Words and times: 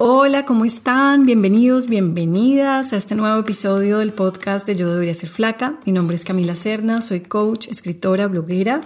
Hola, 0.00 0.44
¿cómo 0.44 0.64
están? 0.64 1.26
Bienvenidos, 1.26 1.88
bienvenidas 1.88 2.92
a 2.92 2.96
este 2.96 3.16
nuevo 3.16 3.40
episodio 3.40 3.98
del 3.98 4.12
podcast 4.12 4.64
de 4.64 4.76
Yo 4.76 4.92
Debería 4.92 5.12
Ser 5.12 5.28
Flaca. 5.28 5.80
Mi 5.86 5.90
nombre 5.90 6.14
es 6.14 6.24
Camila 6.24 6.54
Serna, 6.54 7.02
soy 7.02 7.22
coach, 7.22 7.66
escritora, 7.66 8.28
bloguera. 8.28 8.82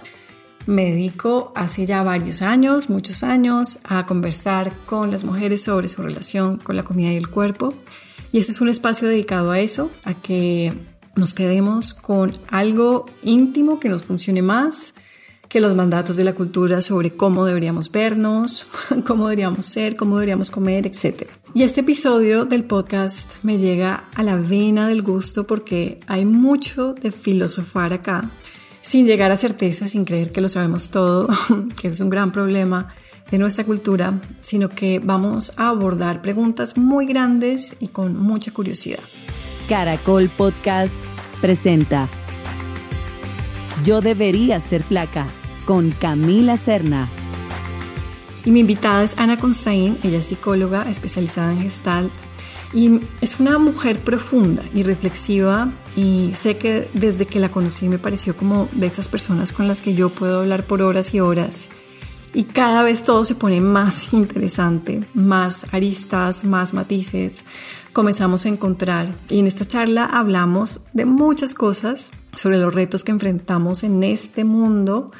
Me 0.65 0.85
dedico 0.85 1.51
hace 1.55 1.85
ya 1.85 2.01
varios 2.01 2.41
años, 2.41 2.89
muchos 2.89 3.21
años, 3.21 3.77
a 3.83 4.07
conversar 4.07 4.73
con 4.87 5.11
las 5.11 5.23
mujeres 5.23 5.61
sobre 5.61 5.87
su 5.87 6.01
relación 6.01 6.57
con 6.57 6.75
la 6.75 6.83
comida 6.83 7.13
y 7.13 7.17
el 7.17 7.29
cuerpo. 7.29 7.75
Y 8.31 8.39
este 8.39 8.51
es 8.51 8.59
un 8.59 8.69
espacio 8.69 9.07
dedicado 9.07 9.51
a 9.51 9.59
eso, 9.59 9.91
a 10.05 10.15
que 10.15 10.73
nos 11.15 11.35
quedemos 11.35 11.93
con 11.93 12.33
algo 12.49 13.05
íntimo 13.21 13.79
que 13.79 13.87
nos 13.87 14.01
funcione 14.01 14.41
más, 14.41 14.95
que 15.53 15.61
los 15.61 15.75
mandatos 15.75 16.15
de 16.15 16.23
la 16.23 16.33
cultura 16.33 16.81
sobre 16.81 17.11
cómo 17.11 17.45
deberíamos 17.45 17.91
vernos, 17.91 18.65
cómo 19.05 19.27
deberíamos 19.27 19.67
ser, 19.67 19.95
cómo 19.95 20.15
deberíamos 20.15 20.49
comer, 20.49 20.87
etc. 20.87 21.27
Y 21.53 21.61
este 21.61 21.81
episodio 21.81 22.45
del 22.45 22.63
podcast 22.63 23.33
me 23.43 23.59
llega 23.59 24.05
a 24.15 24.23
la 24.23 24.35
vena 24.35 24.87
del 24.87 25.03
gusto 25.03 25.45
porque 25.45 25.99
hay 26.07 26.25
mucho 26.25 26.95
de 26.95 27.11
filosofar 27.11 27.93
acá, 27.93 28.27
sin 28.81 29.05
llegar 29.05 29.31
a 29.31 29.37
certeza, 29.37 29.87
sin 29.87 30.05
creer 30.05 30.31
que 30.31 30.41
lo 30.41 30.49
sabemos 30.49 30.89
todo, 30.89 31.27
que 31.79 31.89
es 31.89 31.99
un 31.99 32.09
gran 32.09 32.31
problema 32.31 32.87
de 33.29 33.37
nuestra 33.37 33.63
cultura, 33.63 34.19
sino 34.39 34.69
que 34.69 34.97
vamos 35.03 35.53
a 35.55 35.69
abordar 35.69 36.23
preguntas 36.23 36.77
muy 36.77 37.05
grandes 37.05 37.75
y 37.79 37.89
con 37.89 38.17
mucha 38.17 38.51
curiosidad. 38.51 39.03
Caracol 39.69 40.29
Podcast 40.29 40.99
presenta 41.41 42.09
Yo 43.85 44.01
debería 44.01 44.59
ser 44.59 44.81
flaca 44.81 45.27
con 45.65 45.91
Camila 45.91 46.57
Serna. 46.57 47.07
Y 48.45 48.51
mi 48.51 48.59
invitada 48.59 49.03
es 49.03 49.17
Ana 49.17 49.37
Constaín, 49.37 49.97
ella 50.03 50.17
es 50.17 50.25
psicóloga 50.25 50.89
especializada 50.89 51.53
en 51.53 51.61
Gestalt. 51.61 52.11
Y 52.73 52.99
es 53.21 53.39
una 53.39 53.59
mujer 53.59 53.99
profunda 53.99 54.63
y 54.73 54.81
reflexiva 54.81 55.69
y 55.95 56.31
sé 56.33 56.57
que 56.57 56.89
desde 56.93 57.27
que 57.27 57.39
la 57.39 57.49
conocí 57.49 57.87
me 57.87 57.99
pareció 57.99 58.35
como 58.35 58.67
de 58.71 58.87
estas 58.87 59.07
personas 59.07 59.51
con 59.51 59.67
las 59.67 59.79
que 59.79 59.93
yo 59.93 60.09
puedo 60.09 60.41
hablar 60.41 60.63
por 60.63 60.81
horas 60.81 61.13
y 61.13 61.19
horas. 61.19 61.69
Y 62.33 62.45
cada 62.45 62.81
vez 62.81 63.03
todo 63.03 63.25
se 63.25 63.35
pone 63.35 63.61
más 63.61 64.11
interesante, 64.13 65.01
más 65.13 65.67
aristas, 65.71 66.43
más 66.45 66.73
matices. 66.73 67.45
Comenzamos 67.93 68.47
a 68.47 68.49
encontrar 68.49 69.07
y 69.29 69.37
en 69.37 69.45
esta 69.45 69.67
charla 69.67 70.05
hablamos 70.05 70.81
de 70.93 71.05
muchas 71.05 71.53
cosas 71.53 72.09
sobre 72.35 72.57
los 72.57 72.73
retos 72.73 73.03
que 73.03 73.11
enfrentamos 73.11 73.83
en 73.83 74.03
este 74.03 74.43
mundo 74.43 75.11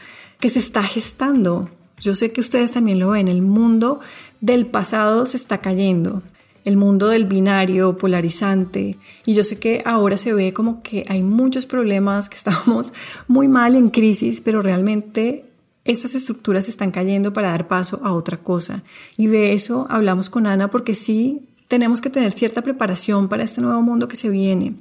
que 0.44 0.49
se 0.49 0.59
está 0.59 0.83
gestando. 0.83 1.69
Yo 2.02 2.16
sé 2.16 2.33
que 2.33 2.41
ustedes 2.41 2.73
también 2.73 2.99
lo 2.99 3.11
ven, 3.11 3.30
el 3.30 3.41
mundo 3.41 4.02
del 4.41 4.66
pasado 4.66 5.25
se 5.25 5.38
está 5.38 5.59
cayendo, 5.59 6.22
el 6.66 6.75
mundo 6.75 7.08
del 7.08 7.23
binario 7.23 7.95
polarizante. 7.95 8.97
Y 9.25 9.35
yo 9.35 9.45
sé 9.45 9.58
que 9.58 9.81
ahora 9.85 10.17
se 10.17 10.33
ve 10.33 10.52
como 10.52 10.83
que 10.83 11.05
hay 11.08 11.23
muchos 11.23 11.66
problemas, 11.66 12.27
que 12.27 12.35
estamos 12.44 12.91
muy 13.30 13.47
mal 13.47 13.77
en 13.77 13.89
crisis, 13.89 14.41
pero 14.41 14.61
realmente 14.61 15.45
esas 15.85 16.13
estructuras 16.13 16.67
están 16.67 16.91
cayendo 16.91 17.31
para 17.31 17.52
dar 17.52 17.69
paso 17.69 18.02
a 18.03 18.11
otra 18.11 18.35
cosa. 18.35 18.83
Y 19.16 19.28
de 19.28 19.53
eso 19.53 19.88
hablamos 19.89 20.30
con 20.30 20.45
Ana 20.45 20.69
porque 20.69 20.94
sí 20.94 21.47
tenemos 21.69 22.02
que 22.02 22.09
tener 22.09 22.33
cierta 22.33 22.61
preparación 22.61 23.30
para 23.30 23.44
este 23.44 23.61
nuevo 23.61 23.81
mundo 23.81 24.09
que 24.09 24.17
se 24.17 24.28
viene 24.28 24.73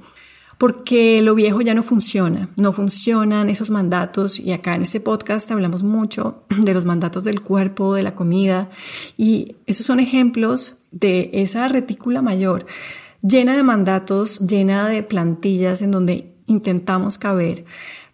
porque 0.59 1.23
lo 1.23 1.35
viejo 1.35 1.61
ya 1.61 1.75
no 1.75 1.83
funciona, 1.83 2.49
no 2.57 2.73
funcionan 2.73 3.49
esos 3.49 3.71
mandatos 3.71 4.39
y 4.39 4.53
acá 4.53 4.75
en 4.75 4.83
este 4.83 5.01
podcast 5.01 5.51
hablamos 5.51 5.83
mucho 5.83 6.45
de 6.59 6.75
los 6.75 6.85
mandatos 6.85 7.25
del 7.25 7.43
cuerpo, 7.43 7.95
de 7.95 8.03
la 8.03 8.15
comida 8.15 8.71
y 9.17 9.57
esos 9.67 9.87
son 9.87 10.01
ejemplos 10.01 10.77
de 10.91 11.31
esa 11.33 11.69
retícula 11.69 12.23
mayor 12.23 12.67
llena 13.23 13.57
de 13.57 13.63
mandatos, 13.63 14.41
llena 14.41 14.89
de 14.89 15.03
plantillas 15.03 15.81
en 15.83 15.93
donde 15.93 16.35
intentamos 16.47 17.19
caber, 17.19 17.65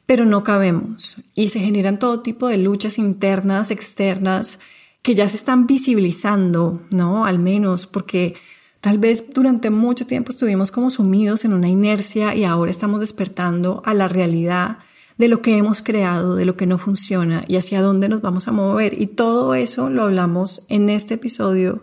pero 0.07 0.25
no 0.25 0.45
cabemos 0.45 1.17
y 1.35 1.49
se 1.49 1.61
generan 1.61 1.99
todo 1.99 2.21
tipo 2.21 2.47
de 2.47 2.59
luchas 2.59 2.99
internas, 2.99 3.71
externas, 3.71 4.61
que 5.03 5.15
ya 5.15 5.29
se 5.29 5.37
están 5.37 5.67
visibilizando, 5.67 6.83
¿no? 6.91 7.25
Al 7.25 7.39
menos 7.39 7.87
porque 7.87 8.35
Tal 8.81 8.99
vez 8.99 9.33
durante 9.33 9.71
mucho 9.71 10.07
tiempo 10.07 10.31
estuvimos 10.31 10.71
como 10.71 10.91
sumidos 10.91 11.45
en 11.45 11.53
una 11.53 11.69
inercia 11.69 12.35
y 12.37 12.45
ahora 12.45 12.71
estamos 12.71 13.01
despertando 13.01 13.83
a 13.85 13.93
la 13.93 14.07
realidad 14.07 14.79
de 15.17 15.27
lo 15.27 15.43
que 15.43 15.57
hemos 15.57 15.83
creado, 15.83 16.37
de 16.37 16.45
lo 16.45 16.57
que 16.57 16.67
no 16.67 16.79
funciona 16.79 17.45
y 17.49 17.57
hacia 17.57 17.83
dónde 17.83 18.09
nos 18.09 18.23
vamos 18.23 18.47
a 18.47 18.53
mover. 18.53 19.01
Y 19.01 19.09
todo 19.09 19.55
eso 19.55 19.91
lo 19.91 20.05
hablamos 20.05 20.65
en 20.69 20.91
este 20.91 21.15
episodio 21.15 21.83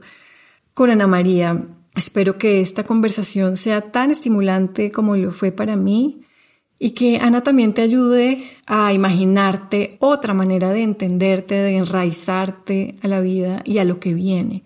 con 0.73 0.89
Ana 0.89 1.05
María. 1.05 1.65
Espero 1.95 2.37
que 2.37 2.61
esta 2.61 2.85
conversación 2.85 3.57
sea 3.57 3.81
tan 3.81 4.09
estimulante 4.09 4.89
como 4.89 5.17
lo 5.17 5.31
fue 5.31 5.51
para 5.51 5.75
mí 5.75 6.21
y 6.79 6.91
que 6.91 7.17
Ana 7.17 7.41
también 7.43 7.73
te 7.73 7.81
ayude 7.81 8.41
a 8.67 8.93
imaginarte 8.93 9.97
otra 9.99 10.33
manera 10.33 10.71
de 10.71 10.83
entenderte, 10.83 11.55
de 11.55 11.77
enraizarte 11.77 12.95
a 13.01 13.09
la 13.09 13.19
vida 13.19 13.61
y 13.65 13.79
a 13.79 13.85
lo 13.85 13.99
que 13.99 14.13
viene 14.13 14.63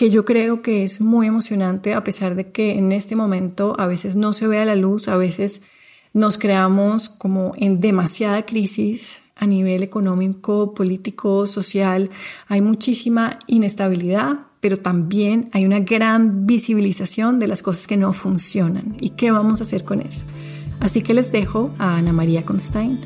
que 0.00 0.08
yo 0.08 0.24
creo 0.24 0.62
que 0.62 0.82
es 0.82 1.02
muy 1.02 1.26
emocionante 1.26 1.92
a 1.92 2.02
pesar 2.02 2.34
de 2.34 2.50
que 2.50 2.78
en 2.78 2.90
este 2.90 3.16
momento 3.16 3.76
a 3.78 3.86
veces 3.86 4.16
no 4.16 4.32
se 4.32 4.46
ve 4.46 4.58
a 4.58 4.64
la 4.64 4.74
luz, 4.74 5.08
a 5.08 5.16
veces 5.18 5.60
nos 6.14 6.38
creamos 6.38 7.10
como 7.10 7.52
en 7.58 7.80
demasiada 7.80 8.46
crisis 8.46 9.20
a 9.36 9.44
nivel 9.44 9.82
económico, 9.82 10.72
político, 10.72 11.46
social. 11.46 12.08
Hay 12.48 12.62
muchísima 12.62 13.40
inestabilidad, 13.46 14.38
pero 14.62 14.78
también 14.78 15.50
hay 15.52 15.66
una 15.66 15.80
gran 15.80 16.46
visibilización 16.46 17.38
de 17.38 17.48
las 17.48 17.60
cosas 17.60 17.86
que 17.86 17.98
no 17.98 18.14
funcionan 18.14 18.96
y 19.00 19.10
qué 19.10 19.30
vamos 19.30 19.60
a 19.60 19.64
hacer 19.64 19.84
con 19.84 20.00
eso. 20.00 20.24
Así 20.80 21.02
que 21.02 21.12
les 21.12 21.30
dejo 21.30 21.74
a 21.78 21.98
Ana 21.98 22.14
María 22.14 22.42
Constein. 22.42 22.98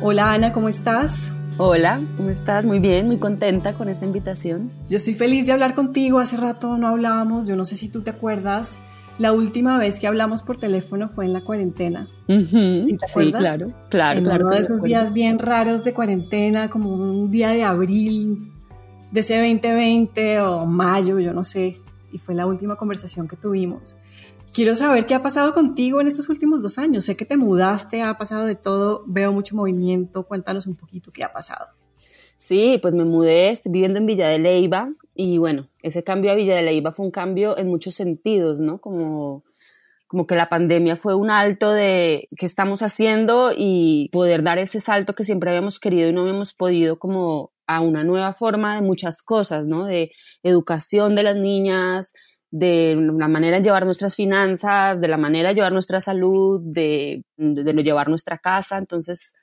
Hola 0.00 0.32
Ana, 0.32 0.52
¿cómo 0.52 0.68
estás? 0.68 1.32
Hola, 1.56 2.00
¿cómo 2.16 2.30
estás? 2.30 2.64
Muy 2.64 2.80
bien, 2.80 3.06
muy 3.06 3.18
contenta 3.18 3.74
con 3.74 3.88
esta 3.88 4.04
invitación. 4.04 4.72
Yo 4.88 4.96
estoy 4.96 5.14
feliz 5.14 5.46
de 5.46 5.52
hablar 5.52 5.76
contigo. 5.76 6.18
Hace 6.18 6.36
rato 6.36 6.76
no 6.78 6.88
hablábamos, 6.88 7.46
yo 7.46 7.54
no 7.54 7.64
sé 7.64 7.76
si 7.76 7.88
tú 7.88 8.02
te 8.02 8.10
acuerdas. 8.10 8.76
La 9.18 9.32
última 9.32 9.78
vez 9.78 10.00
que 10.00 10.08
hablamos 10.08 10.42
por 10.42 10.56
teléfono 10.56 11.10
fue 11.14 11.26
en 11.26 11.32
la 11.32 11.42
cuarentena. 11.42 12.08
¿Sí, 12.26 12.98
claro, 13.30 13.72
claro, 13.88 14.18
en 14.18 14.24
claro. 14.24 14.46
Uno 14.46 14.56
de 14.56 14.62
esos 14.62 14.82
días 14.82 15.12
bien 15.12 15.38
raros 15.38 15.84
de 15.84 15.94
cuarentena, 15.94 16.68
como 16.68 16.92
un 16.92 17.30
día 17.30 17.50
de 17.50 17.62
abril 17.62 18.50
de 19.12 19.20
ese 19.20 19.36
2020 19.38 20.40
o 20.40 20.66
mayo, 20.66 21.20
yo 21.20 21.32
no 21.32 21.44
sé. 21.44 21.78
Y 22.10 22.18
fue 22.18 22.34
la 22.34 22.46
última 22.46 22.74
conversación 22.74 23.28
que 23.28 23.36
tuvimos. 23.36 23.94
Quiero 24.54 24.76
saber 24.76 25.04
qué 25.04 25.14
ha 25.14 25.22
pasado 25.22 25.52
contigo 25.52 26.00
en 26.00 26.06
estos 26.06 26.28
últimos 26.28 26.62
dos 26.62 26.78
años. 26.78 27.06
Sé 27.06 27.16
que 27.16 27.24
te 27.24 27.36
mudaste, 27.36 28.02
ha 28.02 28.16
pasado 28.16 28.46
de 28.46 28.54
todo, 28.54 29.02
veo 29.04 29.32
mucho 29.32 29.56
movimiento. 29.56 30.28
Cuéntanos 30.28 30.68
un 30.68 30.76
poquito 30.76 31.10
qué 31.10 31.24
ha 31.24 31.32
pasado. 31.32 31.70
Sí, 32.36 32.78
pues 32.80 32.94
me 32.94 33.04
mudé, 33.04 33.50
estoy 33.50 33.72
viviendo 33.72 33.98
en 33.98 34.06
Villa 34.06 34.28
de 34.28 34.38
Leiva 34.38 34.92
y 35.12 35.38
bueno, 35.38 35.70
ese 35.82 36.04
cambio 36.04 36.30
a 36.30 36.36
Villa 36.36 36.54
de 36.54 36.62
Leiva 36.62 36.92
fue 36.92 37.04
un 37.04 37.10
cambio 37.10 37.58
en 37.58 37.66
muchos 37.66 37.94
sentidos, 37.94 38.60
¿no? 38.60 38.80
Como, 38.80 39.42
como 40.06 40.24
que 40.24 40.36
la 40.36 40.48
pandemia 40.48 40.94
fue 40.94 41.16
un 41.16 41.32
alto 41.32 41.72
de 41.72 42.28
qué 42.38 42.46
estamos 42.46 42.82
haciendo 42.82 43.50
y 43.56 44.08
poder 44.12 44.44
dar 44.44 44.58
ese 44.58 44.78
salto 44.78 45.16
que 45.16 45.24
siempre 45.24 45.50
habíamos 45.50 45.80
querido 45.80 46.08
y 46.08 46.12
no 46.12 46.20
habíamos 46.20 46.54
podido 46.54 47.00
como 47.00 47.50
a 47.66 47.80
una 47.80 48.04
nueva 48.04 48.34
forma 48.34 48.76
de 48.76 48.82
muchas 48.82 49.20
cosas, 49.24 49.66
¿no? 49.66 49.86
De 49.86 50.12
educación 50.44 51.16
de 51.16 51.24
las 51.24 51.34
niñas, 51.34 52.12
de 52.56 52.94
la 52.94 53.26
manera 53.26 53.56
de 53.56 53.64
llevar 53.64 53.84
nuestras 53.84 54.14
finanzas, 54.14 55.00
de 55.00 55.08
la 55.08 55.16
manera 55.16 55.48
de 55.48 55.56
llevar 55.56 55.72
nuestra 55.72 56.00
salud, 56.00 56.60
de, 56.62 57.24
de, 57.36 57.82
llevar 57.82 58.08
nuestra 58.08 58.38
casa. 58.38 58.78
Entonces, 58.78 59.34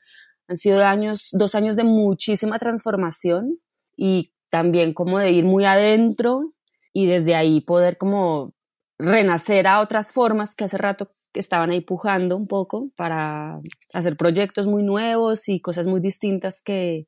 han 0.47 0.55
sido 0.55 0.85
años, 0.85 1.27
dos 1.33 1.53
años 1.53 1.75
de 1.75 1.83
muchísima 1.83 2.57
transformación 2.57 3.59
y 3.97 4.31
también 4.49 4.93
como 4.93 5.19
de 5.19 5.31
ir 5.31 5.43
muy 5.43 5.65
adentro 5.65 6.53
y 6.93 7.05
desde 7.05 7.35
ahí 7.35 7.59
poder 7.59 7.97
como 7.97 8.53
renacer 8.97 9.67
a 9.67 9.81
otras 9.81 10.13
formas 10.13 10.55
que 10.55 10.63
hace 10.63 10.77
rato 10.77 11.11
que 11.33 11.41
estaban 11.41 11.71
ahí 11.71 11.81
pujando 11.81 12.37
un 12.37 12.47
poco 12.47 12.91
para 12.95 13.59
hacer 13.93 14.15
proyectos 14.15 14.67
muy 14.67 14.83
nuevos 14.83 15.49
y 15.49 15.59
cosas 15.59 15.85
muy 15.85 15.99
distintas 15.99 16.61
que, 16.61 17.07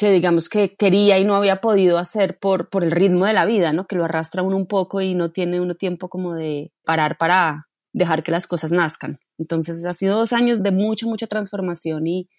que 0.00 0.12
digamos 0.12 0.48
que 0.48 0.76
quería 0.76 1.18
y 1.18 1.24
no 1.24 1.36
había 1.36 1.60
podido 1.60 1.98
hacer 1.98 2.38
por, 2.38 2.70
por 2.70 2.84
el 2.84 2.90
ritmo 2.90 3.26
de 3.26 3.34
la 3.34 3.44
vida, 3.44 3.74
¿no? 3.74 3.86
Que 3.86 3.96
lo 3.96 4.06
arrastra 4.06 4.42
uno 4.42 4.56
un 4.56 4.64
poco 4.66 5.02
y 5.02 5.14
no 5.14 5.30
tiene 5.30 5.60
uno 5.60 5.74
tiempo 5.74 6.08
como 6.08 6.34
de 6.34 6.72
parar 6.86 7.18
para 7.18 7.68
dejar 7.92 8.22
que 8.22 8.32
las 8.32 8.46
cosas 8.46 8.72
nazcan. 8.72 9.20
Entonces 9.36 9.84
ha 9.84 9.92
sido 9.92 10.16
dos 10.16 10.32
años 10.32 10.62
de 10.62 10.70
mucha, 10.70 11.04
mucha 11.04 11.26
transformación 11.26 12.06
y, 12.06 12.30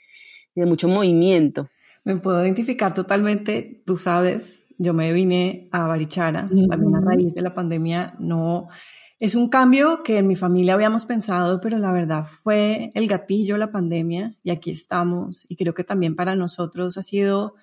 de 0.56 0.66
mucho 0.66 0.88
movimiento. 0.88 1.70
Me 2.04 2.16
puedo 2.16 2.44
identificar 2.44 2.96
totalmente, 2.96 3.84
tú 3.86 3.96
sabes, 3.96 4.66
yo 4.80 4.96
me 4.96 5.14
vine 5.14 5.70
a 5.72 5.86
Barichara, 5.86 6.50
también 6.68 6.96
a 6.96 7.02
raíz 7.02 7.36
de 7.36 7.44
la 7.44 7.54
pandemia, 7.54 8.16
no 8.18 8.70
es 9.22 9.36
un 9.36 9.50
cambio 9.50 10.02
que 10.02 10.18
en 10.18 10.26
mi 10.26 10.36
familia 10.36 10.74
habíamos 10.74 11.06
pensado, 11.06 11.62
pero 11.62 11.78
la 11.78 11.92
verdad 11.92 12.26
fue 12.26 12.90
el 12.96 13.08
gatillo, 13.08 13.56
la 13.56 13.72
pandemia, 13.72 14.36
y 14.42 14.50
aquí 14.50 14.72
estamos. 14.72 15.46
Y 15.48 15.58
creo 15.58 15.76
que 15.76 15.84
también 15.84 16.16
para 16.16 16.36
nosotros 16.36 16.98
ha 16.98 17.04
sido 17.04 17.54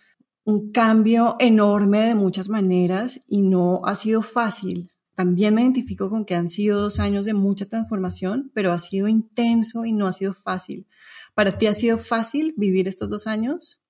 un 0.44 0.70
cambio 0.70 1.34
enorme 1.40 2.02
de 2.02 2.14
muchas 2.14 2.48
maneras 2.48 3.22
y 3.26 3.42
no 3.42 3.80
ha 3.86 3.96
sido 3.96 4.22
fácil. 4.22 4.92
También 5.16 5.56
me 5.56 5.62
identifico 5.62 6.08
con 6.08 6.24
que 6.24 6.36
han 6.36 6.48
sido 6.48 6.80
dos 6.80 7.00
años 7.00 7.26
de 7.26 7.34
mucha 7.34 7.66
transformación, 7.66 8.52
pero 8.54 8.70
ha 8.70 8.78
sido 8.78 9.08
intenso 9.08 9.84
y 9.84 9.92
no 9.92 10.06
ha 10.06 10.12
sido 10.12 10.34
fácil. 10.34 10.86
¿Para 11.34 11.58
ti 11.58 11.66
ha 11.66 11.74
sido 11.74 11.98
fácil 11.98 12.54
vivir 12.56 12.86
estos 12.86 13.10
dos 13.10 13.26
años? 13.26 13.80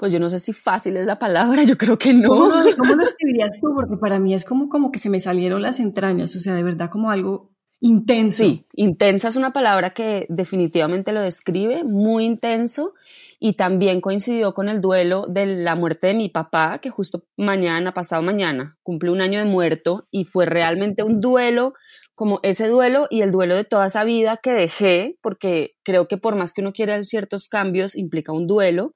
Pues 0.00 0.14
yo 0.14 0.18
no 0.18 0.30
sé 0.30 0.38
si 0.38 0.54
fácil 0.54 0.96
es 0.96 1.04
la 1.04 1.18
palabra, 1.18 1.62
yo 1.62 1.76
creo 1.76 1.98
que 1.98 2.14
no. 2.14 2.30
¿Cómo, 2.78 2.94
lo 2.94 3.04
escribirías 3.04 3.60
tú? 3.60 3.74
Porque 3.74 3.98
para 3.98 4.18
mí 4.18 4.32
es 4.32 4.46
como, 4.46 4.70
como 4.70 4.90
que 4.90 4.98
se 4.98 5.10
me 5.10 5.20
salieron 5.20 5.60
las 5.60 5.78
entrañas, 5.78 6.34
o 6.34 6.40
sea, 6.40 6.54
de 6.54 6.62
verdad 6.62 6.88
como 6.88 7.10
algo 7.10 7.50
intenso. 7.80 8.44
Sí, 8.44 8.66
intensa 8.74 9.28
es 9.28 9.36
una 9.36 9.52
palabra 9.52 9.90
que 9.90 10.24
definitivamente 10.30 11.12
lo 11.12 11.20
describe, 11.20 11.84
muy 11.84 12.24
intenso 12.24 12.94
y 13.38 13.54
también 13.54 14.00
coincidió 14.00 14.54
con 14.54 14.70
el 14.70 14.80
duelo 14.80 15.26
de 15.28 15.44
la 15.44 15.74
muerte 15.74 16.06
de 16.06 16.14
mi 16.14 16.30
papá, 16.30 16.78
que 16.80 16.88
justo 16.88 17.26
mañana, 17.36 17.92
pasado 17.92 18.22
mañana, 18.22 18.78
cumple 18.82 19.10
un 19.10 19.20
año 19.20 19.38
de 19.38 19.44
muerto 19.44 20.08
y 20.10 20.24
fue 20.24 20.46
realmente 20.46 21.02
un 21.02 21.20
duelo, 21.20 21.74
como 22.14 22.40
ese 22.42 22.68
duelo 22.68 23.06
y 23.10 23.20
el 23.20 23.32
duelo 23.32 23.54
de 23.54 23.64
toda 23.64 23.88
esa 23.88 24.04
vida 24.04 24.38
que 24.42 24.52
dejé, 24.52 25.18
porque 25.20 25.74
creo 25.82 26.08
que 26.08 26.16
por 26.16 26.36
más 26.36 26.54
que 26.54 26.62
uno 26.62 26.72
quiera 26.72 27.04
ciertos 27.04 27.50
cambios, 27.50 27.94
implica 27.94 28.32
un 28.32 28.46
duelo. 28.46 28.94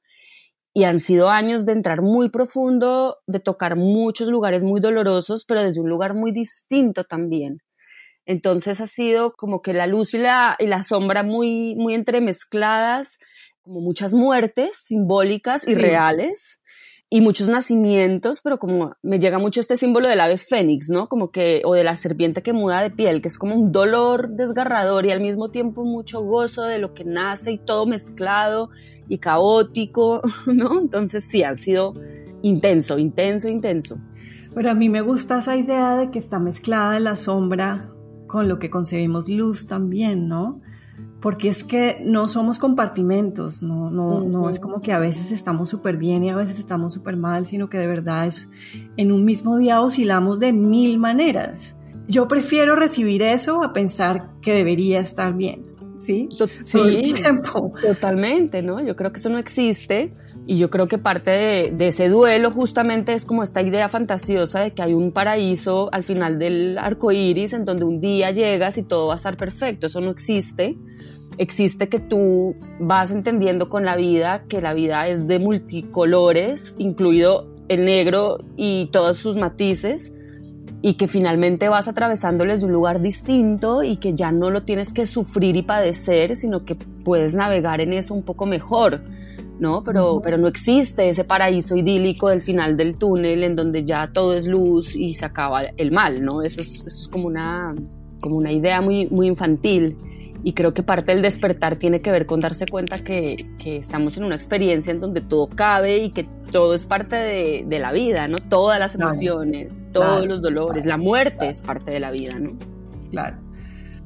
Y 0.75 0.85
han 0.85 1.01
sido 1.01 1.31
años 1.31 1.65
de 1.65 1.73
entrar 1.73 2.03
muy 2.03 2.29
profundo, 2.29 3.19
de 3.27 3.41
tocar 3.41 3.77
muchos 3.77 4.29
lugares 4.29 4.65
muy 4.65 4.81
dolorosos, 4.81 5.45
pero 5.47 5.63
desde 5.63 5.81
un 5.81 5.89
lugar 5.89 6.15
muy 6.15 6.33
distinto 6.33 7.05
también. 7.05 7.59
Entonces 8.27 8.81
ha 8.81 8.87
sido 8.87 9.35
como 9.35 9.63
que 9.63 9.73
la 9.73 9.87
luz 9.87 10.15
y 10.15 10.19
la, 10.19 10.57
y 10.59 10.67
la 10.67 10.83
sombra 10.83 11.23
muy, 11.23 11.75
muy 11.77 11.95
entremezcladas, 11.95 13.19
como 13.63 13.81
muchas 13.81 14.13
muertes 14.13 14.77
simbólicas 14.77 15.67
y 15.67 15.75
reales 15.75 16.61
y 17.11 17.21
muchos 17.21 17.49
nacimientos, 17.49 18.41
pero 18.43 18.59
como 18.59 18.95
me 19.03 19.19
llega 19.19 19.39
mucho 19.39 19.61
este 19.61 19.77
símbolo 19.77 20.09
del 20.09 20.21
ave 20.21 20.39
fénix, 20.39 20.89
¿no? 20.91 21.09
Como 21.09 21.31
que, 21.31 21.63
o 21.65 21.75
de 21.75 21.85
la 21.85 21.97
serpiente 21.97 22.43
que 22.43 22.53
muda 22.53 22.83
de 22.83 22.91
piel, 22.91 23.23
que 23.23 23.29
es 23.29 23.39
como 23.39 23.55
un 23.55 23.73
dolor 23.73 24.31
desgarrador 24.31 25.07
y 25.07 25.13
al 25.13 25.21
mismo 25.21 25.51
tiempo 25.51 25.85
mucho 25.85 26.23
gozo 26.23 26.63
de 26.63 26.79
lo 26.79 26.95
que 26.95 27.05
nace 27.05 27.53
y 27.53 27.59
todo 27.59 27.87
mezclado 27.87 28.71
y 29.09 29.19
caótico, 29.19 30.23
¿no? 30.47 30.81
Entonces 30.81 31.25
sí, 31.25 31.43
han 31.43 31.57
sido 31.57 31.95
intenso, 32.43 32.99
intenso, 32.99 33.49
intenso. 33.49 33.99
Pero 34.55 34.71
a 34.71 34.75
mí 34.75 34.89
me 34.89 35.01
gusta 35.01 35.39
esa 35.39 35.57
idea 35.57 35.97
de 35.97 36.11
que 36.11 36.19
está 36.19 36.39
mezclada 36.39 36.99
la 37.01 37.17
sombra 37.17 37.91
con 38.27 38.49
lo 38.49 38.59
que 38.59 38.71
concebimos 38.71 39.29
luz 39.29 39.67
también, 39.67 40.29
¿no? 40.29 40.61
Porque 41.25 41.49
es 41.49 41.65
que 41.65 42.03
no 42.05 42.29
somos 42.29 42.59
compartimentos, 42.59 43.63
no, 43.63 43.89
no, 43.89 44.21
no 44.21 44.51
es 44.51 44.61
como 44.61 44.83
que 44.83 44.93
a 44.93 44.99
veces 44.99 45.33
estamos 45.33 45.71
súper 45.71 45.97
bien 45.97 46.23
y 46.23 46.29
a 46.29 46.37
veces 46.37 46.59
estamos 46.59 46.93
súper 46.93 47.17
mal, 47.17 47.47
sino 47.47 47.71
que 47.71 47.79
de 47.79 47.87
verdad 47.87 48.27
es 48.27 48.51
en 48.99 49.11
un 49.11 49.25
mismo 49.25 49.57
día 49.57 49.81
oscilamos 49.81 50.39
de 50.39 50.53
mil 50.53 50.99
maneras. 50.99 51.79
Yo 52.07 52.29
prefiero 52.29 52.77
recibir 52.77 53.23
eso 53.23 53.65
a 53.65 53.73
pensar 53.73 54.33
que 54.43 54.53
debería 54.53 55.01
estar 55.01 55.33
bien, 55.33 55.63
¿sí? 55.97 56.29
Sí, 56.65 57.15
tiempo. 57.15 57.73
totalmente, 57.81 58.61
¿no? 58.61 58.85
Yo 58.85 58.95
creo 58.95 59.11
que 59.11 59.19
eso 59.19 59.31
no 59.31 59.39
existe 59.39 60.13
y 60.47 60.59
yo 60.59 60.69
creo 60.69 60.89
que 60.89 60.99
parte 60.99 61.31
de, 61.31 61.73
de, 61.75 61.89
ese 61.89 62.11
duelo 62.11 62.51
justamente 62.51 63.15
es 63.15 63.25
como 63.25 63.43
esta 63.43 63.63
idea 63.63 63.89
fantasiosa 63.89 64.61
de 64.61 64.75
que 64.75 64.83
hay 64.83 64.93
un 64.93 65.11
paraíso 65.11 65.89
al 65.91 66.05
final 66.05 66.39
del 66.39 66.77
arco 66.77 67.13
iris 67.13 67.55
en 67.55 67.65
donde 67.65 67.85
un 67.85 68.03
día 68.03 68.31
llegas 68.31 68.77
y 68.77 68.83
todo 68.83 69.07
va 69.07 69.15
a 69.15 69.17
estar 69.17 69.39
perfecto. 69.39 69.87
Eso 69.87 70.03
no 70.03 70.11
existe 70.11 70.77
existe 71.39 71.89
que 71.89 72.01
tú 72.01 72.57
vas 72.79 73.11
entendiendo 73.11 73.69
con 73.69 73.85
la 73.85 73.97
vida 73.97 74.45
que 74.49 74.61
la 74.61 74.75
vida 74.75 75.09
es 75.09 75.27
de 75.27 75.39
multicolores, 75.39 76.77
incluido 76.79 77.49
el 77.69 77.85
negro 77.85 78.39
y 78.57 78.89
todos 78.93 79.19
sus 79.19 79.37
matices, 79.37 80.13
y 80.87 80.95
que 80.95 81.09
finalmente 81.09 81.71
vas 81.71 81.89
atravesándoles 81.89 82.61
de 82.61 82.67
un 82.67 82.73
lugar 82.73 83.01
distinto 83.01 83.83
y 83.83 83.97
que 83.97 84.15
ya 84.15 84.33
no 84.33 84.51
lo 84.51 84.65
tienes 84.65 84.93
que 84.93 85.07
sufrir 85.07 85.57
y 85.57 85.63
padecer, 85.63 86.37
sino 86.37 86.67
que 86.67 86.75
puedes 87.07 87.35
navegar 87.35 87.81
en 87.81 87.95
eso 87.95 88.13
un 88.13 88.23
poco 88.23 88.45
mejor, 88.45 89.01
¿no? 89.59 89.83
Pero, 89.83 90.21
pero 90.23 90.37
no 90.37 90.47
existe 90.47 91.09
ese 91.09 91.25
paraíso 91.25 91.75
idílico 91.75 92.29
del 92.29 92.43
final 92.43 92.77
del 92.77 92.97
túnel 92.97 93.45
en 93.45 93.57
donde 93.57 93.87
ya 93.87 94.13
todo 94.13 94.35
es 94.35 94.47
luz 94.47 94.95
y 94.95 95.15
se 95.15 95.25
acaba 95.25 95.63
el 95.63 95.91
mal, 95.91 96.23
¿no? 96.23 96.43
Eso 96.43 96.61
es, 96.61 96.85
eso 96.87 97.01
es 97.01 97.09
como, 97.09 97.29
una, 97.29 97.75
como 98.21 98.37
una 98.37 98.53
idea 98.53 98.83
muy, 98.83 99.07
muy 99.07 99.27
infantil. 99.27 99.97
Y 100.45 100.53
creo 100.53 100.75
que 100.75 100.83
parte 100.83 101.13
del 101.13 101.23
despertar 101.23 101.77
tiene 101.77 102.03
que 102.03 102.13
ver 102.13 102.27
con 102.27 102.39
darse 102.39 102.67
cuenta 102.67 102.99
que, 102.99 103.57
que 103.59 103.79
estamos 103.79 104.19
en 104.19 104.25
una 104.25 104.35
experiencia 104.35 104.91
en 104.91 105.01
donde 105.01 105.23
todo 105.23 105.49
cabe 105.49 105.99
y 105.99 106.11
que 106.11 106.25
todo 106.53 106.75
es 106.75 106.87
parte 106.87 107.17
de, 107.17 107.65
de 107.67 107.79
la 107.79 107.93
vida, 107.93 108.29
¿no? 108.29 108.37
Todas 108.37 108.79
las 108.79 108.95
emociones, 108.95 109.89
todos 109.93 110.27
los 110.27 110.43
dolores, 110.43 110.85
la 110.85 110.99
muerte 110.99 111.49
es 111.49 111.63
parte 111.63 111.91
de 111.91 112.01
la 112.01 112.11
vida, 112.11 112.39
¿no? 112.39 112.51
Claro. 113.11 113.39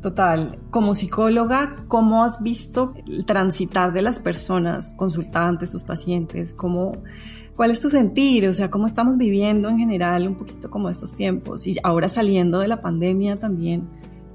Total. 0.00 0.60
Como 0.70 0.94
psicóloga, 0.94 1.74
¿cómo 1.88 2.22
has 2.22 2.40
visto 2.40 2.94
el 3.08 3.26
transitar 3.26 3.92
de 3.92 4.02
las 4.02 4.20
personas, 4.20 4.94
consultantes, 4.96 5.72
tus 5.72 5.82
pacientes? 5.82 6.54
¿Cómo, 6.54 7.02
¿Cuál 7.56 7.72
es 7.72 7.80
tu 7.80 7.90
sentir? 7.90 8.46
O 8.46 8.52
sea, 8.52 8.70
¿cómo 8.70 8.86
estamos 8.86 9.16
viviendo 9.16 9.68
en 9.68 9.78
general 9.78 10.28
un 10.28 10.36
poquito 10.36 10.70
como 10.70 10.88
estos 10.88 11.16
tiempos? 11.16 11.66
Y 11.66 11.76
ahora 11.82 12.08
saliendo 12.08 12.60
de 12.60 12.68
la 12.68 12.80
pandemia 12.80 13.40
también, 13.40 13.88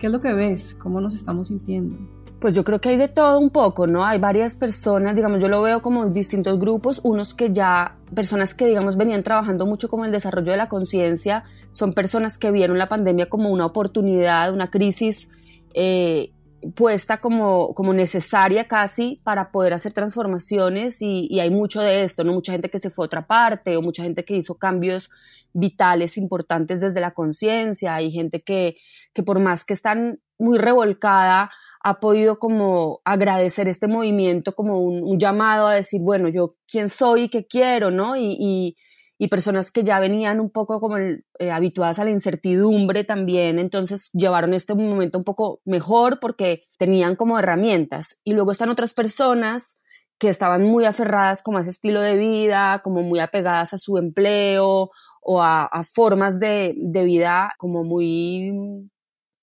¿Qué 0.03 0.07
es 0.07 0.11
lo 0.11 0.19
que 0.19 0.33
ves? 0.33 0.75
¿Cómo 0.79 0.99
nos 0.99 1.15
estamos 1.15 1.47
sintiendo? 1.47 1.95
Pues 2.41 2.53
yo 2.53 2.65
creo 2.65 2.81
que 2.81 2.89
hay 2.89 2.97
de 2.97 3.07
todo 3.07 3.39
un 3.39 3.51
poco, 3.51 3.87
¿no? 3.87 4.03
Hay 4.05 4.19
varias 4.19 4.57
personas, 4.57 5.15
digamos, 5.15 5.39
yo 5.41 5.47
lo 5.47 5.61
veo 5.61 5.81
como 5.81 6.07
distintos 6.07 6.59
grupos, 6.59 6.99
unos 7.05 7.33
que 7.33 7.53
ya, 7.53 7.95
personas 8.13 8.53
que, 8.53 8.65
digamos, 8.65 8.97
venían 8.97 9.23
trabajando 9.23 9.65
mucho 9.65 9.87
con 9.87 10.03
el 10.03 10.11
desarrollo 10.11 10.51
de 10.51 10.57
la 10.57 10.67
conciencia, 10.67 11.45
son 11.71 11.93
personas 11.93 12.37
que 12.37 12.51
vieron 12.51 12.77
la 12.77 12.89
pandemia 12.89 13.29
como 13.29 13.49
una 13.49 13.65
oportunidad, 13.65 14.53
una 14.53 14.69
crisis 14.69 15.29
eh, 15.73 16.33
puesta 16.75 17.17
como, 17.17 17.73
como 17.73 17.93
necesaria 17.93 18.67
casi 18.67 19.21
para 19.23 19.51
poder 19.51 19.73
hacer 19.73 19.93
transformaciones 19.93 21.01
y, 21.01 21.39
hay 21.39 21.49
mucho 21.49 21.81
de 21.81 22.03
esto, 22.03 22.23
¿no? 22.23 22.33
Mucha 22.33 22.51
gente 22.51 22.69
que 22.69 22.79
se 22.79 22.89
fue 22.89 23.05
a 23.05 23.07
otra 23.07 23.27
parte 23.27 23.75
o 23.77 23.81
mucha 23.81 24.03
gente 24.03 24.23
que 24.25 24.35
hizo 24.35 24.55
cambios 24.55 25.09
vitales 25.53 26.17
importantes 26.17 26.79
desde 26.81 27.01
la 27.01 27.11
conciencia, 27.11 27.95
hay 27.95 28.11
gente 28.11 28.41
que, 28.41 28.77
que 29.13 29.23
por 29.23 29.39
más 29.39 29.65
que 29.65 29.73
están 29.73 30.19
muy 30.37 30.57
revolcada, 30.57 31.51
ha 31.83 31.99
podido 31.99 32.39
como 32.39 33.01
agradecer 33.03 33.67
este 33.67 33.87
movimiento 33.87 34.55
como 34.55 34.81
un, 34.81 35.19
llamado 35.19 35.67
a 35.67 35.75
decir, 35.75 36.01
bueno, 36.01 36.29
yo 36.29 36.55
quién 36.65 36.89
soy 36.89 37.23
y 37.23 37.29
qué 37.29 37.45
quiero, 37.45 37.91
¿no? 37.91 38.15
Y, 38.15 38.77
y 39.17 39.27
personas 39.27 39.71
que 39.71 39.83
ya 39.83 39.99
venían 39.99 40.39
un 40.39 40.49
poco 40.49 40.79
como 40.79 40.97
eh, 40.97 41.51
habituadas 41.51 41.99
a 41.99 42.03
la 42.03 42.09
incertidumbre 42.09 43.03
también, 43.03 43.59
entonces 43.59 44.09
llevaron 44.13 44.53
este 44.53 44.73
momento 44.75 45.17
un 45.17 45.23
poco 45.23 45.61
mejor 45.65 46.19
porque 46.19 46.63
tenían 46.77 47.15
como 47.15 47.37
herramientas. 47.37 48.19
Y 48.23 48.33
luego 48.33 48.51
están 48.51 48.69
otras 48.69 48.93
personas 48.93 49.79
que 50.17 50.29
estaban 50.29 50.63
muy 50.63 50.85
aferradas 50.85 51.43
como 51.43 51.57
a 51.57 51.61
ese 51.61 51.69
estilo 51.69 52.01
de 52.01 52.17
vida, 52.17 52.81
como 52.83 53.01
muy 53.01 53.19
apegadas 53.19 53.73
a 53.73 53.77
su 53.77 53.97
empleo 53.97 54.91
o 55.21 55.41
a, 55.41 55.65
a 55.65 55.83
formas 55.83 56.39
de, 56.39 56.75
de 56.77 57.03
vida 57.03 57.53
como 57.57 57.83
muy, 57.83 58.89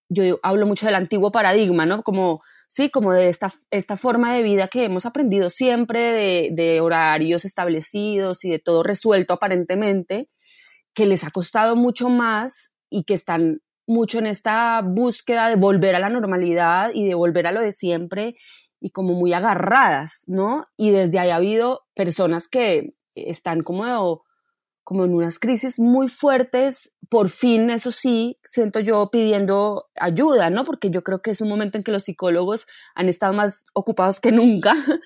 yo 0.08 0.38
hablo 0.42 0.66
mucho 0.66 0.86
del 0.86 0.94
antiguo 0.94 1.32
paradigma, 1.32 1.86
¿no? 1.86 2.02
Como 2.02 2.42
sí, 2.70 2.88
como 2.88 3.12
de 3.12 3.28
esta, 3.28 3.52
esta 3.72 3.96
forma 3.96 4.32
de 4.32 4.44
vida 4.44 4.68
que 4.68 4.84
hemos 4.84 5.04
aprendido 5.04 5.50
siempre, 5.50 6.50
de, 6.52 6.80
horarios 6.80 7.44
establecidos 7.44 8.44
y 8.44 8.50
de 8.50 8.60
todo 8.60 8.84
resuelto 8.84 9.34
aparentemente, 9.34 10.30
que 10.94 11.04
les 11.04 11.24
ha 11.24 11.30
costado 11.30 11.74
mucho 11.74 12.08
más 12.10 12.72
y 12.88 13.02
que 13.02 13.14
están 13.14 13.60
mucho 13.88 14.20
en 14.20 14.28
esta 14.28 14.82
búsqueda 14.82 15.48
de 15.48 15.56
volver 15.56 15.96
a 15.96 15.98
la 15.98 16.10
normalidad 16.10 16.90
y 16.94 17.08
de 17.08 17.14
volver 17.14 17.48
a 17.48 17.52
lo 17.52 17.60
de 17.60 17.72
siempre 17.72 18.36
y 18.80 18.90
como 18.90 19.14
muy 19.14 19.32
agarradas, 19.32 20.22
¿no? 20.28 20.66
Y 20.76 20.90
desde 20.90 21.18
ahí 21.18 21.30
ha 21.30 21.36
habido 21.36 21.80
personas 21.96 22.48
que 22.48 22.94
están 23.16 23.62
como 23.62 24.22
como 24.90 25.04
en 25.04 25.14
unas 25.14 25.38
crisis 25.38 25.78
muy 25.78 26.08
fuertes, 26.08 26.96
por 27.08 27.28
fin, 27.28 27.70
eso 27.70 27.92
sí, 27.92 28.40
siento 28.42 28.80
yo 28.80 29.08
pidiendo 29.12 29.88
ayuda, 29.94 30.50
¿no? 30.50 30.64
Porque 30.64 30.90
yo 30.90 31.04
creo 31.04 31.22
que 31.22 31.30
es 31.30 31.40
un 31.40 31.48
momento 31.48 31.78
en 31.78 31.84
que 31.84 31.92
los 31.92 32.02
psicólogos 32.02 32.66
han 32.96 33.08
estado 33.08 33.32
más 33.32 33.62
ocupados 33.72 34.18
que 34.18 34.32
nunca, 34.32 34.74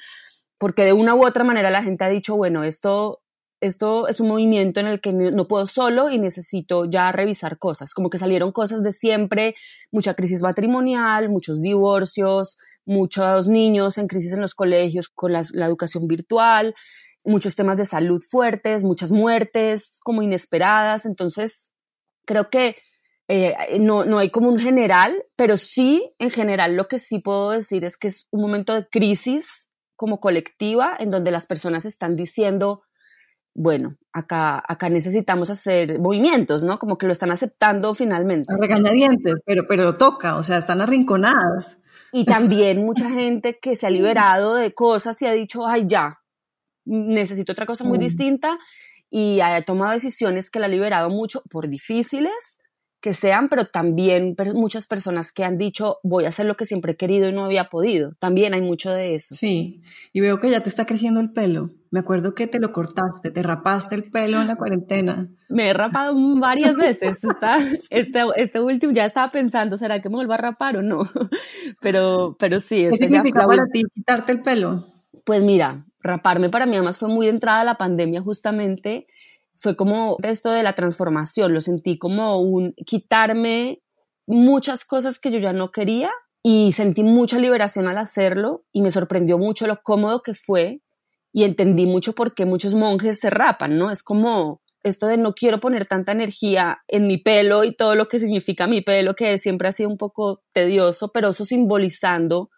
porque 0.57 0.87
de 0.87 0.95
una 0.95 1.15
u 1.15 1.27
otra 1.27 1.45
manera 1.45 1.69
la 1.69 1.83
gente 1.83 2.03
ha 2.03 2.09
dicho, 2.09 2.35
bueno, 2.35 2.65
esto, 2.65 3.21
esto 3.61 4.09
es 4.09 4.21
un 4.21 4.29
movimiento 4.29 4.81
en 4.81 4.87
el 4.87 5.03
que 5.03 5.13
no 5.13 5.49
puedo 5.49 5.67
solo 5.67 6.09
y 6.09 6.19
necesito 6.19 6.87
ya 6.87 7.13
revisar 7.13 7.59
cosas, 7.59 7.93
como 7.93 8.09
que 8.09 8.17
salieron 8.17 8.53
cosas 8.53 8.83
de 8.83 8.93
siempre, 8.93 9.55
mucha 9.93 10.15
crisis 10.15 10.41
matrimonial, 10.41 11.29
muchos 11.29 11.61
divorcios, 11.61 12.57
muchos 12.87 13.49
niños 13.49 13.99
en 13.99 14.07
crisis 14.07 14.33
en 14.33 14.41
los 14.41 14.55
colegios 14.55 15.11
con 15.11 15.33
la, 15.35 15.43
la 15.53 15.67
educación 15.67 16.09
virtual, 16.09 16.75
muchos 17.25 17.55
temas 17.57 17.77
de 17.77 17.85
salud 17.85 18.23
fuertes, 18.23 18.85
muchas 18.85 19.11
muertes 19.11 20.01
como 20.03 20.23
inesperadas, 20.23 21.07
entonces 21.07 21.73
creo 22.25 22.51
que 22.51 22.77
eh, 23.29 23.79
no, 23.81 24.05
no 24.05 24.19
hay 24.19 24.31
como 24.31 24.51
un 24.51 24.59
general, 24.59 25.25
pero 25.37 25.57
sí, 25.57 26.15
en 26.19 26.31
general 26.31 26.77
lo 26.77 26.89
que 26.89 26.99
sí 26.99 27.19
puedo 27.19 27.51
decir 27.51 27.85
es 27.85 27.97
que 27.97 28.09
es 28.09 28.29
un 28.31 28.43
momento 28.43 28.75
de 28.75 28.87
crisis 28.87 29.71
como 29.97 30.21
colectiva 30.21 30.97
en 30.99 31.11
donde 31.11 31.31
las 31.31 31.47
personas 31.47 31.85
están 31.87 32.17
diciendo, 32.17 32.83
bueno, 33.55 33.97
acá, 34.13 34.63
acá 34.67 34.91
necesitamos 34.91 35.49
hacer 35.49 36.01
movimientos, 36.01 36.65
¿no? 36.65 36.79
Como 36.79 36.99
que 36.99 37.07
lo 37.07 37.13
están 37.13 37.31
aceptando 37.31 37.95
finalmente. 37.95 38.53
A 38.53 38.57
regañadientes, 38.57 39.41
pero, 39.47 39.65
pero 39.69 39.97
toca, 39.97 40.37
o 40.37 40.43
sea, 40.43 40.59
están 40.59 40.81
arrinconadas. 40.81 41.79
Y 42.13 42.25
también 42.27 42.85
mucha 42.85 43.11
gente 43.11 43.59
que 43.61 43.77
se 43.77 43.87
ha 43.87 43.91
liberado 43.91 44.57
de 44.57 44.75
cosas 44.75 45.21
y 45.23 45.27
ha 45.27 45.33
dicho, 45.33 45.67
ay, 45.67 45.85
ya, 45.87 46.21
necesito 46.85 47.53
otra 47.53 47.67
cosa 47.67 47.85
muy 47.85 47.99
mm. 47.99 48.03
distinta 48.03 48.59
y 49.11 49.41
ha 49.41 49.61
tomado 49.63 49.93
decisiones 49.93 50.51
que 50.51 50.59
la 50.59 50.67
ha 50.67 50.69
liberado 50.69 51.11
mucho 51.11 51.43
por 51.51 51.69
difíciles 51.69 52.61
que 53.05 53.13
sean, 53.13 53.51
pero 53.51 53.67
también 53.67 54.35
muchas 54.55 54.87
personas 54.87 55.31
que 55.31 55.45
han 55.45 55.59
dicho, 55.59 55.99
voy 56.03 56.25
a 56.25 56.31
hacer 56.31 56.47
lo 56.47 56.57
que 56.57 56.65
siempre 56.65 56.93
he 56.93 56.97
querido 56.97 57.29
y 57.29 57.35
no 57.35 57.45
había 57.45 57.65
podido. 57.65 58.15
También 58.19 58.55
hay 58.55 58.63
mucho 58.63 58.95
de 58.95 59.15
eso. 59.15 59.35
Sí, 59.35 59.83
y 60.15 60.21
veo 60.23 60.41
que 60.41 60.49
ya 60.49 60.61
te 60.61 60.71
está 60.71 60.87
creciendo 60.87 61.21
el 61.21 61.31
pelo. 61.31 61.71
Me 61.91 62.01
acuerdo 62.01 62.35
que 62.35 62.47
te 62.47 62.59
lo 62.59 62.73
cortaste, 62.73 63.31
te 63.31 63.43
rapaste 63.43 63.95
el 63.95 64.11
pelo 64.11 64.41
en 64.41 64.47
la 64.47 64.57
cuarentena. 64.57 65.29
Me 65.51 65.69
he 65.69 65.75
rapado 65.75 66.15
varias 66.39 66.77
veces. 66.77 67.21
este, 67.91 68.23
este 68.37 68.61
último 68.61 68.95
ya 68.95 69.05
estaba 69.05 69.31
pensando, 69.31 69.77
¿será 69.77 70.01
que 70.01 70.09
me 70.09 70.15
vuelvo 70.15 70.33
a 70.33 70.39
rapar 70.39 70.79
o 70.79 70.83
no? 70.83 71.03
Pero, 71.83 72.37
pero 72.39 72.59
sí. 72.59 72.77
¿Qué 72.77 72.89
este 72.89 73.05
significa 73.09 73.47
para 73.47 73.67
ti 73.71 73.83
quitarte 73.95 74.33
el 74.33 74.41
pelo? 74.41 74.87
Pues 75.25 75.43
mira, 75.43 75.85
raparme 76.05 76.51
para 76.51 76.67
mí 76.67 76.77
además 76.77 76.99
fue 76.99 77.09
muy 77.09 77.27
de 77.27 77.33
entrada 77.33 77.65
la 77.65 77.77
pandemia 77.77 78.21
justamente 78.23 79.07
fue 79.57 79.77
como 79.77 80.17
esto 80.23 80.51
de 80.51 80.63
la 80.63 80.75
transformación, 80.75 81.55
lo 81.55 81.61
sentí 81.61 81.99
como 81.99 82.41
un 82.41 82.75
quitarme 82.87 83.83
muchas 84.27 84.85
cosas 84.85 85.19
que 85.19 85.31
yo 85.31 85.39
ya 85.39 85.53
no 85.53 85.71
quería 85.71 86.11
y 86.43 86.73
sentí 86.73 87.03
mucha 87.03 87.39
liberación 87.39 87.89
al 87.89 87.99
hacerlo 87.99 88.65
y 88.73 88.83
me 88.83 88.91
sorprendió 88.91 89.39
mucho 89.39 89.67
lo 89.67 89.81
cómodo 89.83 90.23
que 90.23 90.35
fue 90.35 90.83
y 91.33 91.45
entendí 91.45 91.87
mucho 91.87 92.15
por 92.15 92.35
qué 92.35 92.45
muchos 92.45 92.75
monjes 92.75 93.19
se 93.19 93.31
rapan, 93.31 93.79
¿no? 93.79 93.91
Es 93.91 94.03
como 94.03 94.61
esto 94.83 95.07
de 95.07 95.17
no 95.17 95.35
quiero 95.35 95.61
poner 95.61 95.87
tanta 95.87 96.13
energía 96.13 96.83
en 96.87 97.07
mi 97.07 97.17
pelo 97.17 97.65
y 97.65 97.75
todo 97.75 97.95
lo 97.95 98.07
que 98.07 98.19
significa 98.19 98.67
mi 98.67 98.83
pelo, 98.83 99.15
que 99.15 99.39
siempre 99.39 99.69
ha 99.69 99.73
sido 99.73 99.89
un 99.89 99.97
poco 99.97 100.43
tedioso, 100.53 101.11
pero 101.13 101.31
eso 101.31 101.45
simbolizando 101.45 102.51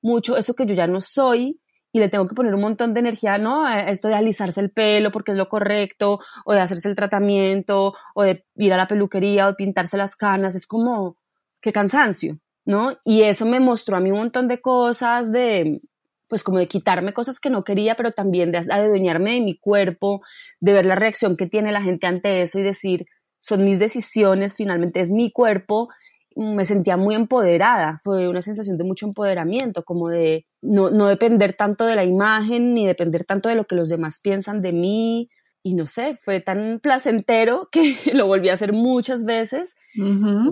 mucho 0.00 0.36
eso 0.36 0.54
que 0.54 0.66
yo 0.66 0.74
ya 0.74 0.86
no 0.86 1.00
soy 1.00 1.60
y 1.94 2.00
le 2.00 2.08
tengo 2.08 2.26
que 2.26 2.34
poner 2.34 2.52
un 2.52 2.60
montón 2.60 2.92
de 2.92 2.98
energía, 2.98 3.38
¿no? 3.38 3.68
Esto 3.68 4.08
de 4.08 4.16
alisarse 4.16 4.60
el 4.60 4.72
pelo 4.72 5.12
porque 5.12 5.30
es 5.30 5.38
lo 5.38 5.48
correcto, 5.48 6.18
o 6.44 6.52
de 6.52 6.60
hacerse 6.60 6.88
el 6.88 6.96
tratamiento, 6.96 7.94
o 8.16 8.24
de 8.24 8.44
ir 8.56 8.72
a 8.72 8.76
la 8.76 8.88
peluquería, 8.88 9.44
o 9.44 9.50
de 9.50 9.54
pintarse 9.54 9.96
las 9.96 10.16
canas, 10.16 10.56
es 10.56 10.66
como, 10.66 11.16
qué 11.60 11.72
cansancio, 11.72 12.40
¿no? 12.64 12.98
Y 13.04 13.22
eso 13.22 13.46
me 13.46 13.60
mostró 13.60 13.96
a 13.96 14.00
mí 14.00 14.10
un 14.10 14.18
montón 14.18 14.48
de 14.48 14.60
cosas 14.60 15.30
de, 15.30 15.82
pues 16.26 16.42
como 16.42 16.58
de 16.58 16.66
quitarme 16.66 17.12
cosas 17.12 17.38
que 17.38 17.48
no 17.48 17.62
quería, 17.62 17.94
pero 17.94 18.10
también 18.10 18.50
de 18.50 18.58
adueñarme 18.58 19.34
de 19.34 19.42
mi 19.42 19.56
cuerpo, 19.56 20.20
de 20.58 20.72
ver 20.72 20.86
la 20.86 20.96
reacción 20.96 21.36
que 21.36 21.46
tiene 21.46 21.70
la 21.70 21.80
gente 21.80 22.08
ante 22.08 22.42
eso 22.42 22.58
y 22.58 22.64
decir, 22.64 23.06
son 23.38 23.64
mis 23.64 23.78
decisiones, 23.78 24.56
finalmente 24.56 25.00
es 25.00 25.12
mi 25.12 25.30
cuerpo 25.30 25.90
me 26.36 26.64
sentía 26.64 26.96
muy 26.96 27.14
empoderada, 27.14 28.00
fue 28.02 28.28
una 28.28 28.42
sensación 28.42 28.76
de 28.76 28.84
mucho 28.84 29.06
empoderamiento, 29.06 29.84
como 29.84 30.08
de 30.08 30.46
no, 30.62 30.90
depender 31.06 31.54
tanto 31.54 31.84
de 31.84 31.96
la 31.96 32.04
imagen 32.04 32.74
ni 32.74 32.86
depender 32.86 33.24
tanto 33.24 33.48
de 33.48 33.54
lo 33.54 33.64
que 33.64 33.76
los 33.76 33.88
demás 33.88 34.20
piensan 34.20 34.62
de 34.62 34.72
mí. 34.72 35.30
Y 35.66 35.74
no 35.74 35.86
sé, 35.86 36.14
fue 36.16 36.40
tan 36.40 36.78
placentero 36.82 37.68
que 37.72 37.96
lo 38.12 38.26
volví 38.26 38.50
a 38.50 38.54
hacer 38.54 38.72
muchas 38.72 39.24
veces, 39.24 39.76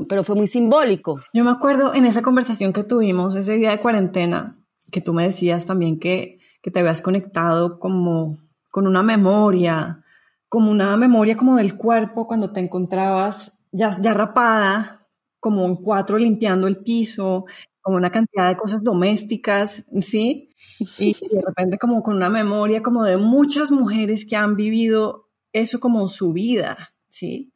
pero 0.08 0.24
fue 0.24 0.36
muy 0.36 0.46
simbólico. 0.46 1.20
Yo 1.34 1.44
me 1.44 1.50
acuerdo 1.50 1.94
en 1.94 2.06
esa 2.06 2.22
conversación 2.22 2.72
que 2.72 2.84
tuvimos 2.84 3.34
ese 3.34 3.56
día 3.56 3.70
de 3.70 3.78
cuarentena, 3.78 4.58
que 4.90 5.00
tú 5.00 5.12
me 5.12 5.24
decías 5.24 5.66
también 5.66 5.98
que, 5.98 6.38
que 6.62 6.70
te 6.70 6.80
habías 6.80 7.02
conectado 7.02 7.78
como 7.78 8.38
con 8.70 8.86
una 8.86 9.02
memoria, 9.02 10.02
como 10.48 10.70
una 10.70 10.96
memoria 10.96 11.36
como 11.36 11.56
del 11.56 11.76
cuerpo 11.76 12.26
cuando 12.26 12.52
te 12.52 12.60
encontrabas 12.60 13.66
ya, 13.70 13.98
ya 14.00 14.14
rapada, 14.14 15.01
como 15.42 15.66
en 15.66 15.74
cuatro 15.74 16.18
limpiando 16.18 16.68
el 16.68 16.76
piso, 16.76 17.46
como 17.80 17.96
una 17.96 18.12
cantidad 18.12 18.48
de 18.48 18.56
cosas 18.56 18.84
domésticas, 18.84 19.88
¿sí? 20.00 20.54
Y 20.98 21.14
de 21.14 21.42
repente 21.44 21.78
como 21.78 22.00
con 22.04 22.14
una 22.14 22.28
memoria 22.28 22.80
como 22.80 23.02
de 23.02 23.16
muchas 23.16 23.72
mujeres 23.72 24.24
que 24.24 24.36
han 24.36 24.54
vivido 24.54 25.28
eso 25.52 25.80
como 25.80 26.08
su 26.08 26.32
vida, 26.32 26.94
¿sí? 27.08 27.52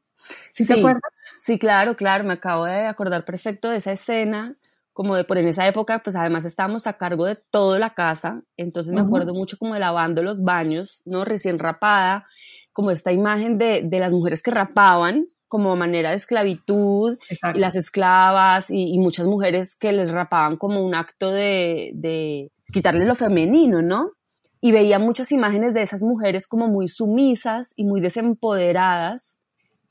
¿Sí, 0.50 0.66
te 0.66 0.74
acuerdas? 0.74 1.12
Sí, 1.38 1.60
claro, 1.60 1.94
claro, 1.94 2.24
me 2.24 2.32
acabo 2.32 2.64
de 2.64 2.86
acordar 2.88 3.24
perfecto 3.24 3.70
de 3.70 3.76
esa 3.76 3.92
escena, 3.92 4.56
como 4.92 5.16
de 5.16 5.22
por 5.22 5.38
en 5.38 5.46
esa 5.46 5.64
época, 5.68 6.02
pues 6.02 6.16
además 6.16 6.44
estábamos 6.44 6.88
a 6.88 6.94
cargo 6.94 7.24
de 7.24 7.36
toda 7.36 7.78
la 7.78 7.94
casa, 7.94 8.42
entonces 8.56 8.92
me 8.92 9.00
acuerdo 9.00 9.32
mucho 9.32 9.58
como 9.58 9.74
de 9.74 9.80
lavando 9.80 10.24
los 10.24 10.42
baños, 10.42 11.02
¿no? 11.04 11.24
Recién 11.24 11.60
rapada, 11.60 12.26
como 12.72 12.90
esta 12.90 13.12
imagen 13.12 13.58
de, 13.58 13.82
de 13.82 14.00
las 14.00 14.12
mujeres 14.12 14.42
que 14.42 14.50
rapaban, 14.50 15.28
como 15.48 15.76
manera 15.76 16.10
de 16.10 16.16
esclavitud 16.16 17.18
y 17.54 17.58
las 17.58 17.76
esclavas 17.76 18.70
y, 18.70 18.98
muchas 18.98 19.26
mujeres 19.26 19.76
que 19.76 19.92
les 19.92 20.10
rapaban 20.10 20.56
como 20.56 20.84
un 20.84 20.94
acto 20.94 21.30
de, 21.30 21.90
de 21.94 22.50
quitarles 22.72 23.06
lo 23.06 23.14
femenino, 23.14 23.82
¿no? 23.82 24.12
Y 24.60 24.72
veía 24.72 24.98
muchas 24.98 25.30
imágenes 25.32 25.74
de 25.74 25.82
esas 25.82 26.02
mujeres 26.02 26.46
como 26.46 26.66
muy 26.66 26.88
sumisas 26.88 27.72
y 27.76 27.84
muy 27.84 28.00
desempoderadas. 28.00 29.38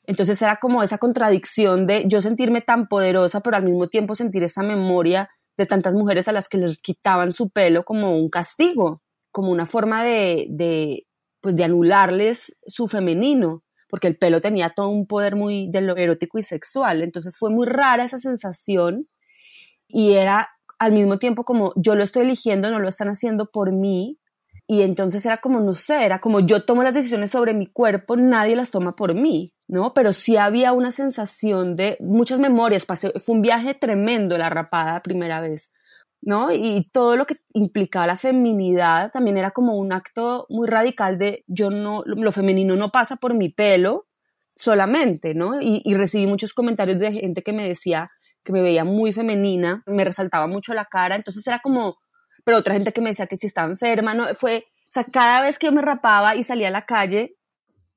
Entonces 0.04 0.42
era 0.42 0.58
como 0.58 0.84
esa 0.84 0.98
contradicción 0.98 1.86
de 1.86 2.06
yo 2.08 2.22
sentirme 2.22 2.62
tan 2.62 2.88
poderosa, 2.88 3.42
pero 3.42 3.58
al 3.58 3.64
mismo 3.64 3.88
tiempo 3.88 4.16
sentir 4.16 4.44
esa 4.44 4.64
memoria 4.64 5.30
de 5.58 5.66
tantas 5.66 5.94
mujeres 5.94 6.28
a 6.28 6.34
las 6.34 6.50
que 6.50 6.58
les 6.58 6.82
quitaban 6.82 7.32
su 7.32 7.50
pelo 7.50 7.84
como 7.84 8.18
un 8.18 8.30
castigo, 8.30 9.02
como 9.32 9.52
una 9.52 9.66
forma 9.66 10.04
de, 10.04 10.48
de 10.50 11.08
pues 11.42 11.56
de 11.56 11.64
anularles 11.64 12.58
su 12.66 12.88
femenino 12.88 13.65
porque 13.96 14.08
el 14.08 14.18
pelo 14.18 14.42
tenía 14.42 14.72
todo 14.72 14.90
un 14.90 15.08
poder 15.08 15.38
muy 15.38 15.70
de 15.72 15.80
lo 15.80 15.96
erótico 15.96 16.38
y 16.38 16.44
sexual. 16.44 17.02
Entonces 17.02 17.38
fue 17.38 17.50
muy 17.50 17.66
rara 17.66 18.04
esa 18.04 18.20
sensación 18.20 19.08
y 19.88 20.16
era 20.16 20.50
al 20.80 20.92
mismo 20.92 21.18
tiempo 21.18 21.46
como 21.46 21.72
yo 21.78 21.96
lo 21.96 22.04
estoy 22.04 22.24
eligiendo, 22.24 22.70
no 22.70 22.80
lo 22.80 22.90
están 22.90 23.08
haciendo 23.08 23.50
por 23.50 23.72
mí. 23.72 24.20
Y 24.68 24.82
entonces 24.82 25.26
era 25.26 25.38
como, 25.38 25.62
no 25.62 25.74
sé, 25.76 26.04
era 26.04 26.20
como 26.20 26.42
yo 26.42 26.66
tomo 26.66 26.84
las 26.84 26.94
decisiones 26.94 27.32
sobre 27.32 27.54
mi 27.54 27.68
cuerpo, 27.68 28.18
nadie 28.18 28.58
las 28.58 28.70
toma 28.70 28.98
por 28.98 29.14
mí, 29.16 29.54
¿no? 29.66 29.94
Pero 29.94 30.12
sí 30.12 30.36
había 30.36 30.74
una 30.74 30.92
sensación 30.92 31.78
de 31.78 31.96
muchas 32.02 32.42
memorias, 32.42 32.86
fue 32.86 33.34
un 33.34 33.42
viaje 33.42 33.76
tremendo 33.76 34.38
la 34.38 34.50
rapada 34.50 35.02
primera 35.04 35.40
vez, 35.40 35.72
¿no? 36.26 36.52
Y 36.52 36.90
todo 36.92 37.16
lo 37.16 37.26
que 37.26 37.38
implicaba 37.54 38.08
la 38.08 38.18
feminidad 38.18 39.12
también 39.12 39.38
era 39.38 39.52
como 39.52 39.78
un 39.78 39.94
acto 39.94 40.48
muy 40.50 40.68
radical 40.68 41.20
de 41.20 41.44
yo 41.48 41.70
no, 41.70 42.02
lo 42.04 42.32
femenino 42.32 42.76
no 42.76 42.92
pasa 42.92 43.16
por 43.18 43.36
mi 43.36 43.50
pelo 43.50 44.08
solamente, 44.56 45.36
¿no? 45.36 45.62
Y, 45.62 45.94
recibí 45.94 46.26
muchos 46.26 46.54
comentarios 46.54 46.98
de 46.98 47.12
gente 47.12 47.44
que 47.44 47.54
me 47.54 47.68
decía 47.68 48.10
que 48.44 48.52
me 48.52 48.64
veía 48.64 48.84
muy 48.84 49.12
femenina, 49.12 49.84
me 49.86 50.04
resaltaba 50.04 50.48
mucho 50.48 50.74
la 50.74 50.86
cara, 50.86 51.16
entonces 51.16 51.46
era 51.46 51.60
como, 51.60 51.98
pero 52.44 52.58
otra 52.58 52.74
gente 52.74 52.92
que 52.92 53.02
me 53.02 53.10
decía 53.10 53.28
que 53.28 53.38
si 53.38 53.46
estaba 53.48 53.70
enferma, 53.70 54.16
¿no? 54.16 54.34
Fue, 54.34 54.66
o 54.68 54.88
sea, 54.90 55.04
cada 55.04 55.42
vez 55.42 55.60
que 55.60 55.68
yo 55.68 55.74
me 55.74 55.82
rapaba 55.82 56.36
y 56.36 56.44
salía 56.44 56.70
a 56.70 56.72
la 56.72 56.86
calle, 56.86 57.38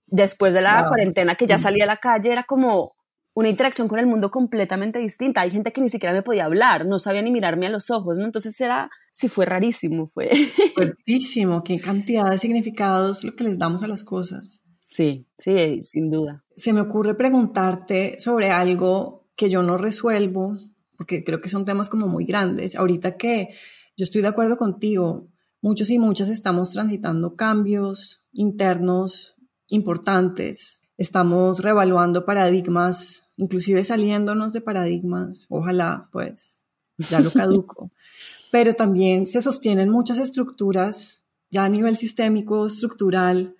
después 0.06 0.52
de 0.52 0.60
la 0.60 0.86
cuarentena 0.86 1.34
que 1.34 1.46
ya 1.46 1.58
salía 1.58 1.84
a 1.84 1.86
la 1.86 1.96
calle, 1.96 2.32
era 2.32 2.42
como, 2.42 2.94
una 3.38 3.50
interacción 3.50 3.86
con 3.86 4.00
el 4.00 4.08
mundo 4.08 4.32
completamente 4.32 4.98
distinta. 4.98 5.42
Hay 5.42 5.52
gente 5.52 5.72
que 5.72 5.80
ni 5.80 5.88
siquiera 5.88 6.12
me 6.12 6.24
podía 6.24 6.46
hablar, 6.46 6.86
no 6.86 6.98
sabía 6.98 7.22
ni 7.22 7.30
mirarme 7.30 7.68
a 7.68 7.70
los 7.70 7.88
ojos, 7.88 8.18
¿no? 8.18 8.24
Entonces 8.24 8.60
era, 8.60 8.90
sí 9.12 9.28
fue 9.28 9.46
rarísimo, 9.46 10.08
fue. 10.08 10.28
Fuertísimo, 10.74 11.62
qué 11.62 11.78
cantidad 11.78 12.28
de 12.28 12.38
significados 12.38 13.22
lo 13.22 13.36
que 13.36 13.44
les 13.44 13.56
damos 13.56 13.84
a 13.84 13.86
las 13.86 14.02
cosas. 14.02 14.64
Sí, 14.80 15.28
sí, 15.38 15.82
sin 15.84 16.10
duda. 16.10 16.42
Se 16.56 16.72
me 16.72 16.80
ocurre 16.80 17.14
preguntarte 17.14 18.18
sobre 18.18 18.50
algo 18.50 19.28
que 19.36 19.48
yo 19.48 19.62
no 19.62 19.76
resuelvo, 19.78 20.58
porque 20.96 21.22
creo 21.22 21.40
que 21.40 21.48
son 21.48 21.64
temas 21.64 21.88
como 21.88 22.08
muy 22.08 22.24
grandes. 22.24 22.74
Ahorita 22.74 23.16
que 23.16 23.50
yo 23.96 24.02
estoy 24.02 24.22
de 24.22 24.28
acuerdo 24.28 24.56
contigo, 24.56 25.28
muchos 25.62 25.90
y 25.90 26.00
muchas 26.00 26.28
estamos 26.28 26.70
transitando 26.70 27.36
cambios 27.36 28.20
internos 28.32 29.36
importantes, 29.68 30.80
estamos 30.96 31.60
revaluando 31.60 32.24
paradigmas 32.24 33.26
inclusive 33.38 33.82
saliéndonos 33.84 34.52
de 34.52 34.60
paradigmas, 34.60 35.46
ojalá 35.48 36.10
pues 36.12 36.62
ya 36.98 37.20
lo 37.20 37.30
caduco, 37.30 37.90
pero 38.52 38.74
también 38.74 39.26
se 39.26 39.40
sostienen 39.40 39.88
muchas 39.88 40.18
estructuras 40.18 41.22
ya 41.50 41.64
a 41.64 41.68
nivel 41.68 41.96
sistémico, 41.96 42.66
estructural, 42.66 43.56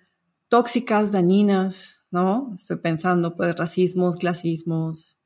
tóxicas, 0.49 1.11
dañinas, 1.11 2.01
¿no? 2.11 2.53
Estoy 2.55 2.77
pensando 2.77 3.35
pues 3.35 3.55
racismos, 3.55 4.17
clasismos, 4.17 5.17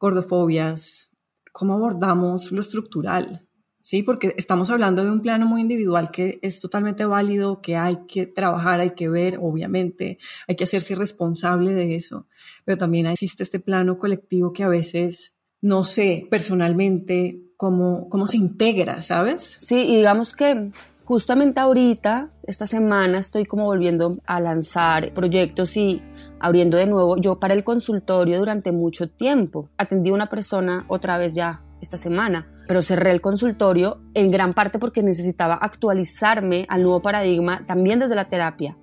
gordofobias, 0.00 1.10
¿cómo 1.52 1.74
abordamos 1.74 2.50
lo 2.50 2.60
estructural? 2.60 3.46
¿Sí? 3.82 4.02
Porque 4.02 4.34
estamos 4.36 4.70
hablando 4.70 5.04
de 5.04 5.10
un 5.10 5.20
plano 5.20 5.46
muy 5.46 5.60
individual 5.60 6.10
que 6.10 6.38
es 6.42 6.60
totalmente 6.60 7.04
válido, 7.04 7.60
que 7.60 7.76
hay 7.76 7.98
que 8.08 8.26
trabajar, 8.26 8.80
hay 8.80 8.94
que 8.94 9.08
ver, 9.08 9.38
obviamente, 9.40 10.18
hay 10.48 10.56
que 10.56 10.64
hacerse 10.64 10.94
responsable 10.94 11.74
de 11.74 11.96
eso, 11.96 12.26
pero 12.64 12.78
también 12.78 13.06
existe 13.06 13.42
este 13.42 13.60
plano 13.60 13.98
colectivo 13.98 14.52
que 14.52 14.62
a 14.62 14.68
veces 14.68 15.34
no 15.60 15.84
sé 15.84 16.26
personalmente 16.30 17.42
cómo, 17.56 18.08
cómo 18.08 18.26
se 18.26 18.38
integra, 18.38 19.02
¿sabes? 19.02 19.56
Sí, 19.60 19.78
y 19.78 19.96
digamos 19.96 20.34
que 20.34 20.72
Justamente 21.04 21.58
ahorita, 21.60 22.30
esta 22.44 22.64
semana, 22.64 23.18
estoy 23.18 23.44
como 23.44 23.64
volviendo 23.64 24.18
a 24.24 24.38
lanzar 24.38 25.12
proyectos 25.12 25.76
y 25.76 26.00
abriendo 26.38 26.76
de 26.76 26.86
nuevo. 26.86 27.16
Yo 27.16 27.40
para 27.40 27.54
el 27.54 27.64
consultorio 27.64 28.38
durante 28.38 28.72
mucho 28.72 29.08
tiempo 29.08 29.68
atendí 29.76 30.10
a 30.10 30.14
una 30.14 30.30
persona 30.30 30.84
otra 30.88 31.18
vez 31.18 31.34
ya 31.34 31.60
esta 31.80 31.96
semana, 31.96 32.46
pero 32.72 32.80
cerré 32.80 33.10
el 33.10 33.20
consultorio 33.20 34.00
en 34.14 34.30
gran 34.30 34.54
parte 34.54 34.78
porque 34.78 35.02
necesitaba 35.02 35.56
actualizarme 35.56 36.64
al 36.70 36.80
nuevo 36.80 37.02
paradigma 37.02 37.66
también 37.66 37.98
desde 37.98 38.14
la 38.14 38.30
terapia, 38.30 38.78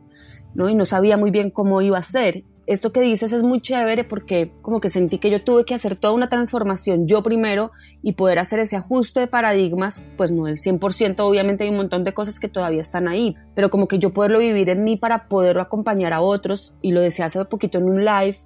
¿no? 0.53 0.69
Y 0.69 0.75
no 0.75 0.86
sabía 0.86 1.17
muy 1.17 1.31
bien 1.31 1.50
cómo 1.50 1.81
iba 1.81 1.98
a 1.98 2.03
ser 2.03 2.43
esto 2.67 2.91
que 2.91 3.01
dices 3.01 3.34
es 3.34 3.41
muy 3.41 3.62
chévere 3.62 4.03
porque 4.03 4.51
como 4.62 4.79
que 4.79 4.89
sentí 4.89 5.17
que 5.17 5.31
yo 5.31 5.43
tuve 5.43 5.65
que 5.65 5.74
hacer 5.74 5.96
toda 5.96 6.13
una 6.13 6.29
transformación 6.29 7.08
yo 7.08 7.24
primero 7.24 7.72
y 8.03 8.12
poder 8.12 8.38
hacer 8.38 8.60
ese 8.60 8.75
ajuste 8.75 9.22
de 9.22 9.27
paradigmas, 9.27 10.08
pues 10.17 10.31
no 10.31 10.46
del 10.46 10.58
100%, 10.58 11.15
obviamente 11.22 11.63
hay 11.63 11.72
un 11.72 11.77
montón 11.77 12.03
de 12.03 12.13
cosas 12.13 12.39
que 12.39 12.48
todavía 12.48 12.81
están 12.81 13.08
ahí, 13.08 13.36
pero 13.55 13.72
como 13.72 13.88
que 13.88 13.98
yo 13.98 14.13
poderlo 14.13 14.38
vivir 14.38 14.69
en 14.69 14.84
mí 14.84 14.98
para 14.98 15.27
poderlo 15.27 15.63
acompañar 15.63 16.13
a 16.13 16.22
otros 16.22 16.75
y 16.84 16.91
lo 16.91 17.01
decía 17.01 17.25
hace 17.25 17.43
poquito 17.46 17.79
en 17.79 17.86
un 17.86 18.05
live, 18.05 18.38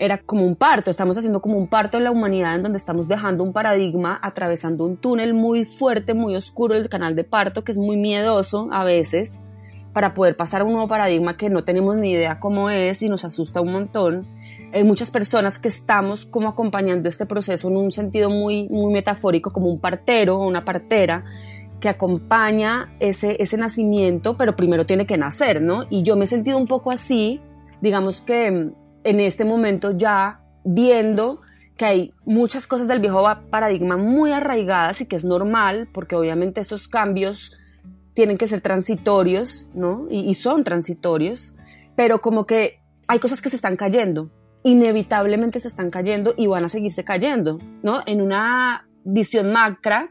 era 0.00 0.16
como 0.16 0.46
un 0.46 0.56
parto, 0.56 0.90
estamos 0.90 1.18
haciendo 1.18 1.42
como 1.42 1.58
un 1.58 1.68
parto 1.68 1.98
en 1.98 2.04
la 2.04 2.10
humanidad 2.10 2.54
en 2.54 2.62
donde 2.62 2.78
estamos 2.78 3.06
dejando 3.06 3.44
un 3.44 3.52
paradigma, 3.52 4.18
atravesando 4.22 4.86
un 4.86 4.96
túnel 4.96 5.34
muy 5.34 5.66
fuerte, 5.66 6.14
muy 6.14 6.34
oscuro, 6.36 6.74
el 6.74 6.88
canal 6.88 7.14
de 7.14 7.22
parto, 7.22 7.64
que 7.64 7.72
es 7.72 7.78
muy 7.78 7.98
miedoso 7.98 8.68
a 8.72 8.82
veces, 8.82 9.42
para 9.92 10.14
poder 10.14 10.38
pasar 10.38 10.62
a 10.62 10.64
un 10.64 10.72
nuevo 10.72 10.88
paradigma 10.88 11.36
que 11.36 11.50
no 11.50 11.64
tenemos 11.64 11.96
ni 11.96 12.12
idea 12.12 12.40
cómo 12.40 12.70
es 12.70 13.02
y 13.02 13.10
nos 13.10 13.26
asusta 13.26 13.60
un 13.60 13.72
montón. 13.72 14.26
Hay 14.72 14.84
muchas 14.84 15.10
personas 15.10 15.58
que 15.58 15.68
estamos 15.68 16.24
como 16.24 16.48
acompañando 16.48 17.06
este 17.06 17.26
proceso 17.26 17.68
en 17.68 17.76
un 17.76 17.90
sentido 17.90 18.30
muy, 18.30 18.70
muy 18.70 18.90
metafórico, 18.94 19.50
como 19.50 19.68
un 19.68 19.80
partero 19.80 20.38
o 20.38 20.48
una 20.48 20.64
partera 20.64 21.26
que 21.78 21.90
acompaña 21.90 22.96
ese, 23.00 23.36
ese 23.42 23.58
nacimiento, 23.58 24.38
pero 24.38 24.56
primero 24.56 24.86
tiene 24.86 25.04
que 25.04 25.18
nacer, 25.18 25.60
¿no? 25.60 25.84
Y 25.90 26.04
yo 26.04 26.16
me 26.16 26.24
he 26.24 26.26
sentido 26.26 26.56
un 26.56 26.66
poco 26.66 26.90
así, 26.90 27.42
digamos 27.82 28.22
que 28.22 28.72
en 29.04 29.20
este 29.20 29.44
momento 29.44 29.96
ya 29.96 30.40
viendo 30.64 31.40
que 31.76 31.86
hay 31.86 32.14
muchas 32.26 32.66
cosas 32.66 32.88
del 32.88 33.00
viejo 33.00 33.24
paradigma 33.48 33.96
muy 33.96 34.32
arraigadas 34.32 35.00
y 35.00 35.06
que 35.06 35.16
es 35.16 35.24
normal, 35.24 35.88
porque 35.92 36.14
obviamente 36.14 36.60
estos 36.60 36.88
cambios 36.88 37.56
tienen 38.12 38.36
que 38.36 38.46
ser 38.46 38.60
transitorios, 38.60 39.68
¿no? 39.72 40.06
Y, 40.10 40.34
son 40.34 40.62
transitorios, 40.62 41.54
pero 41.96 42.20
como 42.20 42.44
que 42.44 42.80
hay 43.08 43.18
cosas 43.18 43.40
que 43.40 43.48
se 43.48 43.56
están 43.56 43.76
cayendo, 43.76 44.30
inevitablemente 44.62 45.58
se 45.58 45.68
están 45.68 45.88
cayendo 45.88 46.34
y 46.36 46.46
van 46.46 46.64
a 46.64 46.68
seguirse 46.68 47.02
cayendo, 47.02 47.58
¿no? 47.82 48.02
En 48.04 48.20
una 48.20 48.86
visión 49.04 49.50
macra, 49.50 50.10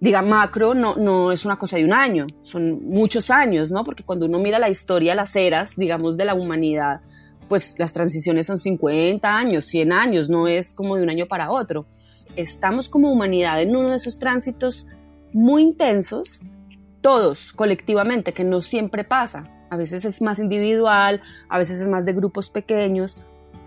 diga 0.00 0.22
macro, 0.22 0.74
no, 0.74 0.96
no 0.96 1.30
es 1.30 1.44
una 1.44 1.58
cosa 1.58 1.76
de 1.76 1.84
un 1.84 1.92
año, 1.92 2.26
son 2.42 2.88
muchos 2.88 3.30
años, 3.30 3.70
¿no? 3.70 3.84
Porque 3.84 4.02
cuando 4.02 4.24
uno 4.24 4.38
mira 4.38 4.58
la 4.58 4.70
historia, 4.70 5.14
las 5.14 5.36
eras, 5.36 5.76
digamos, 5.76 6.16
de 6.16 6.24
la 6.24 6.34
humanidad, 6.34 7.02
pues 7.52 7.74
las 7.76 7.92
transiciones 7.92 8.46
son 8.46 8.56
50 8.56 9.36
años, 9.36 9.66
100 9.66 9.92
años, 9.92 10.30
no 10.30 10.48
es 10.48 10.72
como 10.72 10.96
de 10.96 11.02
un 11.02 11.10
año 11.10 11.26
para 11.28 11.50
otro. 11.50 11.84
Estamos 12.34 12.88
como 12.88 13.12
humanidad 13.12 13.60
en 13.60 13.76
uno 13.76 13.90
de 13.90 13.98
esos 13.98 14.18
tránsitos 14.18 14.86
muy 15.34 15.60
intensos 15.60 16.40
todos 17.02 17.52
colectivamente, 17.52 18.32
que 18.32 18.42
no 18.42 18.62
siempre 18.62 19.04
pasa. 19.04 19.44
A 19.68 19.76
veces 19.76 20.06
es 20.06 20.22
más 20.22 20.38
individual, 20.38 21.20
a 21.50 21.58
veces 21.58 21.78
es 21.78 21.88
más 21.88 22.06
de 22.06 22.14
grupos 22.14 22.48
pequeños. 22.48 23.18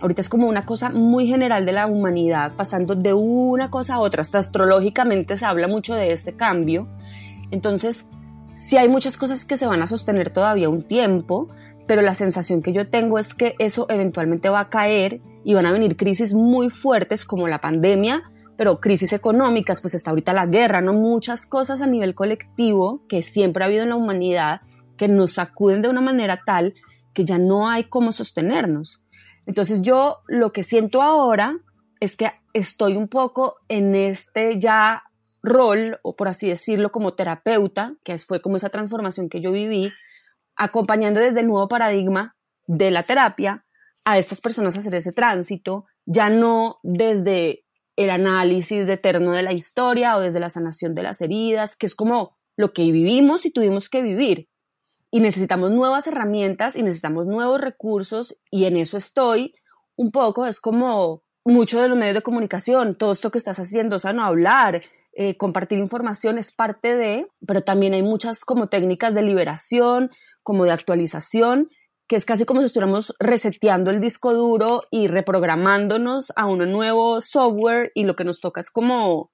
Ahorita 0.01 0.22
es 0.22 0.30
como 0.30 0.48
una 0.48 0.65
cosa 0.65 0.89
muy 0.89 1.27
general 1.27 1.68
de 1.68 1.74
la 1.74 1.86
humanidad, 1.86 2.56
pasando 2.56 2.96
de 2.96 3.13
una 3.13 3.70
cosa 3.70 3.94
a 3.94 4.00
otra. 4.00 4.22
Hasta 4.22 4.39
astrológicamente 4.39 5.38
se 5.38 5.46
habla 5.46 5.68
mucho 5.68 5.94
de 5.94 6.08
este 6.08 6.34
cambio. 6.34 6.88
Entonces, 7.51 8.08
sí 8.56 8.77
hay 8.77 8.89
muchas 8.89 9.15
cosas 9.15 9.46
que 9.46 9.58
se 9.58 9.68
van 9.68 9.84
a 9.84 9.86
sostener 9.86 10.32
todavía 10.32 10.70
un 10.70 10.82
tiempo, 10.82 11.50
pero 11.88 12.01
la 12.01 12.15
sensación 12.15 12.62
que 12.62 12.74
yo 12.74 12.89
tengo 12.89 13.20
es 13.20 13.34
que 13.34 13.56
eso 13.60 13.86
eventualmente 13.89 14.50
va 14.50 14.62
a 14.62 14.70
caer 14.70 15.22
y 15.44 15.54
van 15.54 15.65
a 15.65 15.72
venir 15.72 15.98
crisis 15.98 16.34
muy 16.34 16.70
fuertes 16.70 17.25
como 17.25 17.48
la 17.48 17.62
pandemia, 17.62 18.32
pero 18.58 18.80
crisis 18.80 19.13
económicas, 19.13 19.81
pues 19.81 19.94
está 19.94 20.12
ahorita 20.12 20.33
la 20.33 20.46
guerra, 20.46 20.81
¿no? 20.81 20.94
Muchas 20.94 21.46
cosas 21.46 21.81
a 21.81 21.88
nivel 21.88 22.16
colectivo 22.16 23.03
que 23.07 23.22
siempre 23.22 23.64
ha 23.64 23.68
habido 23.68 23.83
en 23.83 23.90
la 23.90 23.96
humanidad 23.96 24.62
que 24.98 25.07
nos 25.07 25.33
sacuden 25.33 25.81
de 25.81 25.90
una 25.90 26.01
manera 26.01 26.42
tal 26.46 26.74
que 27.14 27.25
ya 27.25 27.38
no 27.38 27.70
hay 27.70 27.83
cómo 27.86 28.12
sostenernos. 28.12 29.03
Entonces 29.46 29.81
yo 29.81 30.20
lo 30.27 30.51
que 30.51 30.64
siento 30.64 31.01
ahora 31.01 31.57
es 32.00 32.18
que 32.18 32.31
estoy 32.53 32.96
un 32.96 33.07
poco 33.07 33.57
en 33.68 33.96
este 33.96 34.60
ya 34.60 35.03
rol, 35.44 36.00
o 36.01 36.16
por 36.16 36.27
así 36.27 36.48
decirlo, 36.50 36.92
como 36.92 37.14
terapeuta, 37.14 37.96
que 38.03 38.18
fue 38.18 38.42
como 38.42 38.55
esa 38.57 38.70
transformación 38.70 39.29
que 39.29 39.42
yo 39.42 39.51
viví, 39.51 39.92
acompañando 40.55 41.20
desde 41.20 41.41
el 41.41 41.48
nuevo 41.48 41.68
paradigma 41.68 42.35
de 42.68 42.91
la 42.91 43.03
terapia 43.03 43.65
a 44.05 44.18
estas 44.18 44.41
personas 44.41 44.75
a 44.75 44.79
hacer 44.79 44.96
ese 44.96 45.11
tránsito, 45.11 45.85
ya 46.05 46.29
no 46.29 46.79
desde 46.83 47.65
el 47.96 48.09
análisis 48.09 48.87
eterno 48.89 49.31
de 49.31 49.44
la 49.44 49.53
historia 49.53 50.15
o 50.15 50.22
desde 50.22 50.39
la 50.39 50.50
sanación 50.50 50.94
de 50.96 51.03
las 51.03 51.22
heridas, 51.22 51.75
que 51.75 51.85
es 51.85 51.96
como 51.96 52.37
lo 52.55 52.74
que 52.74 52.83
vivimos 52.91 53.46
y 53.46 53.51
tuvimos 53.51 53.89
que 53.89 54.01
vivir. 54.01 54.50
Y 55.11 55.22
necesitamos 55.22 55.72
nuevas 55.72 56.07
herramientas 56.07 56.75
y 56.75 56.83
necesitamos 56.83 57.25
nuevos 57.25 57.61
recursos 57.61 58.37
y 58.51 58.65
en 58.65 58.77
eso 58.77 58.98
estoy 58.98 59.55
un 59.96 60.11
poco, 60.11 60.46
es 60.46 60.59
como 60.59 61.24
mucho 61.46 61.81
de 61.81 61.87
los 61.87 61.98
medios 61.98 62.15
de 62.15 62.22
comunicación, 62.22 62.96
todo 62.96 63.11
esto 63.11 63.31
que 63.31 63.37
estás 63.37 63.59
haciendo, 63.59 63.96
o 63.96 64.00
sea, 64.00 64.13
no 64.13 64.24
hablar, 64.24 64.81
eh, 65.16 65.38
compartir 65.38 65.80
información 65.80 66.38
es 66.38 66.51
parte 66.51 66.96
de, 66.96 67.28
pero 67.48 67.62
también 67.62 67.94
hay 67.94 68.04
muchas 68.04 68.44
como 68.44 68.68
técnicas 68.68 69.14
de 69.14 69.22
liberación, 69.22 70.12
como 70.44 70.66
de 70.66 70.72
actualización, 70.72 71.70
que 72.08 72.18
es 72.18 72.25
casi 72.25 72.46
como 72.46 72.60
si 72.60 72.66
estuviéramos 72.66 73.16
reseteando 73.20 73.92
el 73.92 74.01
disco 74.01 74.34
duro 74.34 74.84
y 74.92 75.08
reprogramándonos 75.08 76.34
a 76.36 76.46
un 76.46 76.70
nuevo 76.70 77.22
software 77.22 77.92
y 77.96 78.04
lo 78.04 78.16
que 78.16 78.25
nos 78.25 78.42
toca 78.42 78.60
es 78.60 78.70
como 78.70 79.32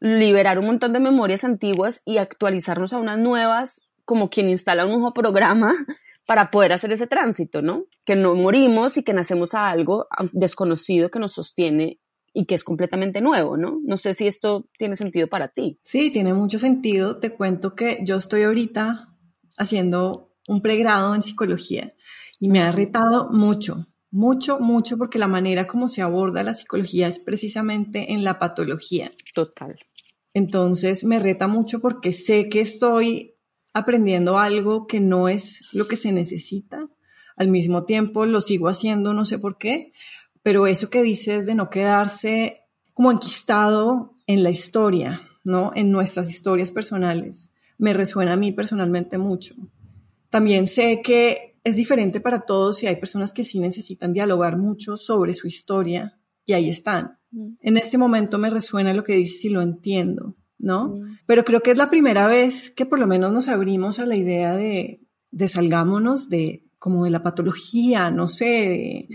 liberar 0.00 0.58
un 0.58 0.66
montón 0.66 0.92
de 0.92 1.00
memorias 1.00 1.42
antiguas 1.42 2.02
y 2.04 2.18
actualizarnos 2.18 2.92
a 2.92 2.98
unas 2.98 3.18
nuevas, 3.18 3.82
como 4.04 4.30
quien 4.30 4.48
instala 4.48 4.86
un 4.86 4.92
nuevo 4.92 5.12
programa 5.12 5.74
para 6.26 6.50
poder 6.52 6.72
hacer 6.72 6.92
ese 6.92 7.06
tránsito, 7.06 7.60
¿no? 7.60 7.86
Que 8.06 8.14
no 8.14 8.36
morimos 8.36 8.96
y 8.96 9.02
que 9.02 9.12
nacemos 9.12 9.52
a 9.54 9.68
algo 9.68 10.06
desconocido 10.32 11.10
que 11.10 11.18
nos 11.18 11.32
sostiene 11.32 11.98
y 12.34 12.46
que 12.46 12.56
es 12.56 12.64
completamente 12.64 13.20
nuevo, 13.20 13.56
¿no? 13.56 13.80
No 13.84 13.96
sé 13.96 14.12
si 14.12 14.26
esto 14.26 14.68
tiene 14.76 14.96
sentido 14.96 15.28
para 15.28 15.48
ti. 15.48 15.78
Sí, 15.82 16.10
tiene 16.10 16.34
mucho 16.34 16.58
sentido. 16.58 17.18
Te 17.18 17.30
cuento 17.30 17.76
que 17.76 18.00
yo 18.02 18.16
estoy 18.16 18.42
ahorita 18.42 19.14
haciendo 19.56 20.34
un 20.48 20.60
pregrado 20.60 21.14
en 21.14 21.22
psicología 21.22 21.94
y 22.40 22.48
me 22.48 22.60
ha 22.60 22.72
retado 22.72 23.30
mucho, 23.30 23.86
mucho, 24.10 24.58
mucho, 24.58 24.98
porque 24.98 25.18
la 25.18 25.28
manera 25.28 25.68
como 25.68 25.88
se 25.88 26.02
aborda 26.02 26.42
la 26.42 26.54
psicología 26.54 27.06
es 27.06 27.20
precisamente 27.20 28.12
en 28.12 28.24
la 28.24 28.40
patología. 28.40 29.10
Total. 29.32 29.78
Entonces 30.34 31.04
me 31.04 31.20
reta 31.20 31.46
mucho 31.46 31.80
porque 31.80 32.12
sé 32.12 32.48
que 32.48 32.60
estoy 32.60 33.36
aprendiendo 33.72 34.38
algo 34.38 34.88
que 34.88 34.98
no 34.98 35.28
es 35.28 35.62
lo 35.72 35.86
que 35.86 35.96
se 35.96 36.10
necesita. 36.10 36.88
Al 37.36 37.48
mismo 37.48 37.84
tiempo 37.84 38.26
lo 38.26 38.40
sigo 38.40 38.68
haciendo, 38.68 39.14
no 39.14 39.24
sé 39.24 39.38
por 39.38 39.56
qué, 39.56 39.92
pero 40.44 40.66
eso 40.66 40.90
que 40.90 41.02
dices 41.02 41.46
de 41.46 41.54
no 41.54 41.70
quedarse 41.70 42.60
como 42.92 43.10
enquistado 43.10 44.14
en 44.26 44.42
la 44.42 44.50
historia, 44.50 45.22
¿no? 45.42 45.72
En 45.74 45.90
nuestras 45.90 46.28
historias 46.28 46.70
personales, 46.70 47.54
me 47.78 47.94
resuena 47.94 48.34
a 48.34 48.36
mí 48.36 48.52
personalmente 48.52 49.16
mucho. 49.16 49.54
También 50.28 50.66
sé 50.66 51.00
que 51.02 51.56
es 51.64 51.76
diferente 51.76 52.20
para 52.20 52.40
todos 52.40 52.82
y 52.82 52.86
hay 52.86 52.96
personas 52.96 53.32
que 53.32 53.42
sí 53.42 53.58
necesitan 53.58 54.12
dialogar 54.12 54.58
mucho 54.58 54.98
sobre 54.98 55.32
su 55.32 55.48
historia 55.48 56.18
y 56.44 56.52
ahí 56.52 56.68
están. 56.68 57.18
Mm. 57.30 57.54
En 57.62 57.76
este 57.78 57.96
momento 57.96 58.38
me 58.38 58.50
resuena 58.50 58.92
lo 58.92 59.02
que 59.02 59.16
dices 59.16 59.46
y 59.46 59.48
lo 59.48 59.62
entiendo, 59.62 60.36
¿no? 60.58 60.88
Mm. 60.88 61.20
Pero 61.24 61.46
creo 61.46 61.62
que 61.62 61.70
es 61.70 61.78
la 61.78 61.88
primera 61.88 62.26
vez 62.26 62.68
que 62.68 62.84
por 62.84 62.98
lo 62.98 63.06
menos 63.06 63.32
nos 63.32 63.48
abrimos 63.48 63.98
a 63.98 64.04
la 64.04 64.16
idea 64.16 64.54
de, 64.54 65.00
de 65.30 65.48
salgámonos 65.48 66.28
de 66.28 66.66
como 66.78 67.04
de 67.04 67.10
la 67.10 67.22
patología, 67.22 68.10
no 68.10 68.28
sé, 68.28 68.44
de, 68.44 69.08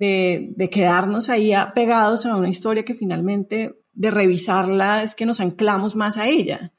mm. 0.00 0.54
de, 0.56 0.70
quedarnos 0.70 1.28
ahí 1.28 1.52
pegados 1.74 2.26
a 2.26 2.36
una 2.36 2.48
historia 2.48 2.84
que 2.84 2.94
finalmente 2.94 3.76
de 3.92 4.10
revisarla 4.10 5.02
es 5.02 5.14
que 5.14 5.26
nos 5.26 5.40
anclamos 5.40 5.94
más 5.94 6.16
a 6.16 6.26
ella, 6.26 6.72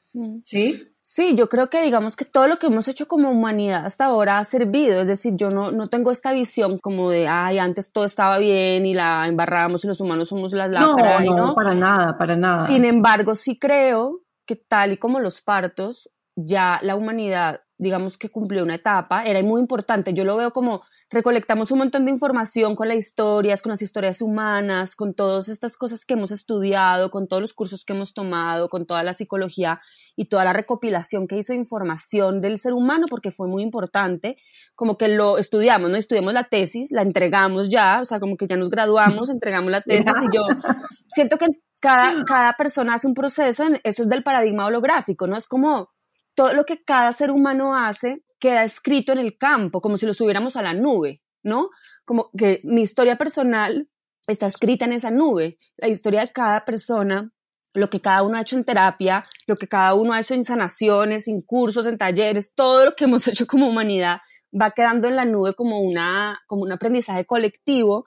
¿sí? 0.44 0.92
Sí, 1.04 1.34
yo 1.34 1.48
creo 1.48 1.68
que 1.68 1.82
digamos 1.82 2.14
que 2.14 2.24
todo 2.24 2.46
lo 2.46 2.58
que 2.58 2.68
hemos 2.68 2.86
hecho 2.86 3.08
como 3.08 3.28
humanidad 3.28 3.84
hasta 3.84 4.04
ahora 4.04 4.38
ha 4.38 4.44
servido, 4.44 5.00
es 5.00 5.08
decir, 5.08 5.34
yo 5.36 5.50
no, 5.50 5.72
no 5.72 5.88
tengo 5.88 6.12
esta 6.12 6.32
visión 6.32 6.78
como 6.78 7.10
de, 7.10 7.26
ay, 7.26 7.58
antes 7.58 7.92
todo 7.92 8.04
estaba 8.04 8.38
bien 8.38 8.86
y 8.86 8.94
la 8.94 9.26
embarramos 9.26 9.84
y 9.84 9.88
los 9.88 10.00
humanos 10.00 10.28
somos 10.28 10.52
las 10.52 10.70
lacras. 10.70 11.24
No, 11.24 11.36
no, 11.36 11.54
para 11.56 11.74
nada, 11.74 12.16
para 12.16 12.36
nada. 12.36 12.68
Sin 12.68 12.84
embargo, 12.84 13.34
sí 13.34 13.58
creo 13.58 14.20
que 14.46 14.54
tal 14.54 14.92
y 14.92 14.96
como 14.96 15.18
los 15.18 15.40
partos, 15.40 16.08
ya 16.36 16.78
la 16.82 16.94
humanidad, 16.94 17.62
digamos 17.78 18.16
que 18.16 18.30
cumplió 18.30 18.62
una 18.62 18.76
etapa, 18.76 19.24
era 19.24 19.42
muy 19.42 19.60
importante, 19.60 20.14
yo 20.14 20.24
lo 20.24 20.36
veo 20.36 20.52
como 20.52 20.82
recolectamos 21.12 21.70
un 21.70 21.78
montón 21.78 22.04
de 22.04 22.10
información 22.10 22.74
con 22.74 22.88
las 22.88 22.96
historias, 22.96 23.62
con 23.62 23.70
las 23.70 23.82
historias 23.82 24.22
humanas, 24.22 24.96
con 24.96 25.14
todas 25.14 25.48
estas 25.48 25.76
cosas 25.76 26.04
que 26.04 26.14
hemos 26.14 26.30
estudiado, 26.30 27.10
con 27.10 27.28
todos 27.28 27.42
los 27.42 27.52
cursos 27.52 27.84
que 27.84 27.92
hemos 27.92 28.14
tomado, 28.14 28.68
con 28.68 28.86
toda 28.86 29.02
la 29.02 29.12
psicología 29.12 29.80
y 30.16 30.26
toda 30.26 30.44
la 30.44 30.52
recopilación 30.52 31.26
que 31.26 31.38
hizo 31.38 31.52
información 31.52 32.40
del 32.40 32.58
ser 32.58 32.72
humano, 32.72 33.06
porque 33.08 33.30
fue 33.30 33.46
muy 33.46 33.62
importante, 33.62 34.36
como 34.74 34.96
que 34.96 35.08
lo 35.08 35.38
estudiamos, 35.38 35.90
¿no? 35.90 35.96
Estudiamos 35.96 36.32
la 36.32 36.44
tesis, 36.44 36.90
la 36.92 37.02
entregamos 37.02 37.70
ya, 37.70 38.00
o 38.00 38.04
sea, 38.04 38.18
como 38.18 38.36
que 38.36 38.46
ya 38.46 38.56
nos 38.56 38.70
graduamos, 38.70 39.28
entregamos 39.30 39.70
la 39.70 39.80
tesis 39.80 40.14
y 40.22 40.36
yo 40.36 40.42
siento 41.10 41.36
que 41.36 41.46
cada, 41.80 42.24
cada 42.24 42.54
persona 42.54 42.94
hace 42.94 43.06
un 43.06 43.14
proceso, 43.14 43.64
en, 43.64 43.80
esto 43.84 44.02
es 44.02 44.08
del 44.08 44.22
paradigma 44.22 44.66
holográfico, 44.66 45.26
¿no? 45.26 45.36
Es 45.36 45.46
como 45.46 45.90
todo 46.34 46.54
lo 46.54 46.64
que 46.64 46.82
cada 46.82 47.12
ser 47.12 47.30
humano 47.30 47.76
hace 47.76 48.22
queda 48.42 48.64
escrito 48.64 49.12
en 49.12 49.18
el 49.18 49.38
campo, 49.38 49.80
como 49.80 49.96
si 49.96 50.04
lo 50.04 50.12
subiéramos 50.12 50.56
a 50.56 50.62
la 50.62 50.74
nube, 50.74 51.22
¿no? 51.44 51.70
Como 52.04 52.32
que 52.36 52.60
mi 52.64 52.82
historia 52.82 53.16
personal 53.16 53.88
está 54.26 54.46
escrita 54.46 54.84
en 54.84 54.94
esa 54.94 55.12
nube, 55.12 55.58
la 55.76 55.86
historia 55.86 56.22
de 56.22 56.32
cada 56.32 56.64
persona, 56.64 57.32
lo 57.72 57.88
que 57.88 58.00
cada 58.00 58.24
uno 58.24 58.36
ha 58.36 58.40
hecho 58.40 58.56
en 58.56 58.64
terapia, 58.64 59.24
lo 59.46 59.54
que 59.54 59.68
cada 59.68 59.94
uno 59.94 60.12
ha 60.12 60.20
hecho 60.20 60.34
en 60.34 60.42
sanaciones, 60.42 61.28
en 61.28 61.40
cursos, 61.40 61.86
en 61.86 61.98
talleres, 61.98 62.52
todo 62.56 62.84
lo 62.84 62.96
que 62.96 63.04
hemos 63.08 63.28
hecho 63.28 63.46
como 63.46 63.68
humanidad 63.68 64.18
va 64.52 64.72
quedando 64.72 65.06
en 65.06 65.14
la 65.14 65.24
nube 65.24 65.54
como, 65.54 65.80
una, 65.80 66.40
como 66.48 66.62
un 66.62 66.72
aprendizaje 66.72 67.24
colectivo 67.24 68.06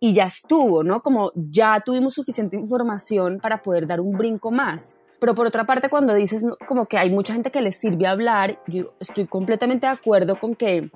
y 0.00 0.14
ya 0.14 0.24
estuvo, 0.24 0.82
¿no? 0.82 1.00
Como 1.00 1.30
ya 1.36 1.80
tuvimos 1.80 2.14
suficiente 2.14 2.56
información 2.56 3.38
para 3.40 3.62
poder 3.62 3.86
dar 3.86 4.00
un 4.00 4.18
brinco 4.18 4.50
más. 4.50 4.96
Pero 5.18 5.34
por 5.34 5.46
otra 5.46 5.64
parte, 5.64 5.88
cuando 5.88 6.14
dices 6.14 6.44
como 6.66 6.86
que 6.86 6.98
hay 6.98 7.10
mucha 7.10 7.32
gente 7.32 7.50
que 7.50 7.62
les 7.62 7.76
sirve 7.76 8.06
hablar, 8.06 8.60
yo 8.66 8.94
estoy 9.00 9.26
completamente 9.26 9.86
de 9.86 9.92
acuerdo 9.92 10.38
con 10.38 10.54
que 10.54 10.90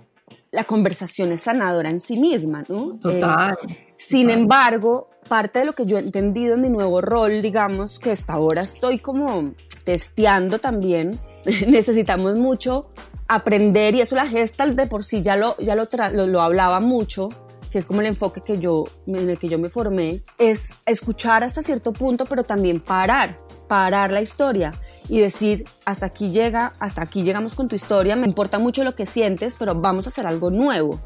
la 0.50 0.64
conversación 0.64 1.32
es 1.32 1.42
sanadora 1.42 1.90
en 1.90 2.00
sí 2.00 2.18
misma, 2.18 2.64
¿no? 2.68 2.98
Total. 2.98 3.56
Eh, 3.68 3.94
sin 3.96 4.30
embargo, 4.30 5.08
parte 5.28 5.60
de 5.60 5.64
lo 5.64 5.72
que 5.72 5.86
yo 5.86 5.96
he 5.96 6.00
entendido 6.00 6.54
en 6.54 6.60
mi 6.60 6.68
nuevo 6.68 7.00
rol, 7.00 7.40
digamos, 7.40 7.98
que 7.98 8.10
hasta 8.10 8.32
ahora 8.34 8.62
estoy 8.62 8.98
como 8.98 9.54
testeando 9.84 10.58
también, 10.58 11.18
necesitamos 11.68 12.38
mucho 12.38 12.90
aprender, 13.28 13.94
y 13.94 14.00
eso 14.00 14.16
la 14.16 14.26
gestal 14.26 14.74
de 14.74 14.86
por 14.86 15.04
sí 15.04 15.22
ya 15.22 15.36
lo, 15.36 15.56
ya 15.58 15.76
lo, 15.76 15.86
lo, 16.12 16.26
lo 16.26 16.40
hablaba 16.40 16.80
mucho, 16.80 17.28
que 17.70 17.78
es 17.78 17.86
como 17.86 18.00
el 18.00 18.08
enfoque 18.08 18.40
que 18.40 18.58
yo, 18.58 18.84
en 19.06 19.30
el 19.30 19.38
que 19.38 19.48
yo 19.48 19.58
me 19.58 19.68
formé, 19.68 20.22
es 20.38 20.74
escuchar 20.86 21.44
hasta 21.44 21.62
cierto 21.62 21.92
punto, 21.92 22.24
pero 22.26 22.42
también 22.42 22.80
parar, 22.80 23.36
parar 23.68 24.10
la 24.10 24.20
historia 24.20 24.72
y 25.08 25.20
decir, 25.20 25.64
hasta 25.84 26.06
aquí 26.06 26.30
llega, 26.30 26.72
hasta 26.80 27.02
aquí 27.02 27.22
llegamos 27.22 27.54
con 27.54 27.68
tu 27.68 27.76
historia, 27.76 28.16
me 28.16 28.26
importa 28.26 28.58
mucho 28.58 28.84
lo 28.84 28.94
que 28.94 29.06
sientes, 29.06 29.56
pero 29.58 29.74
vamos 29.74 30.06
a 30.06 30.08
hacer 30.08 30.26
algo 30.26 30.50
nuevo. 30.50 31.00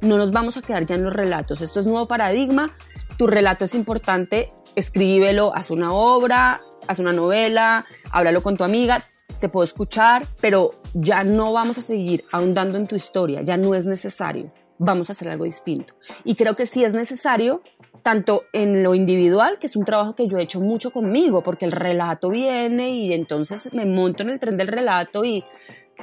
No 0.00 0.16
nos 0.16 0.30
vamos 0.30 0.56
a 0.56 0.62
quedar 0.62 0.86
ya 0.86 0.94
en 0.94 1.04
los 1.04 1.12
relatos. 1.12 1.60
Esto 1.60 1.80
es 1.80 1.86
nuevo 1.86 2.06
paradigma. 2.06 2.70
Tu 3.16 3.26
relato 3.26 3.64
es 3.64 3.74
importante, 3.74 4.48
escríbelo, 4.76 5.52
haz 5.56 5.70
una 5.70 5.92
obra, 5.92 6.60
haz 6.86 7.00
una 7.00 7.12
novela, 7.12 7.84
háblalo 8.12 8.42
con 8.42 8.56
tu 8.56 8.62
amiga, 8.62 9.02
te 9.40 9.48
puedo 9.48 9.64
escuchar, 9.64 10.24
pero 10.40 10.70
ya 10.94 11.24
no 11.24 11.52
vamos 11.52 11.78
a 11.78 11.82
seguir 11.82 12.24
ahondando 12.30 12.78
en 12.78 12.86
tu 12.86 12.94
historia, 12.94 13.42
ya 13.42 13.56
no 13.56 13.74
es 13.74 13.86
necesario 13.86 14.52
vamos 14.78 15.08
a 15.08 15.12
hacer 15.12 15.28
algo 15.28 15.44
distinto. 15.44 15.94
Y 16.24 16.34
creo 16.34 16.56
que 16.56 16.66
sí 16.66 16.84
es 16.84 16.94
necesario, 16.94 17.62
tanto 18.02 18.44
en 18.52 18.82
lo 18.82 18.94
individual, 18.94 19.58
que 19.58 19.66
es 19.66 19.76
un 19.76 19.84
trabajo 19.84 20.14
que 20.14 20.28
yo 20.28 20.38
he 20.38 20.42
hecho 20.42 20.60
mucho 20.60 20.90
conmigo, 20.90 21.42
porque 21.42 21.64
el 21.64 21.72
relato 21.72 22.30
viene 22.30 22.90
y 22.90 23.12
entonces 23.12 23.72
me 23.74 23.86
monto 23.86 24.22
en 24.22 24.30
el 24.30 24.40
tren 24.40 24.56
del 24.56 24.68
relato 24.68 25.24
y 25.24 25.44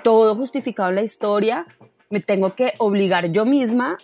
todo 0.03 0.35
justificado 0.35 0.89
en 0.89 0.95
la 0.95 1.03
historia, 1.03 1.65
me 2.09 2.19
tengo 2.19 2.55
que 2.55 2.73
obligar 2.77 3.31
yo 3.31 3.45
misma 3.45 3.97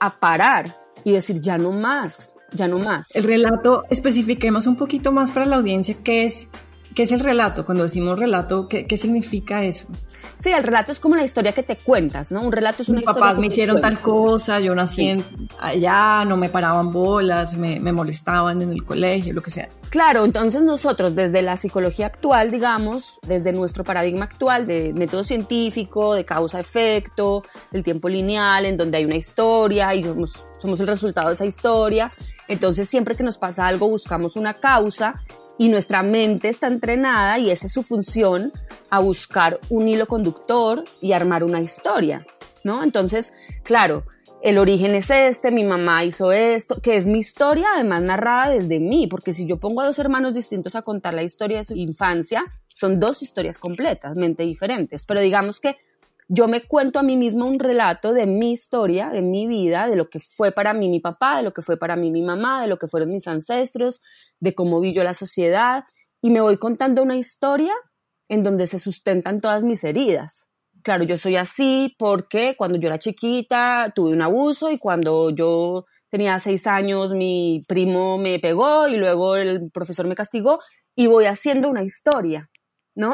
a 0.00 0.18
parar 0.18 0.76
y 1.04 1.12
decir, 1.12 1.40
ya 1.40 1.58
no 1.58 1.72
más, 1.72 2.34
ya 2.52 2.68
no 2.68 2.78
más. 2.78 3.14
El 3.14 3.24
relato, 3.24 3.82
especifiquemos 3.90 4.66
un 4.66 4.76
poquito 4.76 5.12
más 5.12 5.32
para 5.32 5.46
la 5.46 5.56
audiencia 5.56 5.96
qué 6.02 6.24
es, 6.24 6.50
qué 6.94 7.04
es 7.04 7.12
el 7.12 7.20
relato. 7.20 7.64
Cuando 7.64 7.84
decimos 7.84 8.18
relato, 8.18 8.68
¿qué, 8.68 8.86
qué 8.86 8.96
significa 8.96 9.64
eso? 9.64 9.88
Sí, 10.38 10.50
el 10.50 10.62
relato 10.62 10.92
es 10.92 11.00
como 11.00 11.16
la 11.16 11.24
historia 11.24 11.52
que 11.52 11.64
te 11.64 11.74
cuentas, 11.76 12.30
¿no? 12.30 12.42
Un 12.42 12.52
relato 12.52 12.82
es 12.82 12.88
una 12.88 13.00
Mis 13.00 13.08
historia. 13.08 13.20
papás 13.20 13.38
me 13.38 13.48
hicieron 13.48 13.80
tal 13.80 14.00
cosa, 14.00 14.60
yo 14.60 14.72
nací 14.72 15.24
allá, 15.58 16.24
no 16.24 16.36
me 16.36 16.48
paraban 16.48 16.92
bolas, 16.92 17.56
me, 17.56 17.80
me, 17.80 17.92
molestaban 17.92 18.62
en 18.62 18.70
el 18.70 18.84
colegio, 18.84 19.32
lo 19.32 19.42
que 19.42 19.50
sea. 19.50 19.68
Claro, 19.90 20.24
entonces 20.24 20.62
nosotros 20.62 21.16
desde 21.16 21.42
la 21.42 21.56
psicología 21.56 22.06
actual, 22.06 22.52
digamos, 22.52 23.18
desde 23.26 23.52
nuestro 23.52 23.82
paradigma 23.82 24.26
actual 24.26 24.64
de 24.64 24.92
método 24.94 25.24
científico, 25.24 26.14
de 26.14 26.24
causa-efecto, 26.24 27.42
del 27.72 27.82
tiempo 27.82 28.08
lineal, 28.08 28.64
en 28.64 28.76
donde 28.76 28.98
hay 28.98 29.06
una 29.06 29.16
historia 29.16 29.92
y 29.94 30.04
somos, 30.04 30.44
somos 30.58 30.78
el 30.80 30.86
resultado 30.86 31.28
de 31.28 31.34
esa 31.34 31.46
historia, 31.46 32.12
entonces 32.46 32.88
siempre 32.88 33.16
que 33.16 33.24
nos 33.24 33.38
pasa 33.38 33.66
algo 33.66 33.88
buscamos 33.88 34.36
una 34.36 34.54
causa 34.54 35.20
y 35.58 35.68
nuestra 35.68 36.02
mente 36.02 36.48
está 36.48 36.68
entrenada 36.68 37.38
y 37.38 37.50
esa 37.50 37.66
es 37.66 37.72
su 37.72 37.82
función 37.82 38.52
a 38.90 39.00
buscar 39.00 39.58
un 39.68 39.88
hilo 39.88 40.06
conductor 40.06 40.84
y 41.00 41.12
armar 41.12 41.44
una 41.44 41.60
historia, 41.60 42.24
¿no? 42.64 42.82
Entonces, 42.84 43.32
claro, 43.64 44.04
el 44.40 44.56
origen 44.58 44.94
es 44.94 45.10
este, 45.10 45.50
mi 45.50 45.64
mamá 45.64 46.04
hizo 46.04 46.30
esto, 46.30 46.80
que 46.80 46.96
es 46.96 47.06
mi 47.06 47.18
historia 47.18 47.66
además 47.74 48.02
narrada 48.02 48.50
desde 48.50 48.78
mí, 48.78 49.08
porque 49.08 49.32
si 49.32 49.46
yo 49.46 49.58
pongo 49.58 49.80
a 49.80 49.86
dos 49.86 49.98
hermanos 49.98 50.34
distintos 50.34 50.76
a 50.76 50.82
contar 50.82 51.14
la 51.14 51.24
historia 51.24 51.58
de 51.58 51.64
su 51.64 51.74
infancia, 51.74 52.44
son 52.68 53.00
dos 53.00 53.22
historias 53.22 53.58
completamente 53.58 54.44
diferentes, 54.44 55.04
pero 55.06 55.20
digamos 55.20 55.58
que 55.58 55.76
yo 56.28 56.46
me 56.46 56.62
cuento 56.66 56.98
a 56.98 57.02
mí 57.02 57.16
misma 57.16 57.46
un 57.46 57.58
relato 57.58 58.12
de 58.12 58.26
mi 58.26 58.52
historia, 58.52 59.08
de 59.08 59.22
mi 59.22 59.46
vida, 59.46 59.88
de 59.88 59.96
lo 59.96 60.10
que 60.10 60.20
fue 60.20 60.52
para 60.52 60.74
mí 60.74 60.88
mi 60.90 61.00
papá, 61.00 61.38
de 61.38 61.42
lo 61.42 61.52
que 61.52 61.62
fue 61.62 61.78
para 61.78 61.96
mí 61.96 62.10
mi 62.10 62.22
mamá, 62.22 62.60
de 62.60 62.68
lo 62.68 62.78
que 62.78 62.86
fueron 62.86 63.10
mis 63.10 63.26
ancestros, 63.26 64.02
de 64.38 64.54
cómo 64.54 64.78
vi 64.80 64.92
yo 64.92 65.04
la 65.04 65.14
sociedad, 65.14 65.84
y 66.20 66.30
me 66.30 66.42
voy 66.42 66.58
contando 66.58 67.02
una 67.02 67.16
historia 67.16 67.72
en 68.28 68.44
donde 68.44 68.66
se 68.66 68.78
sustentan 68.78 69.40
todas 69.40 69.64
mis 69.64 69.82
heridas. 69.84 70.50
Claro, 70.82 71.04
yo 71.04 71.16
soy 71.16 71.36
así 71.36 71.94
porque 71.98 72.54
cuando 72.56 72.78
yo 72.78 72.88
era 72.88 72.98
chiquita 72.98 73.88
tuve 73.94 74.12
un 74.12 74.22
abuso 74.22 74.70
y 74.70 74.78
cuando 74.78 75.30
yo 75.30 75.86
tenía 76.10 76.38
seis 76.38 76.66
años 76.66 77.14
mi 77.14 77.62
primo 77.66 78.18
me 78.18 78.38
pegó 78.38 78.86
y 78.86 78.96
luego 78.96 79.36
el 79.36 79.70
profesor 79.70 80.06
me 80.06 80.14
castigó 80.14 80.60
y 80.94 81.06
voy 81.06 81.24
haciendo 81.24 81.68
una 81.68 81.82
historia. 81.82 82.50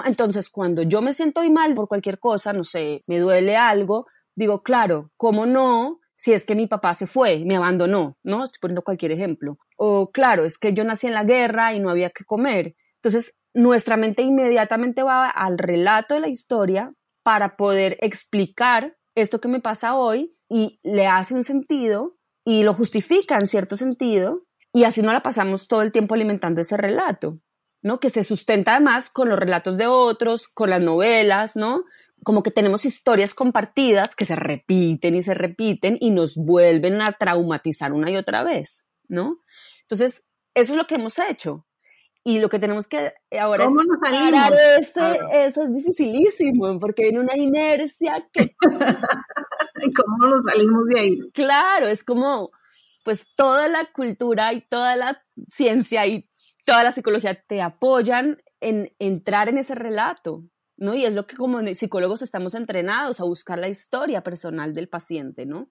Entonces, 0.05 0.49
cuando 0.49 0.83
yo 0.83 1.03
me 1.03 1.12
siento 1.12 1.42
mal 1.51 1.75
por 1.75 1.88
cualquier 1.88 2.18
cosa, 2.18 2.53
no 2.53 2.64
sé, 2.64 3.03
me 3.07 3.18
duele 3.18 3.57
algo, 3.57 4.07
digo, 4.35 4.62
claro, 4.62 5.11
¿cómo 5.16 5.47
no? 5.47 6.01
Si 6.16 6.33
es 6.33 6.47
que 6.47 6.55
mi 6.55 6.66
papá 6.66 6.94
se 6.94 7.07
fue, 7.07 7.44
me 7.44 7.57
abandonó, 7.57 8.16
¿no? 8.23 8.44
Estoy 8.44 8.61
poniendo 8.61 8.83
cualquier 8.83 9.12
ejemplo. 9.12 9.59
O 9.77 10.11
claro, 10.11 10.44
es 10.44 10.59
que 10.59 10.73
yo 10.73 10.85
nací 10.85 11.07
en 11.07 11.14
la 11.14 11.25
guerra 11.25 11.75
y 11.75 11.81
no 11.81 11.90
había 11.90 12.11
que 12.11 12.25
comer. 12.25 12.77
Entonces, 12.97 13.35
nuestra 13.53 13.97
mente 13.97 14.23
inmediatamente 14.23 15.03
va 15.03 15.29
al 15.29 15.59
relato 15.59 16.14
de 16.14 16.20
la 16.20 16.29
historia 16.29 16.94
para 17.23 17.57
poder 17.57 17.99
explicar 18.01 18.97
esto 19.14 19.40
que 19.40 19.49
me 19.49 19.61
pasa 19.61 19.94
hoy 19.94 20.35
y 20.49 20.81
le 20.83 21.07
hace 21.07 21.35
un 21.35 21.44
sentido 21.44 22.16
y 22.44 22.62
lo 22.62 22.75
justifica 22.75 23.37
en 23.37 23.49
cierto 23.49 23.77
sentido 23.77 24.47
y 24.73 24.85
así 24.85 25.03
no 25.03 25.12
la 25.12 25.23
pasamos 25.23 25.68
todo 25.68 25.83
el 25.83 25.92
tiempo 25.92 26.14
alimentando 26.14 26.61
ese 26.61 26.77
relato. 26.77 27.38
¿No? 27.85 28.01
Que 28.01 28.11
se 28.11 28.25
sustenta 28.25 28.73
además 28.73 29.11
con 29.11 29.29
los 29.29 29.38
relatos 29.38 29.77
de 29.77 29.87
otros, 29.87 30.49
con 30.49 30.70
las 30.70 30.81
novelas, 30.81 31.55
¿no? 31.55 31.85
Como 32.25 32.42
que 32.42 32.51
tenemos 32.51 32.87
historias 32.87 33.35
compartidas 33.35 34.16
que 34.16 34.25
se 34.25 34.35
repiten 34.35 35.14
y 35.14 35.23
se 35.23 35.35
repiten 35.35 35.99
y 36.01 36.11
nos 36.11 36.35
vuelven 36.35 37.03
a 37.03 37.12
traumatizar 37.12 37.92
una 37.92 38.11
y 38.11 38.16
otra 38.16 38.42
vez, 38.42 38.87
¿no? 39.07 39.38
Entonces, 39.83 40.25
eso 40.55 40.73
es 40.73 40.79
lo 40.79 40.87
que 40.87 40.94
hemos 40.94 41.18
hecho. 41.18 41.66
Y 42.27 42.38
lo 42.38 42.49
que 42.49 42.59
tenemos 42.59 42.88
que 42.88 43.12
ahora 43.38 43.66
¿Cómo 43.66 43.83
nos 43.83 43.99
salimos? 44.03 44.59
Ese, 44.79 45.20
eso 45.44 45.62
es 45.64 45.75
dificilísimo, 45.75 46.79
porque 46.79 47.03
viene 47.03 47.20
una 47.20 47.37
inercia 47.37 48.27
que... 48.33 48.57
¿Cómo 49.94 50.27
nos 50.27 50.42
salimos 50.51 50.87
de 50.87 51.01
ahí? 51.01 51.18
Claro, 51.35 51.88
es 51.88 52.03
como, 52.03 52.51
pues 53.05 53.35
toda 53.37 53.68
la 53.68 53.85
cultura 53.92 54.55
y 54.55 54.62
toda 54.62 54.97
la 54.97 55.23
ciencia 55.51 56.07
y 56.07 56.27
toda 56.64 56.83
la 56.83 56.92
psicología 56.92 57.35
te 57.46 57.61
apoyan 57.62 58.38
en 58.61 58.94
entrar 58.98 59.48
en 59.48 59.59
ese 59.59 59.74
relato, 59.74 60.44
¿no? 60.77 60.94
Y 60.94 61.05
es 61.05 61.14
lo 61.14 61.27
que 61.27 61.37
como 61.37 61.61
psicólogos 61.74 62.22
estamos 62.22 62.55
entrenados 62.55 63.20
a 63.20 63.24
buscar 63.24 63.59
la 63.59 63.68
historia 63.68 64.22
personal 64.22 64.74
del 64.74 64.88
paciente, 64.88 65.46
¿no? 65.46 65.70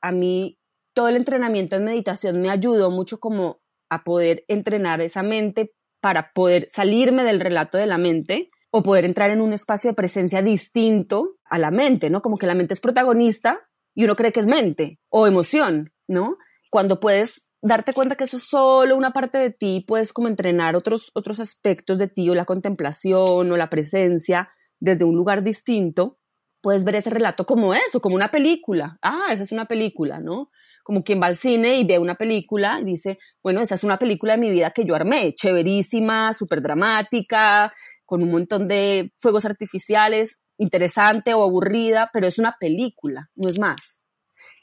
A 0.00 0.12
mí 0.12 0.58
todo 0.94 1.08
el 1.08 1.16
entrenamiento 1.16 1.76
en 1.76 1.84
meditación 1.84 2.40
me 2.40 2.50
ayudó 2.50 2.90
mucho 2.90 3.20
como 3.20 3.60
a 3.90 4.02
poder 4.02 4.44
entrenar 4.48 5.00
esa 5.00 5.22
mente 5.22 5.74
para 6.00 6.32
poder 6.32 6.66
salirme 6.68 7.24
del 7.24 7.40
relato 7.40 7.76
de 7.76 7.86
la 7.86 7.98
mente 7.98 8.50
o 8.70 8.82
poder 8.82 9.04
entrar 9.04 9.30
en 9.30 9.40
un 9.40 9.52
espacio 9.52 9.90
de 9.90 9.96
presencia 9.96 10.42
distinto 10.42 11.36
a 11.44 11.58
la 11.58 11.70
mente, 11.70 12.08
¿no? 12.08 12.22
Como 12.22 12.38
que 12.38 12.46
la 12.46 12.54
mente 12.54 12.72
es 12.72 12.80
protagonista 12.80 13.60
y 13.94 14.04
uno 14.04 14.16
cree 14.16 14.32
que 14.32 14.40
es 14.40 14.46
mente 14.46 15.00
o 15.08 15.26
emoción, 15.26 15.92
¿no? 16.06 16.38
Cuando 16.70 17.00
puedes 17.00 17.49
darte 17.62 17.92
cuenta 17.92 18.16
que 18.16 18.24
eso 18.24 18.36
es 18.36 18.44
solo 18.44 18.96
una 18.96 19.12
parte 19.12 19.38
de 19.38 19.50
ti, 19.50 19.84
puedes 19.86 20.12
como 20.12 20.28
entrenar 20.28 20.76
otros, 20.76 21.10
otros 21.14 21.40
aspectos 21.40 21.98
de 21.98 22.08
ti 22.08 22.28
o 22.30 22.34
la 22.34 22.44
contemplación 22.44 23.52
o 23.52 23.56
la 23.56 23.70
presencia 23.70 24.50
desde 24.78 25.04
un 25.04 25.14
lugar 25.14 25.42
distinto, 25.42 26.18
puedes 26.62 26.84
ver 26.84 26.96
ese 26.96 27.10
relato 27.10 27.44
como 27.44 27.74
eso, 27.74 28.00
como 28.00 28.16
una 28.16 28.30
película. 28.30 28.98
Ah, 29.02 29.28
esa 29.30 29.42
es 29.42 29.52
una 29.52 29.66
película, 29.66 30.20
¿no? 30.20 30.50
Como 30.82 31.04
quien 31.04 31.20
va 31.20 31.26
al 31.26 31.36
cine 31.36 31.76
y 31.76 31.84
ve 31.84 31.98
una 31.98 32.14
película 32.14 32.78
y 32.80 32.84
dice, 32.84 33.18
bueno, 33.42 33.60
esa 33.60 33.74
es 33.74 33.84
una 33.84 33.98
película 33.98 34.34
de 34.34 34.38
mi 34.40 34.50
vida 34.50 34.70
que 34.70 34.84
yo 34.84 34.94
armé, 34.94 35.34
chéverísima, 35.34 36.34
súper 36.34 36.62
dramática, 36.62 37.72
con 38.04 38.22
un 38.22 38.30
montón 38.30 38.68
de 38.68 39.12
fuegos 39.18 39.44
artificiales, 39.44 40.40
interesante 40.58 41.34
o 41.34 41.42
aburrida, 41.42 42.10
pero 42.12 42.26
es 42.26 42.38
una 42.38 42.56
película, 42.58 43.30
no 43.34 43.48
es 43.48 43.58
más. 43.58 43.99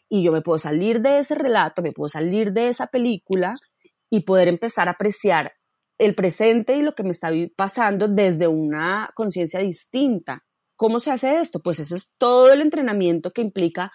Y 0.10 0.24
yo 0.24 0.32
me 0.32 0.41
puedo 0.41 0.58
salir 0.60 1.02
de 1.02 1.20
ese 1.20 1.36
relato, 1.36 1.82
me 1.82 1.91
puedo 1.91 2.08
salir 2.08 2.54
de 2.54 2.70
esa 2.70 2.88
película 2.88 3.56
y 4.10 4.22
poder 4.22 4.48
empezar 4.48 4.88
a 4.88 4.91
apreciar 4.91 5.54
el 5.98 6.15
presente 6.15 6.78
y 6.78 6.82
lo 6.82 6.93
que 6.93 7.04
me 7.04 7.12
está 7.12 7.30
pasando 7.56 8.08
desde 8.08 8.48
una 8.48 9.12
conciencia 9.15 9.60
distinta. 9.60 10.43
¿Cómo 10.76 11.00
se 11.00 11.12
hace 11.12 11.39
esto? 11.39 11.60
Pues 11.60 11.80
ese 11.80 11.96
es 11.96 12.13
todo 12.17 12.54
el 12.54 12.62
entrenamiento 12.62 13.32
que 13.32 13.41
implica 13.41 13.91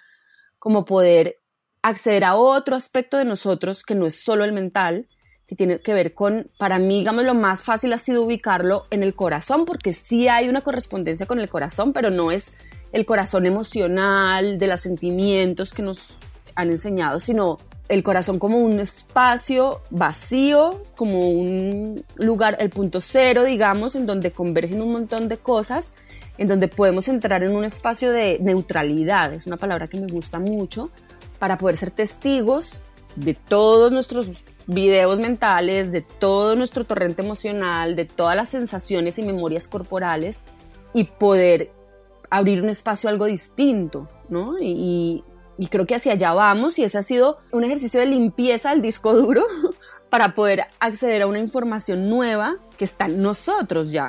como 0.59 0.85
poder 0.85 1.39
acceder 1.83 2.25
a 2.25 2.35
otro 2.35 2.77
aspecto 2.77 3.17
de 3.17 3.25
nosotros 3.25 3.85
que 3.85 3.95
no 3.95 4.07
es 4.07 4.17
solo 4.17 4.45
el 4.45 4.53
mental, 4.53 5.09
que 5.47 5.57
tiene 5.57 5.81
que 5.81 5.95
ver 5.95 6.15
con, 6.15 6.51
para 6.59 6.79
mí, 6.79 7.01
digamos, 7.01 7.25
lo 7.25 7.35
más 7.35 7.63
fácil 7.63 7.93
ha 7.93 7.99
sido 7.99 8.23
ubicarlo 8.23 8.87
en 8.91 9.03
el 9.03 9.15
corazón, 9.15 9.65
porque 9.65 9.93
sí 9.93 10.29
hay 10.29 10.49
una 10.49 10.63
correspondencia 10.63 11.27
con 11.27 11.41
el 11.41 11.49
corazón, 11.49 11.93
pero 11.93 12.11
no 12.11 12.33
es 12.33 12.55
el 12.93 13.07
corazón 13.07 13.47
emocional, 13.47 14.59
de 14.59 14.67
los 14.67 14.81
sentimientos 14.81 15.73
que 15.73 15.83
nos 15.83 16.15
han 16.55 16.71
enseñado, 16.71 17.21
sino 17.21 17.59
el 17.89 18.03
corazón 18.03 18.39
como 18.39 18.59
un 18.59 18.81
espacio 18.81 19.83
vacío, 19.91 20.83
como 20.97 21.31
un 21.31 22.05
lugar, 22.17 22.57
el 22.59 22.71
punto 22.71 23.01
cero, 23.01 23.45
digamos, 23.45 23.97
en 23.97 24.07
donde 24.07 24.31
convergen 24.31 24.81
un 24.81 24.93
montón 24.93 25.29
de 25.29 25.37
cosas, 25.37 25.95
en 26.39 26.49
donde 26.49 26.69
podemos 26.69 27.09
entrar 27.09 27.43
en 27.43 27.55
un 27.55 27.65
espacio 27.65 28.11
de 28.13 28.39
neutralidad, 28.41 29.35
es 29.35 29.47
una 29.47 29.57
palabra 29.57 29.89
que 29.89 30.01
me 30.01 30.07
gusta 30.07 30.39
mucho, 30.39 30.91
para 31.39 31.59
poder 31.59 31.77
ser 31.77 31.91
testigos 31.91 32.83
de 33.17 33.35
todos 33.35 33.93
nuestros 33.93 34.45
videos 34.67 35.19
mentales, 35.19 35.93
de 35.93 36.01
todo 36.01 36.57
nuestro 36.57 36.85
torrente 36.85 37.23
emocional, 37.23 37.95
de 37.95 38.07
todas 38.07 38.37
las 38.37 38.49
sensaciones 38.49 39.19
y 39.19 39.23
memorias 39.23 39.69
corporales 39.69 40.45
y 40.95 41.05
poder 41.05 41.71
abrir 42.33 42.63
un 42.63 42.71
espacio 42.71 43.11
algo 43.11 43.27
distinto, 43.27 44.09
¿no? 44.29 44.57
Y, 44.59 45.23
creo 45.71 45.87
que 45.87 45.95
hacia 45.95 46.15
allá 46.15 46.33
vamos 46.33 46.77
y 46.81 46.83
ese 46.83 46.99
ha 46.99 47.03
sido 47.03 47.39
un 47.53 47.63
ejercicio 47.63 48.01
de 48.01 48.07
limpieza 48.07 48.71
del 48.71 48.83
disco 48.83 49.15
duro 49.15 49.47
para 50.11 50.35
poder 50.35 50.65
acceder 50.81 51.23
a 51.23 51.29
una 51.29 51.39
información 51.39 52.11
nueva 52.11 52.57
que 52.77 52.85
está 52.85 53.07
en 53.07 53.23
nosotros 53.23 53.93
ya, 53.93 54.09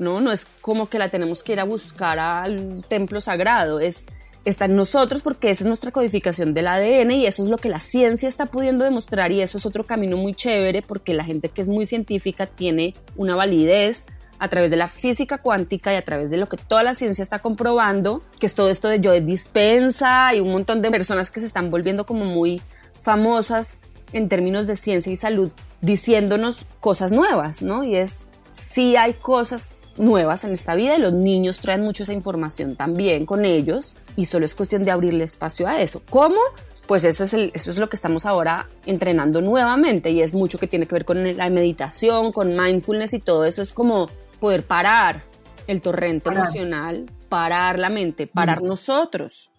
¿no? 0.00 0.20
No 0.20 0.32
es 0.32 0.46
como 0.60 0.88
que 0.88 0.98
la 0.98 1.08
tenemos 1.08 1.44
que 1.44 1.52
ir 1.52 1.60
a 1.60 1.64
buscar 1.64 2.18
al 2.18 2.84
templo 2.88 3.20
sagrado, 3.20 3.78
es 3.78 4.06
está 4.44 4.64
en 4.64 4.76
nosotros 4.76 5.22
porque 5.22 5.50
esa 5.50 5.64
es 5.64 5.68
nuestra 5.68 5.92
codificación 5.92 6.54
del 6.54 6.68
ADN 6.68 7.10
y 7.12 7.26
eso 7.26 7.42
es 7.42 7.48
lo 7.50 7.58
que 7.58 7.68
la 7.68 7.80
ciencia 7.80 8.28
está 8.28 8.46
pudiendo 8.46 8.84
demostrar 8.84 9.30
y 9.30 9.42
eso 9.42 9.58
es 9.58 9.66
otro 9.66 9.84
camino 9.84 10.16
muy 10.16 10.34
chévere 10.34 10.80
porque 10.80 11.12
la 11.12 11.24
gente 11.24 11.50
que 11.50 11.60
es 11.60 11.68
muy 11.68 11.84
científica 11.84 12.46
tiene 12.46 12.94
una 13.14 13.36
validez 13.36 14.06
a 14.38 14.48
través 14.48 14.70
de 14.70 14.76
la 14.76 14.88
física 14.88 15.38
cuántica 15.38 15.92
y 15.92 15.96
a 15.96 16.04
través 16.04 16.30
de 16.30 16.36
lo 16.36 16.48
que 16.48 16.56
toda 16.56 16.82
la 16.82 16.94
ciencia 16.94 17.22
está 17.22 17.40
comprobando, 17.40 18.22
que 18.38 18.46
es 18.46 18.54
todo 18.54 18.70
esto 18.70 18.88
de 18.88 19.00
yo 19.00 19.12
de 19.12 19.20
dispensa 19.20 20.34
y 20.34 20.40
un 20.40 20.52
montón 20.52 20.82
de 20.82 20.90
personas 20.90 21.30
que 21.30 21.40
se 21.40 21.46
están 21.46 21.70
volviendo 21.70 22.06
como 22.06 22.24
muy 22.24 22.60
famosas 23.00 23.80
en 24.12 24.28
términos 24.28 24.66
de 24.66 24.76
ciencia 24.76 25.12
y 25.12 25.16
salud, 25.16 25.50
diciéndonos 25.80 26.64
cosas 26.80 27.12
nuevas, 27.12 27.62
¿no? 27.62 27.84
Y 27.84 27.96
es, 27.96 28.26
sí 28.50 28.96
hay 28.96 29.14
cosas 29.14 29.82
nuevas 29.96 30.44
en 30.44 30.52
esta 30.52 30.74
vida 30.74 30.96
y 30.96 31.00
los 31.00 31.12
niños 31.12 31.60
traen 31.60 31.82
mucho 31.82 32.04
esa 32.04 32.12
información 32.12 32.76
también 32.76 33.26
con 33.26 33.44
ellos 33.44 33.96
y 34.16 34.26
solo 34.26 34.44
es 34.44 34.54
cuestión 34.54 34.84
de 34.84 34.90
abrirle 34.90 35.24
espacio 35.24 35.66
a 35.66 35.80
eso. 35.80 36.02
¿Cómo? 36.08 36.38
Pues 36.86 37.04
eso 37.04 37.24
es, 37.24 37.34
eso 37.34 37.70
es 37.70 37.76
lo 37.76 37.90
que 37.90 37.96
estamos 37.96 38.24
ahora 38.24 38.68
entrenando 38.86 39.42
nuevamente 39.42 40.10
y 40.10 40.22
es 40.22 40.32
mucho 40.32 40.58
que 40.58 40.66
tiene 40.66 40.86
que 40.86 40.94
ver 40.94 41.04
con 41.04 41.36
la 41.36 41.50
meditación, 41.50 42.32
con 42.32 42.54
mindfulness 42.54 43.12
y 43.12 43.18
todo 43.18 43.44
eso 43.44 43.60
es 43.60 43.72
como 43.74 44.08
poder 44.40 44.66
parar 44.66 45.24
el 45.66 45.82
torrente 45.82 46.30
emocional, 46.30 47.06
parar 47.28 47.78
la 47.78 47.90
mente, 47.90 48.26
parar 48.26 48.62
nosotros. 48.62 49.50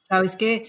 Sabes 0.00 0.36
que 0.36 0.68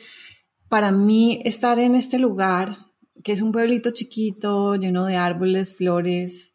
para 0.70 0.92
mí 0.92 1.42
estar 1.44 1.78
en 1.80 1.96
este 1.96 2.20
lugar, 2.20 2.78
que 3.24 3.34
es 3.34 3.42
un 3.42 3.52
pueblito 3.52 3.92
chiquito, 3.92 4.76
lleno 4.76 5.06
de 5.06 5.16
árboles, 5.16 5.76
flores, 5.76 6.54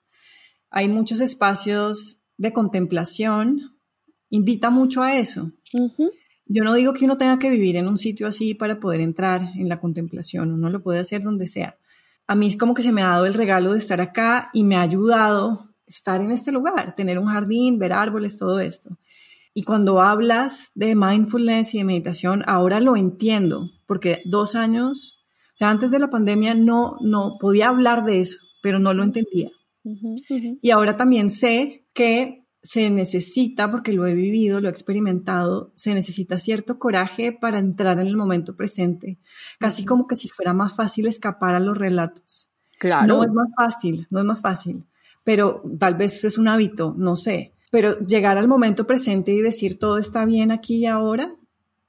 hay 0.71 0.88
muchos 0.88 1.21
espacios 1.21 2.21
de 2.38 2.53
contemplación, 2.53 3.77
invita 4.31 4.71
mucho 4.71 5.03
a 5.03 5.17
eso. 5.17 5.53
Yo 6.47 6.65
no 6.65 6.75
digo 6.75 6.95
que 6.95 7.05
uno 7.05 7.19
tenga 7.19 7.38
que 7.38 7.51
vivir 7.51 7.77
en 7.77 7.88
un 7.88 7.99
sitio 7.99 8.27
así 8.27 8.55
para 8.55 8.81
poder 8.81 9.01
entrar 9.01 9.43
en 9.55 9.69
la 9.69 9.81
contemplación, 9.81 10.53
uno 10.53 10.71
lo 10.71 10.83
puede 10.83 11.01
hacer 11.01 11.23
donde 11.23 11.47
sea. 11.47 11.77
A 12.27 12.35
mí 12.35 12.47
es 12.47 12.57
como 12.57 12.73
que 12.73 12.83
se 12.83 12.93
me 12.93 13.03
ha 13.03 13.09
dado 13.09 13.27
el 13.27 13.35
regalo 13.35 13.73
de 13.73 13.79
estar 13.79 14.01
acá 14.01 14.51
y 14.55 14.65
me 14.65 14.77
ha 14.77 14.83
ayudado 14.83 15.71
estar 15.92 16.20
en 16.20 16.31
este 16.31 16.52
lugar, 16.52 16.94
tener 16.94 17.18
un 17.18 17.26
jardín, 17.26 17.78
ver 17.78 17.92
árboles, 17.92 18.38
todo 18.38 18.61
esto. 18.61 18.98
Y 19.55 19.64
cuando 19.64 20.00
hablas 20.00 20.72
de 20.74 20.94
mindfulness 20.94 21.74
y 21.74 21.78
de 21.78 21.85
meditación, 21.85 22.42
ahora 22.46 22.81
lo 22.81 22.96
entiendo, 22.96 23.70
porque 23.87 24.22
dos 24.24 24.55
años, 24.55 25.22
o 25.48 25.57
sea, 25.57 25.70
antes 25.70 25.90
de 25.90 25.98
la 25.98 26.09
pandemia 26.09 26.55
no, 26.55 26.96
no 27.02 27.37
podía 27.38 27.68
hablar 27.68 28.05
de 28.05 28.20
eso, 28.20 28.38
pero 28.62 28.78
no 28.78 28.94
lo 28.94 29.02
entendía. 29.02 29.50
Y 30.62 30.70
ahora 30.70 30.96
también 30.96 31.31
sé 31.31 31.87
que 31.92 32.46
se 32.62 32.88
necesita, 32.88 33.70
porque 33.70 33.92
lo 33.92 34.07
he 34.07 34.14
vivido, 34.14 34.61
lo 34.61 34.68
he 34.68 34.70
experimentado, 34.70 35.72
se 35.74 35.92
necesita 35.92 36.38
cierto 36.38 36.78
coraje 36.78 37.33
para 37.33 37.59
entrar 37.59 37.98
en 37.98 38.07
el 38.07 38.16
momento 38.16 38.57
presente, 38.57 39.18
casi 39.59 39.85
como 39.85 40.07
que 40.07 40.16
si 40.16 40.28
fuera 40.28 40.55
más 40.55 40.74
fácil 40.74 41.09
escapar 41.09 41.57
a 41.57 41.61
los 41.61 41.76
relatos. 41.76 42.48
Claro. 42.78 43.07
No 43.07 43.24
es 43.24 43.33
más 43.33 43.48
fácil, 43.57 44.07
no 44.11 44.20
es 44.20 44.24
más 44.24 44.40
fácil 44.40 44.87
pero 45.24 45.62
tal 45.78 45.96
vez 45.96 46.24
es 46.24 46.38
un 46.38 46.48
hábito, 46.48 46.94
no 46.96 47.16
sé. 47.16 47.52
Pero 47.70 47.98
llegar 48.00 48.37
al 48.37 48.48
momento 48.48 48.87
presente 48.87 49.32
y 49.32 49.40
decir 49.40 49.78
todo 49.78 49.98
está 49.98 50.24
bien 50.24 50.50
aquí 50.50 50.76
y 50.76 50.87
ahora 50.87 51.35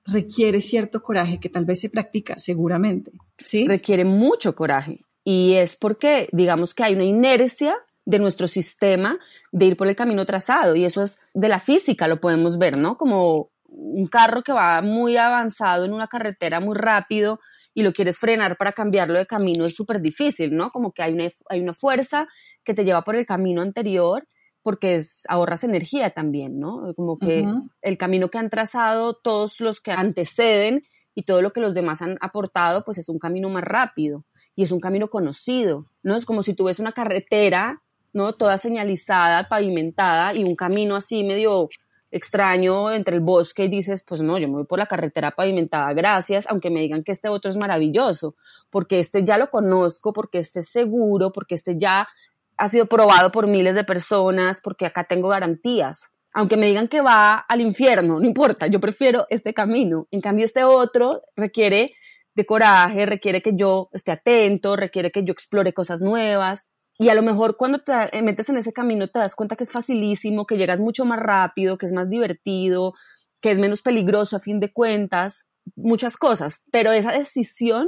requiere 0.05 0.61
cierto 0.61 1.01
coraje 1.01 1.39
que 1.39 1.49
tal 1.49 1.65
vez 1.65 1.81
se 1.81 1.89
practica 1.89 2.37
seguramente. 2.37 3.11
¿sí? 3.45 3.67
Requiere 3.67 4.05
mucho 4.05 4.55
coraje. 4.55 5.01
Y 5.23 5.53
es 5.53 5.75
porque, 5.75 6.27
digamos 6.31 6.73
que 6.73 6.83
hay 6.83 6.93
una 6.93 7.05
inercia 7.05 7.75
de 8.05 8.19
nuestro 8.19 8.47
sistema 8.47 9.17
de 9.51 9.65
ir 9.67 9.77
por 9.77 9.87
el 9.87 9.95
camino 9.95 10.25
trazado. 10.25 10.75
Y 10.75 10.85
eso 10.85 11.01
es 11.01 11.19
de 11.33 11.47
la 11.47 11.59
física, 11.59 12.07
lo 12.07 12.19
podemos 12.19 12.57
ver, 12.57 12.77
¿no? 12.77 12.97
Como 12.97 13.49
un 13.65 14.07
carro 14.07 14.43
que 14.43 14.53
va 14.53 14.81
muy 14.81 15.17
avanzado 15.17 15.85
en 15.85 15.93
una 15.93 16.07
carretera 16.07 16.59
muy 16.59 16.75
rápido 16.75 17.39
y 17.73 17.83
lo 17.83 17.91
quieres 17.91 18.19
frenar 18.19 18.57
para 18.57 18.71
cambiarlo 18.71 19.17
de 19.17 19.25
camino 19.25 19.65
es 19.65 19.75
súper 19.75 19.99
difícil, 19.99 20.55
¿no? 20.55 20.69
Como 20.69 20.91
que 20.91 21.01
hay 21.01 21.13
una, 21.13 21.29
hay 21.49 21.59
una 21.59 21.73
fuerza 21.73 22.27
que 22.63 22.73
te 22.73 22.86
lleva 22.86 23.04
por 23.04 23.15
el 23.15 23.26
camino 23.26 23.62
anterior 23.62 24.28
porque 24.63 24.95
es, 24.95 25.23
ahorras 25.28 25.65
energía 25.65 26.12
también, 26.12 26.60
¿no? 26.60 26.93
Como 26.95 27.19
que 27.19 27.45
el 27.82 27.97
camino 27.97 28.30
que 28.30 28.38
han 28.38 28.49
trazado 28.49 29.13
todos 29.13 29.60
los 29.60 29.82
que 29.82 29.91
anteceden 29.91 30.82
y 31.13 31.23
todo 31.23 31.41
lo 31.41 31.52
que 31.52 31.60
los 31.60 31.73
demás 31.73 32.02
han 32.02 32.17
aportado, 32.21 32.84
pues 32.86 32.97
es 32.97 33.10
un 33.10 33.19
camino 33.19 33.49
más 33.49 33.63
rápido 33.63 34.23
y 34.56 34.63
es 34.63 34.71
un 34.71 34.80
camino 34.80 35.10
conocido, 35.10 35.88
¿no? 36.02 36.15
Es 36.15 36.26
como 36.26 36.43
si 36.43 36.54
tú 36.54 36.63
ves 36.65 36.80
una 36.80 36.93
carretera, 36.93 37.82
¿no? 38.13 38.34
Toda 38.34 38.58
señalizada, 38.58 39.49
pavimentada 39.49 40.34
y 40.34 40.45
un 40.45 40.56
camino 40.56 40.95
así 40.95 41.23
medio 41.23 41.69
extraño 42.10 42.91
entre 42.91 43.15
el 43.15 43.21
bosque 43.21 43.65
y 43.65 43.67
dices, 43.67 44.04
pues 44.08 44.21
no, 44.21 44.38
yo 44.38 44.47
me 44.47 44.54
voy 44.54 44.65
por 44.65 44.78
la 44.78 44.86
carretera 44.86 45.32
pavimentada, 45.32 45.91
gracias, 45.93 46.45
aunque 46.47 46.69
me 46.69 46.80
digan 46.80 47.04
que 47.04 47.12
este 47.12 47.28
otro 47.28 47.49
es 47.49 47.58
maravilloso, 47.58 48.36
porque 48.69 48.99
este 48.99 49.23
ya 49.23 49.39
lo 49.39 49.49
conozco, 49.49 50.13
porque 50.13 50.38
este 50.38 50.60
es 50.60 50.69
seguro, 50.69 51.32
porque 51.32 51.56
este 51.56 51.76
ya 51.78 52.08
ha 52.57 52.67
sido 52.67 52.85
probado 52.85 53.31
por 53.31 53.47
miles 53.47 53.75
de 53.75 53.83
personas 53.83 54.61
porque 54.61 54.85
acá 54.85 55.03
tengo 55.03 55.29
garantías. 55.29 56.13
Aunque 56.33 56.57
me 56.57 56.65
digan 56.65 56.87
que 56.87 57.01
va 57.01 57.35
al 57.35 57.61
infierno, 57.61 58.19
no 58.19 58.25
importa, 58.25 58.67
yo 58.67 58.79
prefiero 58.79 59.27
este 59.29 59.53
camino. 59.53 60.07
En 60.09 60.21
cambio, 60.21 60.45
este 60.45 60.63
otro 60.63 61.21
requiere 61.35 61.93
de 62.35 62.45
coraje, 62.45 63.05
requiere 63.05 63.41
que 63.41 63.55
yo 63.55 63.89
esté 63.93 64.11
atento, 64.11 64.75
requiere 64.75 65.11
que 65.11 65.23
yo 65.23 65.31
explore 65.31 65.73
cosas 65.73 66.01
nuevas. 66.01 66.69
Y 66.97 67.09
a 67.09 67.15
lo 67.15 67.21
mejor 67.21 67.57
cuando 67.57 67.79
te 67.79 68.21
metes 68.21 68.49
en 68.49 68.57
ese 68.57 68.73
camino 68.73 69.07
te 69.07 69.19
das 69.19 69.35
cuenta 69.35 69.55
que 69.55 69.63
es 69.63 69.71
facilísimo, 69.71 70.45
que 70.45 70.57
llegas 70.57 70.79
mucho 70.79 71.05
más 71.05 71.19
rápido, 71.19 71.77
que 71.77 71.85
es 71.85 71.93
más 71.93 72.09
divertido, 72.09 72.93
que 73.39 73.51
es 73.51 73.59
menos 73.59 73.81
peligroso 73.81 74.35
a 74.35 74.39
fin 74.39 74.59
de 74.59 74.71
cuentas, 74.71 75.47
muchas 75.75 76.17
cosas. 76.17 76.63
Pero 76.71 76.91
esa 76.91 77.11
decisión 77.11 77.87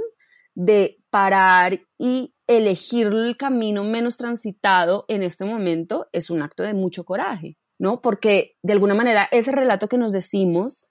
de 0.53 0.97
parar 1.09 1.79
y 1.97 2.34
elegir 2.47 3.07
el 3.07 3.37
camino 3.37 3.83
menos 3.83 4.17
transitado 4.17 5.05
en 5.07 5.23
este 5.23 5.45
momento 5.45 6.07
es 6.11 6.29
un 6.29 6.41
acto 6.41 6.63
de 6.63 6.73
mucho 6.73 7.03
coraje, 7.03 7.57
¿no? 7.79 8.01
Porque 8.01 8.55
de 8.61 8.73
alguna 8.73 8.93
manera 8.93 9.27
ese 9.31 9.51
relato 9.51 9.87
que 9.87 9.97
nos 9.97 10.11
decimos, 10.11 10.87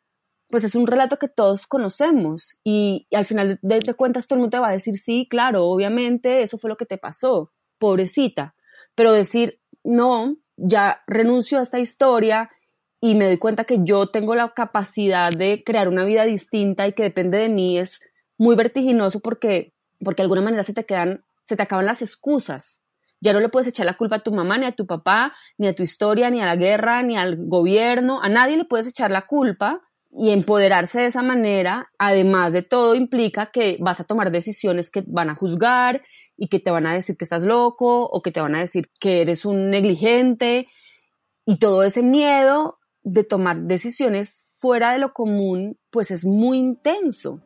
pues 0.50 0.64
es 0.64 0.74
un 0.74 0.86
relato 0.86 1.18
que 1.18 1.28
todos 1.28 1.66
conocemos 1.66 2.58
y, 2.64 3.06
al 3.12 3.24
final 3.24 3.58
de, 3.62 3.94
cuentas 3.94 4.26
todo 4.26 4.36
el 4.36 4.40
mundo 4.42 4.56
te 4.56 4.60
va 4.60 4.68
a 4.68 4.72
decir, 4.72 4.94
sí, 4.94 5.26
claro, 5.28 5.66
obviamente 5.66 6.42
eso 6.42 6.58
fue 6.58 6.70
lo 6.70 6.76
que 6.76 6.86
te 6.86 6.98
pasó, 6.98 7.52
pobrecita, 7.78 8.54
pero 8.94 9.12
decir, 9.12 9.60
no, 9.82 10.36
ya 10.56 11.02
renuncio 11.06 11.58
a 11.58 11.62
esta 11.62 11.80
historia 11.80 12.50
y 13.00 13.14
me 13.14 13.26
doy 13.26 13.38
cuenta 13.38 13.64
que 13.64 13.80
yo 13.82 14.06
tengo 14.06 14.34
la 14.34 14.54
capacidad 14.54 15.30
de 15.30 15.62
crear 15.64 15.88
una 15.88 16.04
vida 16.04 16.24
distinta 16.24 16.86
y 16.86 16.92
que 16.92 17.02
depende 17.02 17.38
de 17.38 17.48
mí 17.48 17.78
es 17.78 18.00
muy 18.38 18.56
vertiginoso 18.56 19.20
porque, 19.20 19.74
porque 20.02 20.22
de 20.22 20.24
alguna 20.24 20.42
manera 20.42 20.62
se 20.62 20.74
te 20.74 20.84
quedan, 20.84 21.24
se 21.44 21.56
te 21.56 21.62
acaban 21.62 21.86
las 21.86 22.02
excusas. 22.02 22.82
Ya 23.20 23.32
no 23.32 23.40
le 23.40 23.48
puedes 23.48 23.68
echar 23.68 23.86
la 23.86 23.96
culpa 23.96 24.16
a 24.16 24.22
tu 24.22 24.32
mamá, 24.32 24.58
ni 24.58 24.66
a 24.66 24.72
tu 24.72 24.86
papá, 24.86 25.32
ni 25.56 25.68
a 25.68 25.74
tu 25.74 25.82
historia, 25.82 26.28
ni 26.30 26.40
a 26.42 26.46
la 26.46 26.56
guerra, 26.56 27.02
ni 27.02 27.16
al 27.16 27.36
gobierno. 27.46 28.20
A 28.22 28.28
nadie 28.28 28.56
le 28.56 28.64
puedes 28.64 28.86
echar 28.86 29.10
la 29.10 29.26
culpa 29.26 29.80
y 30.10 30.30
empoderarse 30.30 31.00
de 31.00 31.06
esa 31.06 31.22
manera, 31.22 31.90
además 31.98 32.52
de 32.52 32.62
todo, 32.62 32.94
implica 32.94 33.46
que 33.46 33.78
vas 33.80 34.00
a 34.00 34.04
tomar 34.04 34.30
decisiones 34.30 34.90
que 34.90 35.02
van 35.06 35.28
a 35.28 35.34
juzgar 35.34 36.02
y 36.36 36.48
que 36.48 36.60
te 36.60 36.70
van 36.70 36.86
a 36.86 36.94
decir 36.94 37.16
que 37.16 37.24
estás 37.24 37.44
loco 37.44 38.04
o 38.04 38.22
que 38.22 38.30
te 38.30 38.40
van 38.40 38.54
a 38.54 38.60
decir 38.60 38.90
que 39.00 39.22
eres 39.22 39.44
un 39.44 39.70
negligente. 39.70 40.68
Y 41.46 41.56
todo 41.58 41.82
ese 41.82 42.02
miedo 42.02 42.78
de 43.02 43.24
tomar 43.24 43.62
decisiones 43.62 44.56
fuera 44.60 44.92
de 44.92 44.98
lo 44.98 45.12
común, 45.12 45.78
pues 45.90 46.10
es 46.10 46.24
muy 46.24 46.58
intenso, 46.58 47.40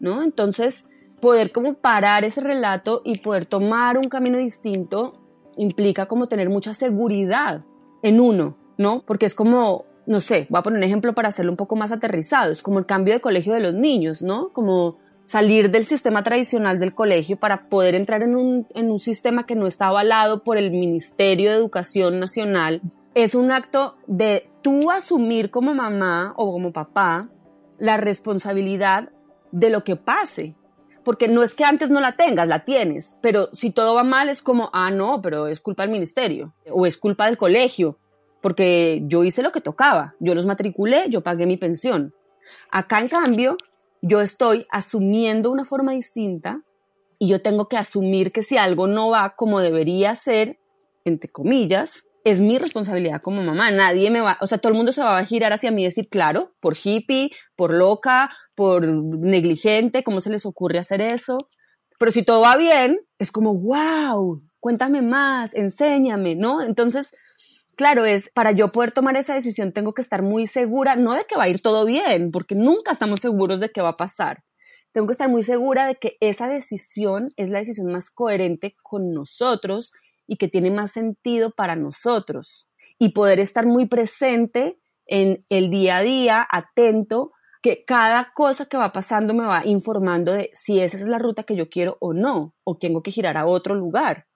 ¿no? 0.00 0.22
Entonces, 0.22 0.86
poder 1.24 1.52
como 1.52 1.72
parar 1.72 2.22
ese 2.22 2.42
relato 2.42 3.00
y 3.02 3.16
poder 3.20 3.46
tomar 3.46 3.96
un 3.96 4.10
camino 4.10 4.36
distinto 4.36 5.14
implica 5.56 6.04
como 6.04 6.28
tener 6.28 6.50
mucha 6.50 6.74
seguridad 6.74 7.64
en 8.02 8.20
uno, 8.20 8.58
¿no? 8.76 9.02
Porque 9.06 9.24
es 9.24 9.34
como, 9.34 9.86
no 10.06 10.20
sé, 10.20 10.46
voy 10.50 10.58
a 10.58 10.62
poner 10.62 10.80
un 10.80 10.84
ejemplo 10.84 11.14
para 11.14 11.28
hacerlo 11.28 11.50
un 11.50 11.56
poco 11.56 11.76
más 11.76 11.92
aterrizado, 11.92 12.52
es 12.52 12.62
como 12.62 12.78
el 12.78 12.84
cambio 12.84 13.14
de 13.14 13.22
colegio 13.22 13.54
de 13.54 13.60
los 13.60 13.72
niños, 13.72 14.20
¿no? 14.20 14.52
Como 14.52 14.98
salir 15.24 15.70
del 15.70 15.86
sistema 15.86 16.22
tradicional 16.22 16.78
del 16.78 16.94
colegio 16.94 17.38
para 17.38 17.70
poder 17.70 17.94
entrar 17.94 18.22
en 18.22 18.36
un, 18.36 18.66
en 18.74 18.90
un 18.90 18.98
sistema 18.98 19.46
que 19.46 19.54
no 19.54 19.66
está 19.66 19.86
avalado 19.86 20.44
por 20.44 20.58
el 20.58 20.72
Ministerio 20.72 21.48
de 21.50 21.56
Educación 21.56 22.20
Nacional. 22.20 22.82
Es 23.14 23.34
un 23.34 23.50
acto 23.50 23.96
de 24.06 24.50
tú 24.60 24.90
asumir 24.90 25.50
como 25.50 25.74
mamá 25.74 26.34
o 26.36 26.52
como 26.52 26.70
papá 26.74 27.30
la 27.78 27.96
responsabilidad 27.96 29.08
de 29.52 29.70
lo 29.70 29.84
que 29.84 29.96
pase, 29.96 30.54
porque 31.04 31.28
no 31.28 31.42
es 31.42 31.54
que 31.54 31.64
antes 31.64 31.90
no 31.90 32.00
la 32.00 32.16
tengas, 32.16 32.48
la 32.48 32.64
tienes, 32.64 33.18
pero 33.20 33.50
si 33.52 33.70
todo 33.70 33.94
va 33.94 34.04
mal 34.04 34.28
es 34.28 34.42
como, 34.42 34.70
ah, 34.72 34.90
no, 34.90 35.20
pero 35.22 35.46
es 35.46 35.60
culpa 35.60 35.82
del 35.82 35.92
ministerio 35.92 36.54
o 36.70 36.86
es 36.86 36.96
culpa 36.96 37.26
del 37.26 37.36
colegio, 37.36 37.98
porque 38.40 39.02
yo 39.04 39.24
hice 39.24 39.42
lo 39.42 39.52
que 39.52 39.60
tocaba, 39.60 40.14
yo 40.20 40.34
los 40.34 40.46
matriculé, 40.46 41.04
yo 41.08 41.22
pagué 41.22 41.46
mi 41.46 41.56
pensión. 41.56 42.14
Acá, 42.70 42.98
en 42.98 43.08
cambio, 43.08 43.56
yo 44.02 44.20
estoy 44.20 44.66
asumiendo 44.70 45.50
una 45.50 45.64
forma 45.64 45.92
distinta 45.92 46.62
y 47.18 47.28
yo 47.28 47.40
tengo 47.40 47.68
que 47.68 47.76
asumir 47.76 48.32
que 48.32 48.42
si 48.42 48.58
algo 48.58 48.86
no 48.86 49.10
va 49.10 49.34
como 49.36 49.60
debería 49.60 50.14
ser, 50.14 50.58
entre 51.04 51.30
comillas, 51.30 52.06
es 52.24 52.40
mi 52.40 52.58
responsabilidad 52.58 53.20
como 53.20 53.42
mamá. 53.42 53.70
Nadie 53.70 54.10
me 54.10 54.20
va, 54.20 54.38
o 54.40 54.46
sea, 54.46 54.58
todo 54.58 54.72
el 54.72 54.76
mundo 54.76 54.92
se 54.92 55.02
va 55.02 55.18
a 55.18 55.26
girar 55.26 55.52
hacia 55.52 55.70
mí 55.70 55.82
y 55.82 55.86
decir, 55.86 56.08
claro, 56.08 56.54
por 56.58 56.76
hippie, 56.82 57.30
por 57.54 57.72
loca, 57.72 58.30
por 58.54 58.86
negligente, 58.86 60.02
¿cómo 60.02 60.20
se 60.22 60.30
les 60.30 60.46
ocurre 60.46 60.78
hacer 60.78 61.02
eso? 61.02 61.36
Pero 61.98 62.10
si 62.10 62.22
todo 62.22 62.40
va 62.40 62.56
bien, 62.56 62.98
es 63.18 63.30
como, 63.30 63.54
wow, 63.54 64.42
cuéntame 64.58 65.02
más, 65.02 65.54
enséñame, 65.54 66.34
¿no? 66.34 66.62
Entonces, 66.62 67.10
claro, 67.76 68.06
es 68.06 68.30
para 68.30 68.52
yo 68.52 68.72
poder 68.72 68.90
tomar 68.90 69.16
esa 69.16 69.34
decisión 69.34 69.72
tengo 69.72 69.92
que 69.92 70.02
estar 70.02 70.22
muy 70.22 70.46
segura, 70.46 70.96
no 70.96 71.14
de 71.14 71.24
que 71.28 71.36
va 71.36 71.44
a 71.44 71.48
ir 71.48 71.60
todo 71.60 71.84
bien, 71.84 72.30
porque 72.30 72.54
nunca 72.54 72.92
estamos 72.92 73.20
seguros 73.20 73.60
de 73.60 73.70
qué 73.70 73.82
va 73.82 73.90
a 73.90 73.96
pasar. 73.96 74.42
Tengo 74.92 75.08
que 75.08 75.12
estar 75.12 75.28
muy 75.28 75.42
segura 75.42 75.86
de 75.86 75.96
que 75.96 76.16
esa 76.20 76.48
decisión 76.48 77.32
es 77.36 77.50
la 77.50 77.58
decisión 77.58 77.92
más 77.92 78.10
coherente 78.10 78.76
con 78.82 79.12
nosotros 79.12 79.92
y 80.26 80.36
que 80.36 80.48
tiene 80.48 80.70
más 80.70 80.92
sentido 80.92 81.50
para 81.50 81.76
nosotros 81.76 82.68
y 82.98 83.10
poder 83.10 83.40
estar 83.40 83.66
muy 83.66 83.86
presente 83.86 84.78
en 85.06 85.44
el 85.48 85.70
día 85.70 85.98
a 85.98 86.02
día, 86.02 86.46
atento, 86.50 87.32
que 87.62 87.84
cada 87.86 88.32
cosa 88.34 88.66
que 88.66 88.76
va 88.76 88.92
pasando 88.92 89.32
me 89.32 89.46
va 89.46 89.64
informando 89.64 90.32
de 90.32 90.50
si 90.52 90.80
esa 90.80 90.96
es 90.96 91.08
la 91.08 91.18
ruta 91.18 91.44
que 91.44 91.56
yo 91.56 91.68
quiero 91.68 91.96
o 92.00 92.12
no, 92.12 92.54
o 92.62 92.76
tengo 92.76 93.02
que 93.02 93.10
girar 93.10 93.36
a 93.36 93.46
otro 93.46 93.74
lugar. 93.74 94.26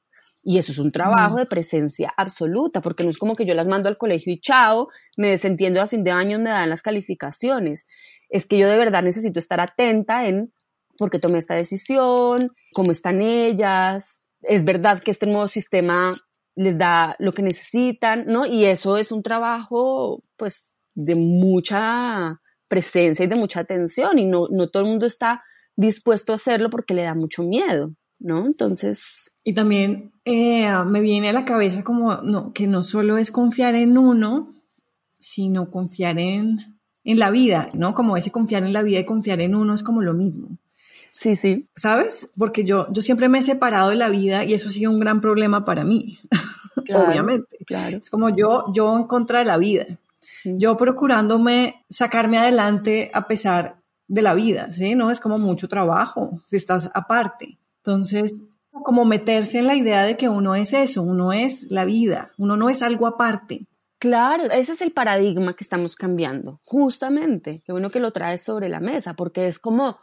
Y 0.42 0.57
eso 0.57 0.72
es 0.72 0.79
un 0.79 0.92
trabajo 0.92 1.37
de 1.37 1.44
presencia 1.44 2.12
absoluta, 2.16 2.81
porque 2.81 3.05
no 3.05 3.11
es 3.11 3.18
como 3.18 3.35
que 3.35 3.44
yo 3.44 3.55
las 3.55 3.68
mando 3.68 3.90
al 3.90 3.98
colegio 3.98 4.33
y 4.33 4.40
chao, 4.40 4.88
me 5.18 5.29
desentiendo 5.29 5.83
a 5.83 5.87
fin 5.87 6.05
de 6.05 6.11
año, 6.11 6.38
me 6.38 6.48
dan 6.48 6.70
las 6.70 6.81
calificaciones. 6.81 7.87
Es 8.31 8.46
que 8.46 8.57
yo 8.57 8.66
de 8.66 8.79
verdad 8.79 9.03
necesito 9.03 9.38
estar 9.38 9.61
atenta 9.61 10.27
en 10.27 10.55
por 10.96 11.11
qué 11.11 11.18
tomé 11.18 11.37
esta 11.37 11.55
decisión, 11.55 12.53
cómo 12.72 12.92
están 12.92 13.20
ellas, 13.20 14.17
es 14.42 14.64
verdad 14.64 15.03
que 15.03 15.11
este 15.11 15.27
nuevo 15.27 15.48
sistema 15.48 16.14
les 16.55 16.77
da 16.77 17.14
lo 17.18 17.33
que 17.33 17.42
necesitan, 17.42 18.27
¿no? 18.27 18.44
Y 18.46 18.64
eso 18.64 18.96
es 18.96 19.12
un 19.12 19.22
trabajo, 19.22 20.22
pues, 20.37 20.72
de 20.94 21.14
mucha 21.14 22.40
presencia 22.66 23.24
y 23.24 23.29
de 23.29 23.37
mucha 23.37 23.61
atención 23.61 24.18
y 24.18 24.27
no, 24.27 24.48
no 24.51 24.68
todo 24.68 24.83
el 24.83 24.88
mundo 24.90 25.07
está 25.07 25.42
dispuesto 25.77 26.33
a 26.33 26.35
hacerlo 26.35 26.70
porque 26.70 26.94
le 26.94 27.05
da 27.05 27.14
mucho 27.14 27.42
miedo, 27.44 27.94
¿no? 28.18 28.46
Entonces... 28.46 29.33
Y 29.44 29.55
también 29.55 30.12
eh, 30.24 30.68
me 30.87 31.01
viene 31.01 31.29
a 31.29 31.33
la 31.33 31.44
cabeza 31.44 31.85
como 31.85 32.16
no, 32.16 32.53
que 32.53 32.66
no 32.66 32.83
solo 32.83 33.16
es 33.16 33.31
confiar 33.31 33.74
en 33.77 33.96
uno, 33.96 34.55
sino 35.18 35.70
confiar 35.70 36.18
en, 36.18 36.79
en 37.05 37.18
la 37.18 37.31
vida, 37.31 37.70
¿no? 37.74 37.94
Como 37.94 38.16
ese 38.16 38.33
confiar 38.33 38.64
en 38.64 38.72
la 38.72 38.83
vida 38.83 38.98
y 38.98 39.07
confiar 39.07 39.40
en 39.40 39.55
uno 39.55 39.74
es 39.74 39.83
como 39.83 40.03
lo 40.03 40.14
mismo. 40.14 40.59
Sí, 41.11 41.37
sí. 41.37 41.68
¿Sabes? 41.75 42.31
Porque 42.37 42.64
yo, 42.64 42.87
yo 42.92 43.03
siempre 43.03 43.29
me 43.29 43.38
he 43.38 43.42
separado 43.42 43.90
de 43.90 43.97
la 43.97 44.09
vida 44.09 44.44
y 44.44 44.55
eso 44.55 44.68
ha 44.68 44.73
sido 44.73 44.90
un 44.90 45.01
gran 45.01 45.21
problema 45.21 45.64
para 45.64 45.85
mí, 45.85 46.18
obviamente. 46.94 47.59
Claro. 47.66 47.99
Es 47.99 48.11
como 48.11 48.31
yo, 48.31 48.66
yo 48.73 48.97
en 48.97 49.05
contra 49.05 49.40
de 49.40 49.44
la 49.44 49.59
vida. 49.59 49.87
Yo 50.44 50.77
procurándome 50.77 51.85
sacarme 51.88 52.38
adelante 52.38 53.11
a 53.12 53.27
pesar 53.27 53.83
de 54.07 54.23
la 54.23 54.35
vida, 54.35 54.71
¿sí? 54.73 54.94
¿No? 54.94 55.11
Es 55.11 55.21
como 55.21 55.38
mucho 55.38 55.68
trabajo 55.68 56.42
si 56.47 56.57
estás 56.57 56.90
aparte. 56.94 57.59
Entonces, 57.79 58.44
como 58.71 59.05
meterse 59.05 59.59
en 59.59 59.66
la 59.66 59.75
idea 59.75 60.03
de 60.03 60.16
que 60.16 60.29
uno 60.29 60.55
es 60.55 60.73
eso, 60.73 61.03
uno 61.03 61.33
es 61.33 61.71
la 61.71 61.85
vida, 61.85 62.33
uno 62.38 62.57
no 62.57 62.71
es 62.71 62.83
algo 62.83 63.07
aparte. 63.07 63.66
Claro, 63.99 64.44
ese 64.44 64.73
es 64.73 64.81
el 64.81 64.92
paradigma 64.92 65.55
que 65.55 65.64
estamos 65.64 65.97
cambiando, 65.97 66.61
justamente. 66.64 67.62
Qué 67.64 67.73
bueno 67.73 67.90
que 67.90 68.01
lo 68.01 68.12
traes 68.12 68.42
sobre 68.42 68.68
la 68.68 68.81
mesa, 68.81 69.14
porque 69.14 69.47
es 69.47 69.59
como 69.59 69.99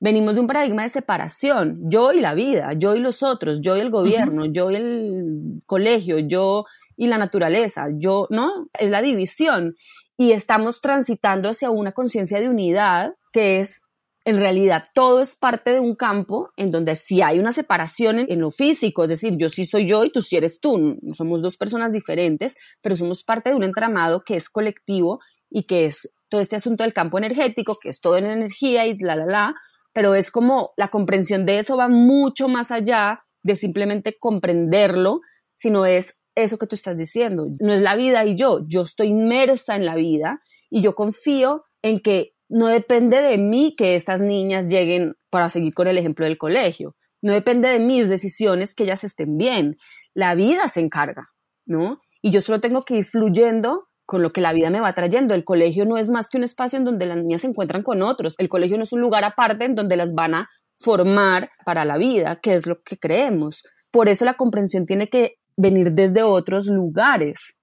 venimos 0.00 0.34
de 0.34 0.40
un 0.40 0.46
paradigma 0.46 0.82
de 0.82 0.88
separación, 0.88 1.78
yo 1.90 2.12
y 2.12 2.20
la 2.20 2.34
vida, 2.34 2.72
yo 2.74 2.94
y 2.94 3.00
los 3.00 3.22
otros, 3.22 3.60
yo 3.60 3.76
y 3.76 3.80
el 3.80 3.90
gobierno, 3.90 4.46
yo 4.46 4.70
y 4.70 4.76
el 4.76 5.62
colegio, 5.66 6.18
yo 6.18 6.66
y 6.96 7.06
la 7.06 7.18
naturaleza, 7.18 7.88
yo, 7.92 8.26
¿no? 8.30 8.68
Es 8.78 8.90
la 8.90 9.02
división. 9.02 9.74
Y 10.16 10.32
estamos 10.32 10.80
transitando 10.80 11.48
hacia 11.48 11.70
una 11.70 11.92
conciencia 11.92 12.40
de 12.40 12.48
unidad 12.48 13.14
que 13.32 13.60
es, 13.60 13.82
en 14.24 14.38
realidad, 14.38 14.84
todo 14.94 15.20
es 15.20 15.36
parte 15.36 15.72
de 15.72 15.80
un 15.80 15.94
campo 15.94 16.50
en 16.56 16.70
donde 16.70 16.96
sí 16.96 17.22
hay 17.22 17.38
una 17.38 17.52
separación 17.52 18.18
en, 18.18 18.40
lo 18.40 18.50
físico, 18.50 19.04
es 19.04 19.10
decir, 19.10 19.36
yo 19.38 19.48
sí 19.48 19.64
soy 19.64 19.86
yo 19.86 20.04
y 20.04 20.10
tú 20.10 20.22
sí 20.22 20.36
eres 20.36 20.60
tú, 20.60 20.96
somos 21.12 21.40
dos 21.40 21.56
personas 21.56 21.92
diferentes, 21.92 22.56
pero 22.82 22.96
somos 22.96 23.22
parte 23.22 23.50
de 23.50 23.56
un 23.56 23.64
entramado 23.64 24.22
que 24.24 24.36
es 24.36 24.48
colectivo 24.50 25.20
y 25.50 25.62
que 25.62 25.86
es 25.86 26.10
todo 26.28 26.40
este 26.40 26.56
asunto 26.56 26.82
del 26.82 26.92
campo 26.92 27.16
energético, 27.16 27.78
que 27.80 27.88
es 27.88 28.00
todo 28.00 28.16
en 28.16 28.26
energía 28.26 28.86
y 28.86 28.98
la, 28.98 29.16
la, 29.16 29.24
la, 29.24 29.54
pero 29.98 30.14
es 30.14 30.30
como 30.30 30.74
la 30.76 30.92
comprensión 30.92 31.44
de 31.44 31.58
eso 31.58 31.76
va 31.76 31.88
mucho 31.88 32.46
más 32.46 32.70
allá 32.70 33.24
de 33.42 33.56
simplemente 33.56 34.16
comprenderlo, 34.16 35.22
sino 35.56 35.86
es 35.86 36.20
eso 36.36 36.56
que 36.56 36.68
tú 36.68 36.76
estás 36.76 36.96
diciendo. 36.96 37.48
No 37.58 37.72
es 37.72 37.80
la 37.80 37.96
vida 37.96 38.24
y 38.24 38.36
yo, 38.36 38.60
yo 38.68 38.82
estoy 38.82 39.08
inmersa 39.08 39.74
en 39.74 39.84
la 39.84 39.96
vida 39.96 40.40
y 40.70 40.82
yo 40.82 40.94
confío 40.94 41.64
en 41.82 41.98
que 41.98 42.30
no 42.48 42.68
depende 42.68 43.20
de 43.20 43.38
mí 43.38 43.74
que 43.76 43.96
estas 43.96 44.20
niñas 44.20 44.68
lleguen, 44.68 45.16
para 45.30 45.48
seguir 45.48 45.74
con 45.74 45.88
el 45.88 45.98
ejemplo 45.98 46.26
del 46.26 46.38
colegio, 46.38 46.94
no 47.20 47.32
depende 47.32 47.68
de 47.68 47.80
mis 47.80 48.08
decisiones 48.08 48.76
que 48.76 48.84
ellas 48.84 49.02
estén 49.02 49.36
bien. 49.36 49.78
La 50.14 50.36
vida 50.36 50.68
se 50.68 50.78
encarga, 50.78 51.26
¿no? 51.66 52.00
Y 52.22 52.30
yo 52.30 52.40
solo 52.40 52.60
tengo 52.60 52.84
que 52.84 52.98
ir 52.98 53.04
fluyendo 53.04 53.87
con 54.08 54.22
lo 54.22 54.32
que 54.32 54.40
la 54.40 54.54
vida 54.54 54.70
me 54.70 54.80
va 54.80 54.94
trayendo. 54.94 55.34
El 55.34 55.44
colegio 55.44 55.84
no 55.84 55.98
es 55.98 56.10
más 56.10 56.30
que 56.30 56.38
un 56.38 56.44
espacio 56.44 56.78
en 56.78 56.86
donde 56.86 57.04
las 57.04 57.18
niñas 57.18 57.42
se 57.42 57.48
encuentran 57.48 57.82
con 57.82 58.00
otros. 58.00 58.36
El 58.38 58.48
colegio 58.48 58.78
no 58.78 58.84
es 58.84 58.92
un 58.94 59.02
lugar 59.02 59.22
aparte 59.22 59.66
en 59.66 59.74
donde 59.74 59.98
las 59.98 60.14
van 60.14 60.34
a 60.34 60.48
formar 60.76 61.50
para 61.66 61.84
la 61.84 61.98
vida, 61.98 62.40
que 62.40 62.54
es 62.54 62.66
lo 62.66 62.80
que 62.82 62.96
creemos. 62.96 63.64
Por 63.90 64.08
eso 64.08 64.24
la 64.24 64.32
comprensión 64.32 64.86
tiene 64.86 65.08
que 65.08 65.34
venir 65.58 65.92
desde 65.92 66.22
otros 66.22 66.68
lugares. 66.68 67.58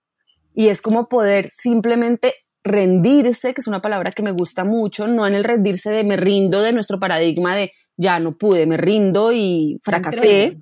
Y 0.53 0.67
es 0.67 0.83
como 0.83 1.09
poder 1.09 1.49
simplemente 1.49 2.35
rendirse, 2.63 3.55
que 3.55 3.61
es 3.61 3.67
una 3.67 3.81
palabra 3.81 4.11
que 4.11 4.21
me 4.21 4.31
gusta 4.31 4.63
mucho, 4.63 5.07
no 5.07 5.25
en 5.25 5.33
el 5.33 5.45
rendirse 5.45 5.89
de 5.89 6.03
me 6.03 6.15
rindo 6.15 6.61
de 6.61 6.73
nuestro 6.73 6.99
paradigma 6.99 7.55
de 7.55 7.71
ya 7.97 8.19
no 8.19 8.37
pude, 8.37 8.67
me 8.67 8.77
rindo 8.77 9.31
y 9.31 9.79
fracasé, 9.81 10.59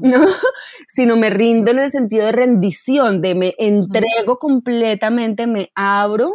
¿no? 0.00 0.18
Sino 0.88 1.16
me 1.16 1.30
rindo 1.30 1.70
en 1.70 1.78
el 1.78 1.90
sentido 1.90 2.26
de 2.26 2.32
rendición, 2.32 3.20
de 3.20 3.34
me 3.34 3.54
entrego 3.58 4.38
completamente, 4.38 5.46
me 5.46 5.70
abro 5.74 6.32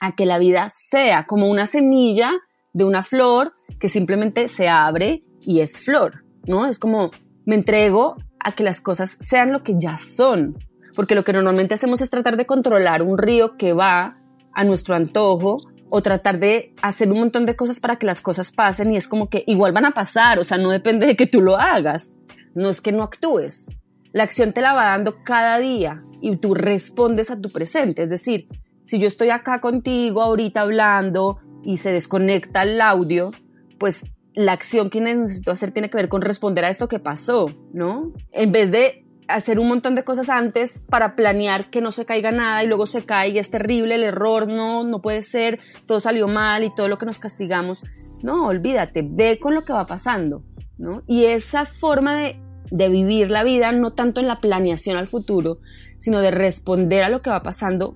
a 0.00 0.14
que 0.14 0.26
la 0.26 0.38
vida 0.38 0.68
sea 0.70 1.26
como 1.26 1.48
una 1.48 1.66
semilla 1.66 2.30
de 2.72 2.84
una 2.84 3.02
flor 3.02 3.54
que 3.78 3.88
simplemente 3.88 4.48
se 4.48 4.68
abre 4.68 5.24
y 5.40 5.60
es 5.60 5.80
flor, 5.80 6.24
¿no? 6.46 6.66
Es 6.66 6.78
como 6.78 7.10
me 7.46 7.54
entrego 7.54 8.16
a 8.38 8.52
que 8.52 8.64
las 8.64 8.80
cosas 8.80 9.16
sean 9.20 9.52
lo 9.52 9.62
que 9.62 9.74
ya 9.78 9.96
son, 9.96 10.58
porque 10.94 11.14
lo 11.14 11.24
que 11.24 11.32
normalmente 11.32 11.74
hacemos 11.74 12.00
es 12.00 12.10
tratar 12.10 12.36
de 12.36 12.46
controlar 12.46 13.02
un 13.02 13.18
río 13.18 13.56
que 13.56 13.72
va 13.72 14.18
a 14.52 14.64
nuestro 14.64 14.94
antojo 14.94 15.58
o 15.90 16.00
tratar 16.00 16.38
de 16.38 16.72
hacer 16.80 17.10
un 17.10 17.18
montón 17.18 17.44
de 17.44 17.56
cosas 17.56 17.80
para 17.80 17.96
que 17.96 18.06
las 18.06 18.20
cosas 18.20 18.52
pasen 18.52 18.92
y 18.92 18.96
es 18.96 19.08
como 19.08 19.28
que 19.28 19.44
igual 19.46 19.72
van 19.72 19.84
a 19.84 19.90
pasar, 19.90 20.38
o 20.38 20.44
sea, 20.44 20.56
no 20.56 20.70
depende 20.70 21.06
de 21.06 21.16
que 21.16 21.26
tú 21.26 21.42
lo 21.42 21.58
hagas, 21.58 22.16
no 22.54 22.70
es 22.70 22.80
que 22.80 22.92
no 22.92 23.02
actúes. 23.02 23.68
La 24.12 24.22
acción 24.22 24.52
te 24.52 24.60
la 24.60 24.72
va 24.72 24.86
dando 24.86 25.22
cada 25.24 25.58
día 25.58 26.02
y 26.22 26.36
tú 26.36 26.54
respondes 26.54 27.30
a 27.30 27.40
tu 27.40 27.50
presente, 27.50 28.04
es 28.04 28.08
decir, 28.08 28.48
si 28.84 28.98
yo 28.98 29.06
estoy 29.06 29.30
acá 29.30 29.60
contigo 29.60 30.22
ahorita 30.22 30.62
hablando 30.62 31.38
y 31.62 31.76
se 31.76 31.92
desconecta 31.92 32.62
el 32.62 32.80
audio, 32.80 33.32
pues 33.78 34.06
la 34.34 34.52
acción 34.52 34.90
que 34.90 35.00
necesito 35.00 35.50
hacer 35.50 35.72
tiene 35.72 35.90
que 35.90 35.96
ver 35.96 36.08
con 36.08 36.22
responder 36.22 36.64
a 36.64 36.70
esto 36.70 36.88
que 36.88 36.98
pasó, 36.98 37.50
¿no? 37.72 38.12
En 38.30 38.52
vez 38.52 38.70
de 38.70 39.04
hacer 39.32 39.58
un 39.58 39.68
montón 39.68 39.94
de 39.94 40.04
cosas 40.04 40.28
antes 40.28 40.82
para 40.88 41.16
planear 41.16 41.70
que 41.70 41.80
no 41.80 41.92
se 41.92 42.04
caiga 42.04 42.32
nada 42.32 42.62
y 42.62 42.66
luego 42.66 42.86
se 42.86 43.04
cae 43.04 43.30
y 43.30 43.38
es 43.38 43.50
terrible 43.50 43.94
el 43.94 44.04
error, 44.04 44.48
no, 44.48 44.84
no 44.84 45.00
puede 45.00 45.22
ser, 45.22 45.60
todo 45.86 46.00
salió 46.00 46.28
mal 46.28 46.64
y 46.64 46.74
todo 46.74 46.88
lo 46.88 46.98
que 46.98 47.06
nos 47.06 47.18
castigamos. 47.18 47.84
No, 48.22 48.46
olvídate, 48.46 49.02
ve 49.08 49.38
con 49.38 49.54
lo 49.54 49.64
que 49.64 49.72
va 49.72 49.86
pasando, 49.86 50.42
¿no? 50.78 51.02
Y 51.06 51.24
esa 51.24 51.64
forma 51.64 52.14
de, 52.16 52.40
de 52.70 52.88
vivir 52.88 53.30
la 53.30 53.44
vida, 53.44 53.72
no 53.72 53.92
tanto 53.92 54.20
en 54.20 54.26
la 54.26 54.40
planeación 54.40 54.96
al 54.96 55.08
futuro, 55.08 55.58
sino 55.98 56.20
de 56.20 56.30
responder 56.30 57.02
a 57.02 57.08
lo 57.08 57.22
que 57.22 57.30
va 57.30 57.42
pasando, 57.42 57.94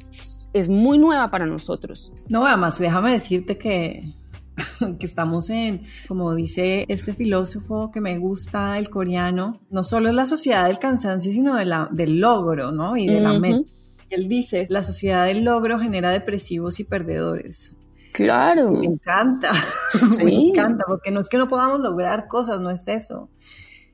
es 0.53 0.69
muy 0.69 0.99
nueva 0.99 1.31
para 1.31 1.47
nosotros. 1.47 2.13
No, 2.29 2.47
además, 2.47 2.79
déjame 2.79 3.13
decirte 3.13 3.59
que 3.59 4.15
que 4.99 5.07
estamos 5.07 5.51
en, 5.51 5.83
como 6.09 6.35
dice 6.35 6.87
este 6.89 7.15
filósofo 7.15 7.91
que 7.93 8.01
me 8.01 8.19
gusta, 8.19 8.79
el 8.79 8.91
coreano, 8.91 9.61
no 9.71 9.85
solo 9.85 10.09
es 10.09 10.15
la 10.15 10.27
sociedad 10.27 10.67
del 10.67 10.79
cansancio, 10.79 11.33
sino 11.33 11.57
de 11.57 11.65
la, 11.65 11.89
del 11.91 12.21
logro, 12.21 12.73
¿no? 12.73 12.97
Y 12.97 13.07
de 13.07 13.21
la 13.21 13.39
mente. 13.39 13.71
Él 14.11 14.29
dice, 14.29 14.67
la 14.69 14.83
sociedad 14.83 15.27
del 15.27 15.45
logro 15.45 15.79
genera 15.79 16.11
depresivos 16.11 16.79
y 16.79 16.85
perdedores. 16.85 17.77
Claro. 18.13 18.71
Me 18.71 18.87
encanta, 18.87 19.53
me 20.25 20.33
encanta, 20.33 20.85
porque 20.87 21.11
no 21.11 21.21
es 21.21 21.29
que 21.29 21.39
no 21.39 21.49
podamos 21.49 21.81
lograr 21.81 22.29
cosas, 22.29 22.61
no 22.61 22.71
es 22.71 22.87
eso. 22.87 23.29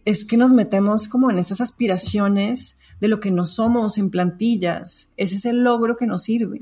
Es 0.05 0.27
que 0.27 0.37
nos 0.37 0.51
metemos 0.51 1.09
como 1.09 1.31
en 1.31 1.39
estas 1.39 1.61
aspiraciones 1.61 2.79
de 3.01 3.09
lo 3.09 3.19
que 3.19 3.31
no 3.31 3.47
somos 3.47 3.97
en 3.97 4.11
plantillas. 4.11 5.11
Ese 5.17 5.37
es 5.37 5.47
el 5.47 5.63
logro 5.65 5.97
que 5.97 6.07
nos 6.07 6.25
sirve. 6.25 6.61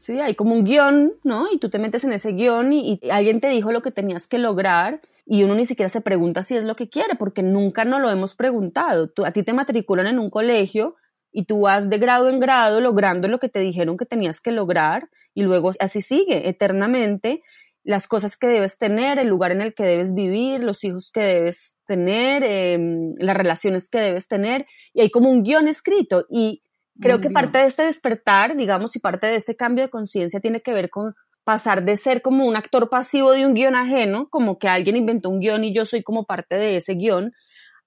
Sí, 0.00 0.20
hay 0.20 0.36
como 0.36 0.54
un 0.54 0.62
guion, 0.62 1.14
¿no? 1.24 1.48
Y 1.52 1.58
tú 1.58 1.70
te 1.70 1.80
metes 1.80 2.04
en 2.04 2.12
ese 2.12 2.30
guion 2.30 2.72
y, 2.72 3.00
alguien 3.10 3.40
te 3.40 3.48
dijo 3.48 3.72
lo 3.72 3.82
que 3.82 3.90
tenías 3.90 4.28
que 4.28 4.38
lograr 4.38 5.00
y 5.26 5.42
uno 5.42 5.56
ni 5.56 5.64
siquiera 5.64 5.88
se 5.88 6.00
pregunta 6.00 6.44
si 6.44 6.56
es 6.56 6.64
lo 6.64 6.76
que 6.76 6.88
quiere, 6.88 7.16
porque 7.16 7.42
nunca 7.42 7.84
nos 7.84 8.00
lo 8.00 8.08
hemos 8.08 8.36
preguntado. 8.36 9.10
Tú, 9.10 9.24
a 9.24 9.32
ti 9.32 9.42
te 9.42 9.52
matriculan 9.52 10.06
en 10.06 10.20
un 10.20 10.30
colegio 10.30 10.94
y 11.32 11.46
tú 11.46 11.62
vas 11.62 11.90
de 11.90 11.98
grado 11.98 12.28
en 12.28 12.38
grado 12.38 12.80
logrando 12.80 13.26
lo 13.26 13.40
que 13.40 13.48
te 13.48 13.58
dijeron 13.58 13.96
que 13.96 14.06
tenías 14.06 14.40
que 14.40 14.52
lograr 14.52 15.10
y 15.34 15.42
luego 15.42 15.72
así 15.80 16.00
sigue 16.00 16.48
eternamente 16.48 17.42
las 17.82 18.06
cosas 18.06 18.36
que 18.36 18.46
debes 18.46 18.78
tener, 18.78 19.18
el 19.18 19.26
lugar 19.26 19.50
en 19.50 19.62
el 19.62 19.74
que 19.74 19.82
debes 19.82 20.14
vivir, 20.14 20.62
los 20.62 20.84
hijos 20.84 21.10
que 21.10 21.22
debes 21.22 21.74
tener, 21.86 22.44
em, 22.44 23.14
las 23.18 23.36
relaciones 23.36 23.88
que 23.88 23.98
debes 23.98 24.28
tener 24.28 24.64
y 24.94 25.00
hay 25.00 25.10
como 25.10 25.28
un 25.28 25.42
guion 25.42 25.66
escrito 25.66 26.24
y 26.30 26.62
Creo 27.00 27.20
que 27.20 27.30
parte 27.30 27.58
de 27.58 27.66
este 27.66 27.84
despertar, 27.84 28.56
digamos, 28.56 28.96
y 28.96 28.98
parte 28.98 29.28
de 29.28 29.36
este 29.36 29.54
cambio 29.54 29.84
de 29.84 29.90
conciencia 29.90 30.40
tiene 30.40 30.60
que 30.60 30.72
ver 30.72 30.90
con 30.90 31.14
pasar 31.44 31.84
de 31.84 31.96
ser 31.96 32.22
como 32.22 32.46
un 32.46 32.56
actor 32.56 32.90
pasivo 32.90 33.32
de 33.32 33.46
un 33.46 33.54
guion 33.54 33.74
ajeno, 33.74 34.28
como 34.28 34.58
que 34.58 34.68
alguien 34.68 34.96
inventó 34.96 35.30
un 35.30 35.40
guion 35.40 35.64
y 35.64 35.72
yo 35.72 35.84
soy 35.84 36.02
como 36.02 36.24
parte 36.24 36.56
de 36.56 36.76
ese 36.76 36.94
guion, 36.94 37.32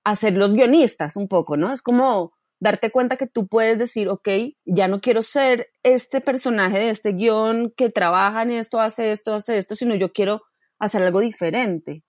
a 0.03 0.15
ser 0.15 0.37
los 0.37 0.55
guionistas 0.55 1.15
un 1.15 1.27
poco, 1.27 1.57
¿no? 1.57 1.71
Es 1.71 1.81
como 1.81 2.33
darte 2.59 2.89
cuenta 2.91 3.17
que 3.17 3.27
tú 3.27 3.47
puedes 3.47 3.77
decir, 3.77 4.07
ok, 4.07 4.29
ya 4.65 4.87
no 4.87 5.01
quiero 5.01 5.23
ser 5.23 5.67
este 5.83 6.21
personaje 6.21 6.79
de 6.79 6.89
este 6.89 7.13
guion 7.13 7.73
que 7.75 7.89
trabaja 7.89 8.43
en 8.43 8.51
esto, 8.51 8.79
hace 8.79 9.11
esto, 9.11 9.33
hace 9.33 9.57
esto, 9.57 9.75
sino 9.75 9.95
yo 9.95 10.11
quiero 10.11 10.41
hacer 10.79 11.03
algo 11.03 11.19
diferente. 11.19 12.03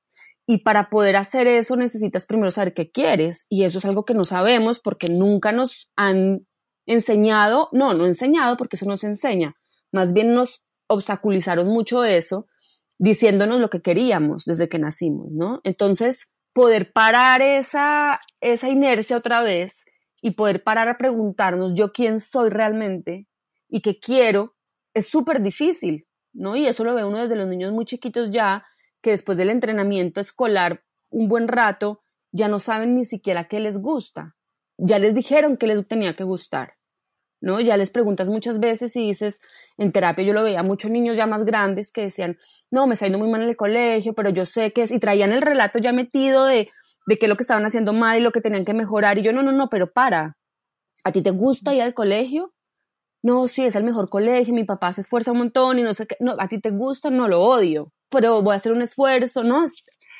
Y 0.46 0.58
para 0.58 0.90
poder 0.90 1.16
hacer 1.16 1.46
eso 1.46 1.76
necesitas 1.76 2.26
primero 2.26 2.50
saber 2.50 2.74
qué 2.74 2.90
quieres. 2.90 3.46
Y 3.48 3.64
eso 3.64 3.78
es 3.78 3.84
algo 3.84 4.04
que 4.04 4.14
no 4.14 4.24
sabemos 4.24 4.80
porque 4.80 5.08
nunca 5.08 5.52
nos 5.52 5.88
han 5.96 6.46
enseñado, 6.86 7.68
no, 7.72 7.94
no 7.94 8.06
enseñado 8.06 8.56
porque 8.56 8.76
eso 8.76 8.86
no 8.86 8.96
se 8.96 9.06
enseña, 9.06 9.56
más 9.92 10.12
bien 10.12 10.34
nos 10.34 10.64
obstaculizaron 10.88 11.66
mucho 11.68 12.04
eso 12.04 12.46
diciéndonos 12.98 13.60
lo 13.60 13.70
que 13.70 13.82
queríamos 13.82 14.44
desde 14.44 14.68
que 14.68 14.78
nacimos, 14.78 15.30
¿no? 15.30 15.60
Entonces, 15.64 16.30
poder 16.52 16.92
parar 16.92 17.42
esa, 17.42 18.20
esa 18.40 18.68
inercia 18.68 19.16
otra 19.16 19.42
vez 19.42 19.84
y 20.20 20.32
poder 20.32 20.62
parar 20.62 20.88
a 20.88 20.98
preguntarnos 20.98 21.74
yo 21.74 21.92
quién 21.92 22.20
soy 22.20 22.50
realmente 22.50 23.26
y 23.68 23.80
qué 23.80 23.98
quiero, 23.98 24.54
es 24.94 25.08
súper 25.08 25.42
difícil, 25.42 26.06
¿no? 26.32 26.54
Y 26.54 26.66
eso 26.66 26.84
lo 26.84 26.94
ve 26.94 27.04
uno 27.04 27.22
desde 27.22 27.36
los 27.36 27.48
niños 27.48 27.72
muy 27.72 27.86
chiquitos 27.86 28.30
ya, 28.30 28.64
que 29.00 29.10
después 29.10 29.36
del 29.36 29.50
entrenamiento 29.50 30.20
escolar 30.20 30.84
un 31.10 31.28
buen 31.28 31.48
rato, 31.48 32.04
ya 32.30 32.48
no 32.48 32.58
saben 32.58 32.94
ni 32.94 33.04
siquiera 33.04 33.48
qué 33.48 33.60
les 33.60 33.78
gusta 33.78 34.36
ya 34.84 34.98
les 34.98 35.14
dijeron 35.14 35.56
que 35.56 35.68
les 35.68 35.86
tenía 35.86 36.14
que 36.16 36.24
gustar, 36.24 36.74
¿no? 37.40 37.60
Ya 37.60 37.76
les 37.76 37.90
preguntas 37.90 38.28
muchas 38.28 38.58
veces 38.58 38.94
y 38.96 39.06
dices, 39.06 39.40
en 39.78 39.92
terapia 39.92 40.24
yo 40.24 40.32
lo 40.32 40.42
veía, 40.42 40.62
muchos 40.64 40.90
niños 40.90 41.16
ya 41.16 41.26
más 41.26 41.44
grandes 41.44 41.92
que 41.92 42.02
decían, 42.02 42.36
no, 42.70 42.88
me 42.88 42.94
está 42.94 43.06
yendo 43.06 43.18
muy 43.18 43.30
mal 43.30 43.42
en 43.42 43.48
el 43.48 43.56
colegio, 43.56 44.12
pero 44.14 44.30
yo 44.30 44.44
sé 44.44 44.72
que 44.72 44.82
es, 44.82 44.90
y 44.90 44.98
traían 44.98 45.30
el 45.30 45.40
relato 45.40 45.78
ya 45.78 45.92
metido 45.92 46.46
de, 46.46 46.68
de 47.06 47.18
qué 47.18 47.26
es 47.26 47.28
lo 47.30 47.36
que 47.36 47.44
estaban 47.44 47.64
haciendo 47.64 47.92
mal 47.92 48.18
y 48.18 48.22
lo 48.22 48.32
que 48.32 48.40
tenían 48.40 48.64
que 48.64 48.74
mejorar, 48.74 49.18
y 49.18 49.22
yo, 49.22 49.32
no, 49.32 49.42
no, 49.42 49.52
no, 49.52 49.68
pero 49.68 49.92
para, 49.92 50.36
¿a 51.04 51.12
ti 51.12 51.22
te 51.22 51.30
gusta 51.30 51.72
ir 51.74 51.82
al 51.82 51.94
colegio? 51.94 52.52
No, 53.22 53.46
sí, 53.46 53.64
es 53.64 53.76
el 53.76 53.84
mejor 53.84 54.08
colegio, 54.08 54.52
mi 54.52 54.64
papá 54.64 54.92
se 54.92 55.02
esfuerza 55.02 55.30
un 55.30 55.38
montón 55.38 55.78
y 55.78 55.82
no 55.82 55.94
sé 55.94 56.08
qué, 56.08 56.16
no, 56.18 56.34
¿a 56.40 56.48
ti 56.48 56.60
te 56.60 56.70
gusta? 56.70 57.08
No, 57.10 57.28
lo 57.28 57.40
odio, 57.40 57.92
pero 58.10 58.42
voy 58.42 58.54
a 58.54 58.56
hacer 58.56 58.72
un 58.72 58.82
esfuerzo, 58.82 59.44
¿no? 59.44 59.64
Es, 59.64 59.74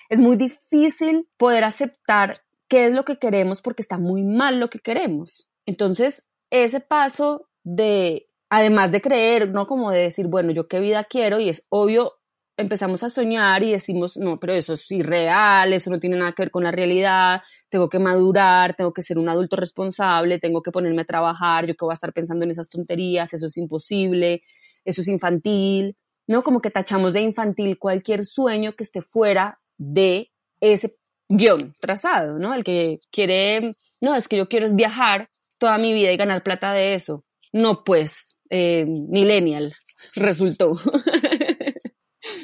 es 0.09 0.21
muy 0.21 0.37
difícil 0.37 1.29
poder 1.37 1.65
aceptar 1.65 2.37
qué 2.73 2.87
es 2.87 2.95
lo 2.95 3.05
que 3.05 3.19
queremos 3.19 3.61
porque 3.61 3.83
está 3.83 3.99
muy 3.99 4.25
mal 4.25 4.59
lo 4.59 4.71
que 4.71 4.79
queremos. 4.79 5.47
Entonces, 5.67 6.27
ese 6.49 6.81
paso 6.81 7.51
de, 7.65 8.31
además 8.49 8.91
de 8.91 9.03
creer, 9.03 9.51
¿no? 9.51 9.67
Como 9.67 9.91
de 9.91 10.01
decir, 10.01 10.27
bueno, 10.27 10.53
yo 10.53 10.69
qué 10.69 10.81
vida 10.81 11.05
quiero 11.05 11.39
y 11.39 11.51
es 11.51 11.67
obvio, 11.69 12.15
empezamos 12.57 13.03
a 13.03 13.11
soñar 13.11 13.63
y 13.63 13.73
decimos, 13.73 14.17
no, 14.17 14.41
pero 14.41 14.55
eso 14.55 14.73
es 14.73 14.91
irreal, 14.91 15.75
eso 15.75 15.91
no 15.91 16.01
tiene 16.01 16.17
nada 16.17 16.33
que 16.33 16.45
ver 16.45 16.51
con 16.51 16.65
la 16.65 16.71
realidad, 16.71 17.43
tengo 17.69 17.91
que 17.91 17.99
madurar, 17.99 18.75
tengo 18.75 18.95
que 18.95 19.03
ser 19.03 19.19
un 19.19 19.29
adulto 19.29 19.57
responsable, 19.57 20.39
tengo 20.39 20.63
que 20.63 20.73
ponerme 20.73 21.03
a 21.03 21.05
trabajar, 21.05 21.67
yo 21.67 21.75
que 21.75 21.85
voy 21.85 21.93
a 21.93 22.01
estar 22.01 22.15
pensando 22.15 22.47
en 22.47 22.53
esas 22.53 22.71
tonterías, 22.71 23.35
eso 23.35 23.49
es 23.49 23.59
imposible, 23.59 24.45
eso 24.87 25.03
es 25.03 25.09
infantil, 25.09 25.99
¿no? 26.27 26.43
Como 26.43 26.63
que 26.63 26.71
tachamos 26.71 27.13
de 27.13 27.21
infantil 27.21 27.79
cualquier 27.79 28.25
sueño 28.25 28.73
que 28.73 28.85
esté 28.85 29.03
fuera 29.03 29.61
de 29.77 30.33
ese 30.63 30.97
guion 31.37 31.75
trazado, 31.81 32.39
¿no? 32.39 32.55
El 32.55 32.65
que 32.65 33.01
quiere, 33.11 33.75
no, 34.01 34.15
es 34.15 34.29
que 34.29 34.37
yo 34.37 34.49
quiero 34.49 34.67
es 34.67 34.75
viajar 34.75 35.29
toda 35.59 35.79
mi 35.79 35.93
vida 35.93 36.13
y 36.13 36.17
ganar 36.17 36.43
plata 36.43 36.73
de 36.73 36.95
eso. 36.95 37.25
No, 37.53 37.85
pues, 37.85 38.37
eh, 38.51 38.85
millennial, 38.87 39.75
resultó. 40.15 40.73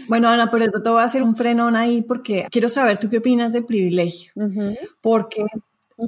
Bueno, 0.09 0.29
Ana, 0.29 0.51
pero 0.51 0.65
yo 0.65 0.83
te 0.83 0.89
voy 0.89 1.01
a 1.01 1.05
hacer 1.05 1.23
un 1.23 1.37
frenón 1.37 1.77
ahí 1.77 2.03
porque 2.03 2.47
quiero 2.51 2.69
saber 2.71 2.97
tú 2.99 3.11
qué 3.11 3.19
opinas 3.19 3.53
del 3.53 3.67
privilegio. 3.67 4.33
Porque 5.03 5.45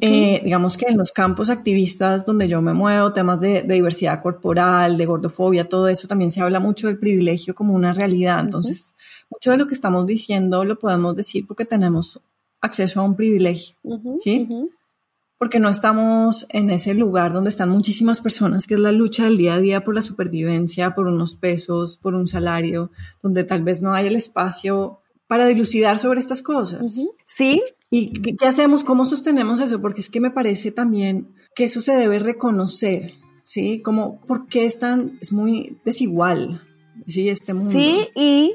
eh, 0.01 0.41
digamos 0.43 0.76
que 0.76 0.87
en 0.89 0.97
los 0.97 1.12
campos 1.12 1.51
activistas 1.51 2.24
donde 2.24 2.49
yo 2.49 2.62
me 2.62 2.72
muevo, 2.72 3.12
temas 3.12 3.41
de, 3.41 3.62
diversidad 3.62 4.22
corporal, 4.22 4.97
de 4.97 5.07
gordofobia, 5.07 5.68
todo 5.68 5.87
eso, 5.87 6.09
también 6.09 6.31
se 6.31 6.41
habla 6.41 6.61
mucho 6.61 6.87
del 6.87 6.99
privilegio 6.99 7.55
como 7.55 7.74
una 7.74 7.93
realidad. 7.93 8.41
Entonces, 8.41 8.95
mucho 9.28 9.51
de 9.51 9.59
lo 9.59 9.66
que 9.66 9.74
estamos 9.74 10.07
diciendo 10.07 10.64
lo 10.64 10.78
podemos 10.78 11.14
decir 11.14 11.47
porque 11.47 11.66
tenemos 11.66 12.20
acceso 12.61 13.00
a 13.00 13.04
un 13.04 13.16
privilegio, 13.16 13.76
¿sí? 14.18 14.48
Porque 15.38 15.58
no 15.58 15.70
estamos 15.70 16.46
en 16.50 16.68
ese 16.68 16.92
lugar 16.92 17.32
donde 17.32 17.48
están 17.48 17.70
muchísimas 17.70 18.20
personas, 18.20 18.66
que 18.66 18.74
es 18.74 18.80
la 18.80 18.92
lucha 18.92 19.24
del 19.24 19.38
día 19.38 19.54
a 19.54 19.61
día 19.61 19.84
por 19.84 19.94
la 19.94 20.02
supervivencia, 20.02 20.94
por 20.94 21.06
unos 21.06 21.34
pesos, 21.34 21.96
por 21.96 22.14
un 22.14 22.28
salario, 22.28 22.90
donde 23.22 23.44
tal 23.44 23.62
vez 23.62 23.80
no 23.80 23.94
hay 23.94 24.06
el 24.06 24.16
espacio 24.16 25.00
para 25.26 25.46
dilucidar 25.46 25.98
sobre 25.98 26.20
estas 26.20 26.42
cosas. 26.42 27.06
Sí. 27.24 27.62
¿Y 27.88 28.36
qué 28.36 28.46
hacemos? 28.46 28.84
¿Cómo 28.84 29.06
sostenemos 29.06 29.61
eso? 29.61 29.80
Porque 29.80 30.00
es 30.00 30.11
que 30.11 30.20
me 30.20 30.30
parece 30.30 30.72
también 30.72 31.34
que 31.54 31.64
eso 31.64 31.80
se 31.80 31.92
debe 31.94 32.18
reconocer, 32.18 33.14
¿sí? 33.42 33.80
Como, 33.80 34.20
¿por 34.20 34.46
qué 34.46 34.66
es 34.66 34.78
tan, 34.78 35.18
es 35.20 35.32
muy 35.32 35.78
desigual, 35.84 36.62
¿sí? 37.06 37.28
Este 37.28 37.54
mundo. 37.54 37.72
Sí, 37.72 38.08
y 38.14 38.54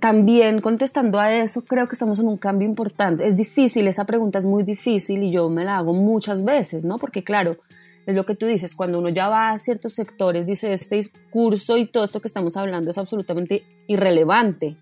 también 0.00 0.60
contestando 0.60 1.20
a 1.20 1.32
eso, 1.32 1.62
creo 1.62 1.88
que 1.88 1.94
estamos 1.94 2.18
en 2.18 2.28
un 2.28 2.36
cambio 2.36 2.66
importante. 2.68 3.26
Es 3.26 3.36
difícil, 3.36 3.86
esa 3.86 4.04
pregunta 4.04 4.38
es 4.38 4.46
muy 4.46 4.62
difícil 4.62 5.22
y 5.22 5.30
yo 5.30 5.48
me 5.48 5.64
la 5.64 5.78
hago 5.78 5.94
muchas 5.94 6.44
veces, 6.44 6.84
¿no? 6.84 6.98
Porque 6.98 7.22
claro, 7.22 7.58
es 8.06 8.14
lo 8.14 8.24
que 8.24 8.34
tú 8.34 8.46
dices, 8.46 8.74
cuando 8.74 8.98
uno 8.98 9.08
ya 9.08 9.28
va 9.28 9.50
a 9.50 9.58
ciertos 9.58 9.94
sectores, 9.94 10.46
dice, 10.46 10.72
este 10.72 10.96
discurso 10.96 11.76
y 11.76 11.86
todo 11.86 12.04
esto 12.04 12.20
que 12.20 12.28
estamos 12.28 12.56
hablando 12.56 12.90
es 12.90 12.98
absolutamente 12.98 13.64
irrelevante, 13.86 14.76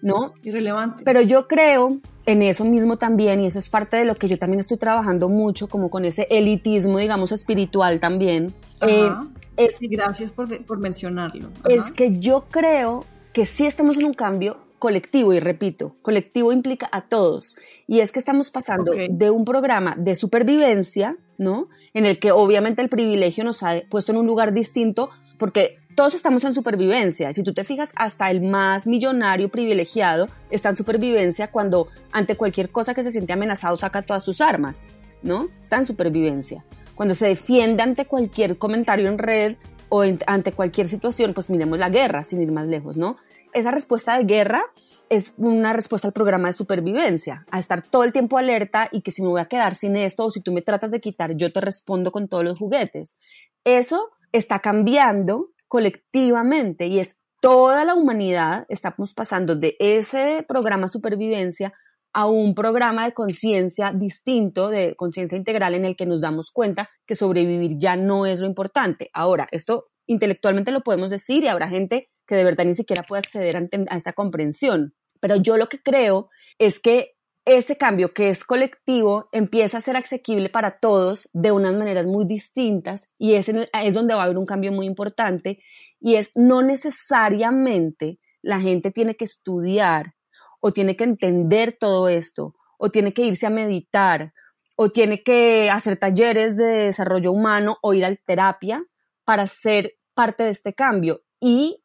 ¿no? 0.00 0.34
Irrelevante. 0.42 1.02
Pero 1.04 1.20
yo 1.22 1.48
creo 1.48 1.98
en 2.24 2.42
eso 2.42 2.64
mismo 2.64 2.98
también, 2.98 3.42
y 3.42 3.46
eso 3.46 3.58
es 3.58 3.68
parte 3.68 3.96
de 3.96 4.04
lo 4.04 4.14
que 4.14 4.28
yo 4.28 4.38
también 4.38 4.60
estoy 4.60 4.76
trabajando 4.76 5.28
mucho, 5.28 5.68
como 5.68 5.90
con 5.90 6.04
ese 6.04 6.26
elitismo, 6.30 6.98
digamos, 6.98 7.32
espiritual 7.32 8.00
también. 8.00 8.54
Eh, 8.80 9.10
Es, 9.56 9.78
gracias 9.80 10.32
por, 10.32 10.64
por 10.64 10.78
mencionarlo. 10.78 11.50
Es 11.68 11.90
que 11.90 12.18
yo 12.18 12.46
creo 12.50 13.04
que 13.32 13.46
sí 13.46 13.66
estamos 13.66 13.96
en 13.96 14.06
un 14.06 14.14
cambio 14.14 14.58
colectivo, 14.78 15.32
y 15.32 15.38
repito, 15.38 15.94
colectivo 16.02 16.52
implica 16.52 16.88
a 16.90 17.02
todos. 17.02 17.56
Y 17.86 18.00
es 18.00 18.10
que 18.10 18.18
estamos 18.18 18.50
pasando 18.50 18.92
de 18.92 19.30
un 19.30 19.44
programa 19.44 19.94
de 19.96 20.16
supervivencia, 20.16 21.16
¿no? 21.38 21.68
En 21.94 22.04
el 22.04 22.18
que 22.18 22.32
obviamente 22.32 22.82
el 22.82 22.88
privilegio 22.88 23.44
nos 23.44 23.62
ha 23.62 23.80
puesto 23.88 24.10
en 24.10 24.18
un 24.18 24.26
lugar 24.26 24.52
distinto, 24.52 25.10
porque 25.38 25.78
todos 25.94 26.14
estamos 26.14 26.42
en 26.44 26.54
supervivencia. 26.54 27.32
Si 27.32 27.44
tú 27.44 27.54
te 27.54 27.64
fijas, 27.64 27.92
hasta 27.94 28.30
el 28.30 28.42
más 28.42 28.86
millonario 28.86 29.50
privilegiado 29.50 30.28
está 30.50 30.70
en 30.70 30.76
supervivencia 30.76 31.50
cuando 31.50 31.88
ante 32.10 32.36
cualquier 32.36 32.70
cosa 32.70 32.92
que 32.92 33.04
se 33.04 33.12
siente 33.12 33.32
amenazado 33.32 33.76
saca 33.76 34.02
todas 34.02 34.24
sus 34.24 34.40
armas, 34.40 34.88
¿no? 35.22 35.48
Está 35.60 35.78
en 35.78 35.86
supervivencia. 35.86 36.64
Cuando 36.94 37.14
se 37.14 37.26
defiende 37.26 37.82
ante 37.82 38.04
cualquier 38.04 38.58
comentario 38.58 39.08
en 39.08 39.18
red 39.18 39.56
o 39.94 40.02
ante 40.26 40.52
cualquier 40.52 40.88
situación, 40.88 41.34
pues 41.34 41.50
miremos 41.50 41.78
la 41.78 41.90
guerra, 41.90 42.24
sin 42.24 42.40
ir 42.40 42.50
más 42.50 42.66
lejos, 42.66 42.96
¿no? 42.96 43.18
esa 43.52 43.70
respuesta 43.70 44.16
de 44.16 44.24
guerra 44.24 44.64
es 45.08 45.34
una 45.36 45.72
respuesta 45.72 46.08
al 46.08 46.14
programa 46.14 46.48
de 46.48 46.54
supervivencia, 46.54 47.44
a 47.50 47.58
estar 47.58 47.82
todo 47.82 48.04
el 48.04 48.12
tiempo 48.12 48.38
alerta 48.38 48.88
y 48.90 49.02
que 49.02 49.10
si 49.10 49.22
me 49.22 49.28
voy 49.28 49.40
a 49.40 49.46
quedar 49.46 49.74
sin 49.74 49.96
esto 49.96 50.24
o 50.24 50.30
si 50.30 50.40
tú 50.40 50.52
me 50.52 50.62
tratas 50.62 50.90
de 50.90 51.00
quitar, 51.00 51.36
yo 51.36 51.52
te 51.52 51.60
respondo 51.60 52.12
con 52.12 52.28
todos 52.28 52.44
los 52.44 52.58
juguetes. 52.58 53.18
Eso 53.64 54.10
está 54.32 54.60
cambiando 54.60 55.50
colectivamente 55.68 56.86
y 56.86 56.98
es 56.98 57.18
toda 57.40 57.84
la 57.84 57.94
humanidad, 57.94 58.64
estamos 58.68 59.12
pasando 59.12 59.54
de 59.54 59.76
ese 59.80 60.44
programa 60.48 60.88
supervivencia 60.88 61.74
a 62.12 62.26
un 62.26 62.54
programa 62.54 63.04
de 63.04 63.14
conciencia 63.14 63.92
distinto, 63.92 64.68
de 64.68 64.94
conciencia 64.96 65.36
integral, 65.36 65.74
en 65.74 65.84
el 65.84 65.96
que 65.96 66.06
nos 66.06 66.20
damos 66.20 66.50
cuenta 66.50 66.90
que 67.06 67.14
sobrevivir 67.14 67.78
ya 67.78 67.96
no 67.96 68.26
es 68.26 68.40
lo 68.40 68.46
importante. 68.46 69.10
Ahora, 69.12 69.48
esto 69.50 69.88
intelectualmente 70.06 70.72
lo 70.72 70.82
podemos 70.82 71.10
decir 71.10 71.44
y 71.44 71.48
habrá 71.48 71.68
gente 71.68 72.10
que 72.26 72.34
de 72.34 72.44
verdad 72.44 72.64
ni 72.64 72.74
siquiera 72.74 73.02
puede 73.02 73.20
acceder 73.20 73.56
a, 73.56 73.96
esta 73.96 74.12
comprensión. 74.12 74.94
Pero 75.20 75.36
yo 75.36 75.56
lo 75.56 75.68
que 75.68 75.82
creo 75.82 76.28
es 76.58 76.80
que 76.80 77.12
ese 77.44 77.76
cambio 77.76 78.12
que 78.12 78.28
es 78.28 78.44
colectivo 78.44 79.28
empieza 79.32 79.78
a 79.78 79.80
ser 79.80 79.96
asequible 79.96 80.48
para 80.48 80.78
todos 80.78 81.28
de 81.32 81.50
unas 81.50 81.74
maneras 81.74 82.06
muy 82.06 82.24
distintas 82.24 83.08
y 83.18 83.34
es, 83.34 83.48
es 83.48 83.94
donde 83.94 84.14
va 84.14 84.20
a 84.20 84.24
haber 84.24 84.38
un 84.38 84.46
cambio 84.46 84.70
muy 84.70 84.86
importante 84.86 85.58
y 85.98 86.14
es 86.14 86.30
no 86.36 86.62
necesariamente 86.62 88.20
la 88.42 88.60
gente 88.60 88.92
tiene 88.92 89.16
que 89.16 89.24
estudiar 89.24 90.14
o 90.62 90.70
tiene 90.70 90.96
que 90.96 91.04
entender 91.04 91.76
todo 91.78 92.08
esto 92.08 92.54
o 92.78 92.90
tiene 92.90 93.12
que 93.12 93.22
irse 93.22 93.46
a 93.46 93.50
meditar 93.50 94.32
o 94.76 94.88
tiene 94.88 95.22
que 95.22 95.68
hacer 95.70 95.98
talleres 95.98 96.56
de 96.56 96.86
desarrollo 96.86 97.32
humano 97.32 97.76
o 97.82 97.92
ir 97.94 98.04
a 98.04 98.16
terapia 98.16 98.82
para 99.24 99.46
ser 99.46 99.94
parte 100.14 100.44
de 100.44 100.50
este 100.50 100.72
cambio. 100.72 101.22
Y 101.40 101.82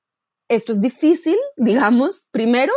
esto 0.47 0.71
es 0.71 0.79
difícil, 0.79 1.35
digamos, 1.57 2.27
primero, 2.31 2.73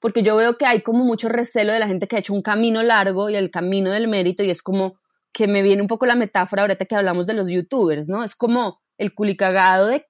porque 0.00 0.22
yo 0.22 0.36
veo 0.36 0.58
que 0.58 0.66
hay 0.66 0.82
como 0.82 1.04
mucho 1.04 1.28
recelo 1.28 1.72
de 1.72 1.78
la 1.78 1.86
gente 1.86 2.06
que 2.06 2.16
ha 2.16 2.18
hecho 2.18 2.34
un 2.34 2.42
camino 2.42 2.82
largo 2.82 3.30
y 3.30 3.36
el 3.36 3.50
camino 3.50 3.92
del 3.92 4.08
mérito, 4.08 4.42
y 4.42 4.50
es 4.50 4.62
como 4.62 4.98
que 5.32 5.46
me 5.46 5.62
viene 5.62 5.82
un 5.82 5.88
poco 5.88 6.06
la 6.06 6.16
metáfora 6.16 6.62
ahorita 6.62 6.86
que 6.86 6.96
hablamos 6.96 7.26
de 7.26 7.34
los 7.34 7.48
youtubers, 7.48 8.08
¿no? 8.08 8.24
Es 8.24 8.34
como 8.34 8.80
el 8.98 9.14
culicagado 9.14 9.88
de 9.88 10.06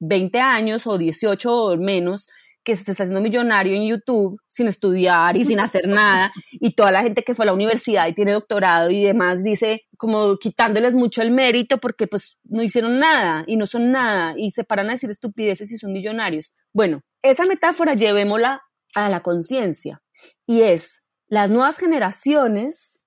20 0.00 0.40
años 0.40 0.86
o 0.86 0.98
18 0.98 1.64
o 1.64 1.76
menos 1.76 2.28
que 2.62 2.76
se 2.76 2.90
está 2.90 3.04
haciendo 3.04 3.20
millonario 3.20 3.74
en 3.74 3.88
YouTube 3.88 4.40
sin 4.46 4.68
estudiar 4.68 5.36
y 5.36 5.44
sin 5.44 5.60
hacer 5.60 5.88
nada, 5.88 6.32
y 6.52 6.74
toda 6.74 6.90
la 6.92 7.02
gente 7.02 7.22
que 7.22 7.34
fue 7.34 7.44
a 7.44 7.46
la 7.46 7.52
universidad 7.52 8.06
y 8.06 8.14
tiene 8.14 8.32
doctorado 8.32 8.90
y 8.90 9.02
demás 9.02 9.42
dice 9.42 9.86
como 9.96 10.36
quitándoles 10.36 10.94
mucho 10.94 11.22
el 11.22 11.30
mérito 11.30 11.78
porque 11.78 12.06
pues 12.06 12.38
no 12.44 12.62
hicieron 12.62 12.98
nada 12.98 13.44
y 13.46 13.56
no 13.56 13.66
son 13.66 13.90
nada 13.92 14.34
y 14.36 14.50
se 14.50 14.64
paran 14.64 14.88
a 14.88 14.92
decir 14.92 15.10
estupideces 15.10 15.70
y 15.70 15.76
son 15.76 15.92
millonarios. 15.92 16.54
Bueno, 16.72 17.02
esa 17.22 17.46
metáfora 17.46 17.94
llevémosla 17.94 18.62
a 18.94 19.08
la 19.08 19.20
conciencia 19.20 20.02
y 20.46 20.62
es 20.62 21.02
las 21.28 21.50
nuevas 21.50 21.78
generaciones 21.78 23.00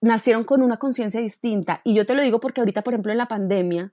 nacieron 0.00 0.44
con 0.44 0.62
una 0.62 0.78
conciencia 0.78 1.20
distinta 1.20 1.82
y 1.84 1.94
yo 1.94 2.06
te 2.06 2.14
lo 2.14 2.22
digo 2.22 2.40
porque 2.40 2.60
ahorita 2.60 2.82
por 2.82 2.94
ejemplo 2.94 3.12
en 3.12 3.18
la 3.18 3.28
pandemia 3.28 3.92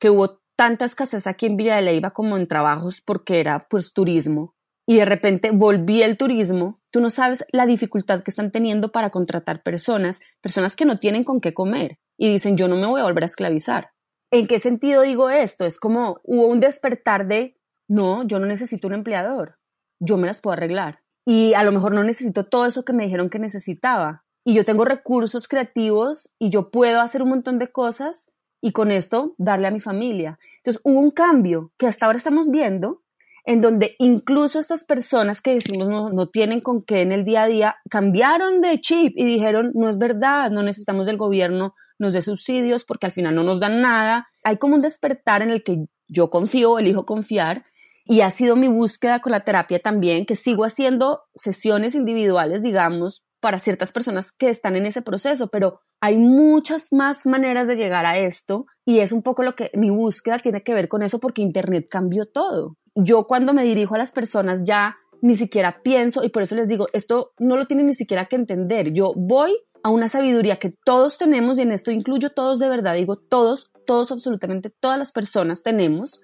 que 0.00 0.08
hubo 0.08 0.39
tanta 0.60 0.84
escasez 0.84 1.26
aquí 1.26 1.46
en 1.46 1.56
Villa 1.56 1.76
de 1.76 1.80
Leyva 1.80 2.10
como 2.10 2.36
en 2.36 2.46
trabajos 2.46 3.00
porque 3.00 3.40
era 3.40 3.66
pues 3.70 3.94
turismo 3.94 4.54
y 4.86 4.98
de 4.98 5.06
repente 5.06 5.52
volví 5.52 6.02
el 6.02 6.18
turismo, 6.18 6.82
tú 6.90 7.00
no 7.00 7.08
sabes 7.08 7.46
la 7.50 7.64
dificultad 7.64 8.22
que 8.22 8.30
están 8.30 8.50
teniendo 8.50 8.92
para 8.92 9.08
contratar 9.08 9.62
personas, 9.62 10.20
personas 10.42 10.76
que 10.76 10.84
no 10.84 10.98
tienen 10.98 11.24
con 11.24 11.40
qué 11.40 11.54
comer 11.54 11.98
y 12.18 12.30
dicen 12.30 12.58
yo 12.58 12.68
no 12.68 12.76
me 12.76 12.86
voy 12.86 13.00
a 13.00 13.04
volver 13.04 13.22
a 13.22 13.26
esclavizar. 13.26 13.92
¿En 14.30 14.46
qué 14.46 14.58
sentido 14.58 15.00
digo 15.00 15.30
esto? 15.30 15.64
Es 15.64 15.78
como 15.78 16.20
hubo 16.24 16.46
un 16.48 16.60
despertar 16.60 17.26
de 17.26 17.56
no, 17.88 18.26
yo 18.26 18.38
no 18.38 18.44
necesito 18.44 18.86
un 18.86 18.92
empleador, 18.92 19.58
yo 19.98 20.18
me 20.18 20.26
las 20.26 20.42
puedo 20.42 20.52
arreglar 20.52 21.00
y 21.26 21.54
a 21.54 21.62
lo 21.62 21.72
mejor 21.72 21.94
no 21.94 22.04
necesito 22.04 22.44
todo 22.44 22.66
eso 22.66 22.84
que 22.84 22.92
me 22.92 23.04
dijeron 23.04 23.30
que 23.30 23.38
necesitaba 23.38 24.26
y 24.44 24.52
yo 24.52 24.64
tengo 24.64 24.84
recursos 24.84 25.48
creativos 25.48 26.34
y 26.38 26.50
yo 26.50 26.70
puedo 26.70 27.00
hacer 27.00 27.22
un 27.22 27.30
montón 27.30 27.56
de 27.56 27.72
cosas 27.72 28.30
y 28.60 28.72
con 28.72 28.90
esto 28.90 29.34
darle 29.38 29.66
a 29.66 29.70
mi 29.70 29.80
familia. 29.80 30.38
Entonces 30.58 30.80
hubo 30.84 31.00
un 31.00 31.10
cambio 31.10 31.72
que 31.76 31.86
hasta 31.86 32.06
ahora 32.06 32.18
estamos 32.18 32.50
viendo 32.50 33.02
en 33.44 33.60
donde 33.60 33.96
incluso 33.98 34.58
estas 34.58 34.84
personas 34.84 35.40
que 35.40 35.54
decimos 35.54 35.88
no, 35.88 36.10
no, 36.10 36.28
tienen 36.28 36.60
con 36.60 36.82
qué 36.82 37.00
en 37.00 37.12
el 37.12 37.24
día 37.24 37.44
a 37.44 37.46
día, 37.46 37.76
cambiaron 37.88 38.60
de 38.60 38.80
chip 38.80 39.14
y 39.16 39.24
dijeron, 39.24 39.72
no 39.74 39.88
es 39.88 39.98
verdad, 39.98 40.50
no 40.50 40.62
necesitamos 40.62 41.06
del 41.06 41.16
gobierno, 41.16 41.74
nos 41.98 42.12
dé 42.12 42.22
subsidios 42.22 42.84
porque 42.84 43.06
al 43.06 43.12
final 43.12 43.34
no 43.34 43.42
nos 43.42 43.60
dan 43.60 43.80
nada. 43.80 44.28
Hay 44.44 44.58
como 44.58 44.74
un 44.74 44.82
despertar 44.82 45.42
en 45.42 45.50
el 45.50 45.62
que 45.62 45.86
yo 46.08 46.30
confío, 46.30 46.78
elijo 46.78 47.06
confiar 47.06 47.64
y 48.04 48.22
ha 48.22 48.30
sido 48.30 48.56
mi 48.56 48.68
búsqueda 48.68 49.20
con 49.20 49.32
la 49.32 49.40
terapia 49.40 49.78
también, 49.78 50.26
que 50.26 50.36
sigo 50.36 50.64
haciendo 50.64 51.22
sesiones 51.34 51.94
individuales, 51.94 52.62
digamos, 52.62 53.24
para 53.40 53.58
ciertas 53.58 53.92
personas 53.92 54.32
que 54.32 54.50
están 54.50 54.76
en 54.76 54.86
ese 54.86 55.02
proceso, 55.02 55.48
pero 55.48 55.80
hay 56.00 56.16
muchas 56.18 56.92
más 56.92 57.26
maneras 57.26 57.66
de 57.66 57.76
llegar 57.76 58.06
a 58.06 58.18
esto 58.18 58.66
y 58.84 59.00
es 59.00 59.12
un 59.12 59.22
poco 59.22 59.42
lo 59.42 59.56
que 59.56 59.70
mi 59.74 59.90
búsqueda 59.90 60.38
tiene 60.38 60.62
que 60.62 60.74
ver 60.74 60.88
con 60.88 61.02
eso 61.02 61.18
porque 61.18 61.42
Internet 61.42 61.88
cambió 61.90 62.26
todo. 62.26 62.76
Yo 62.94 63.26
cuando 63.26 63.52
me 63.52 63.64
dirijo 63.64 63.94
a 63.94 63.98
las 63.98 64.12
personas 64.12 64.64
ya 64.64 64.96
ni 65.22 65.36
siquiera 65.36 65.82
pienso 65.82 66.24
y 66.24 66.28
por 66.28 66.42
eso 66.42 66.54
les 66.54 66.68
digo, 66.68 66.86
esto 66.92 67.32
no 67.38 67.56
lo 67.56 67.64
tienen 67.64 67.86
ni 67.86 67.94
siquiera 67.94 68.26
que 68.26 68.36
entender. 68.36 68.92
Yo 68.92 69.12
voy 69.16 69.56
a 69.82 69.90
una 69.90 70.08
sabiduría 70.08 70.58
que 70.58 70.74
todos 70.84 71.18
tenemos 71.18 71.58
y 71.58 71.62
en 71.62 71.72
esto 71.72 71.90
incluyo 71.90 72.30
todos 72.30 72.58
de 72.58 72.68
verdad, 72.68 72.94
digo 72.94 73.16
todos, 73.16 73.70
todos, 73.86 74.12
absolutamente 74.12 74.70
todas 74.70 74.98
las 74.98 75.12
personas 75.12 75.62
tenemos. 75.62 76.20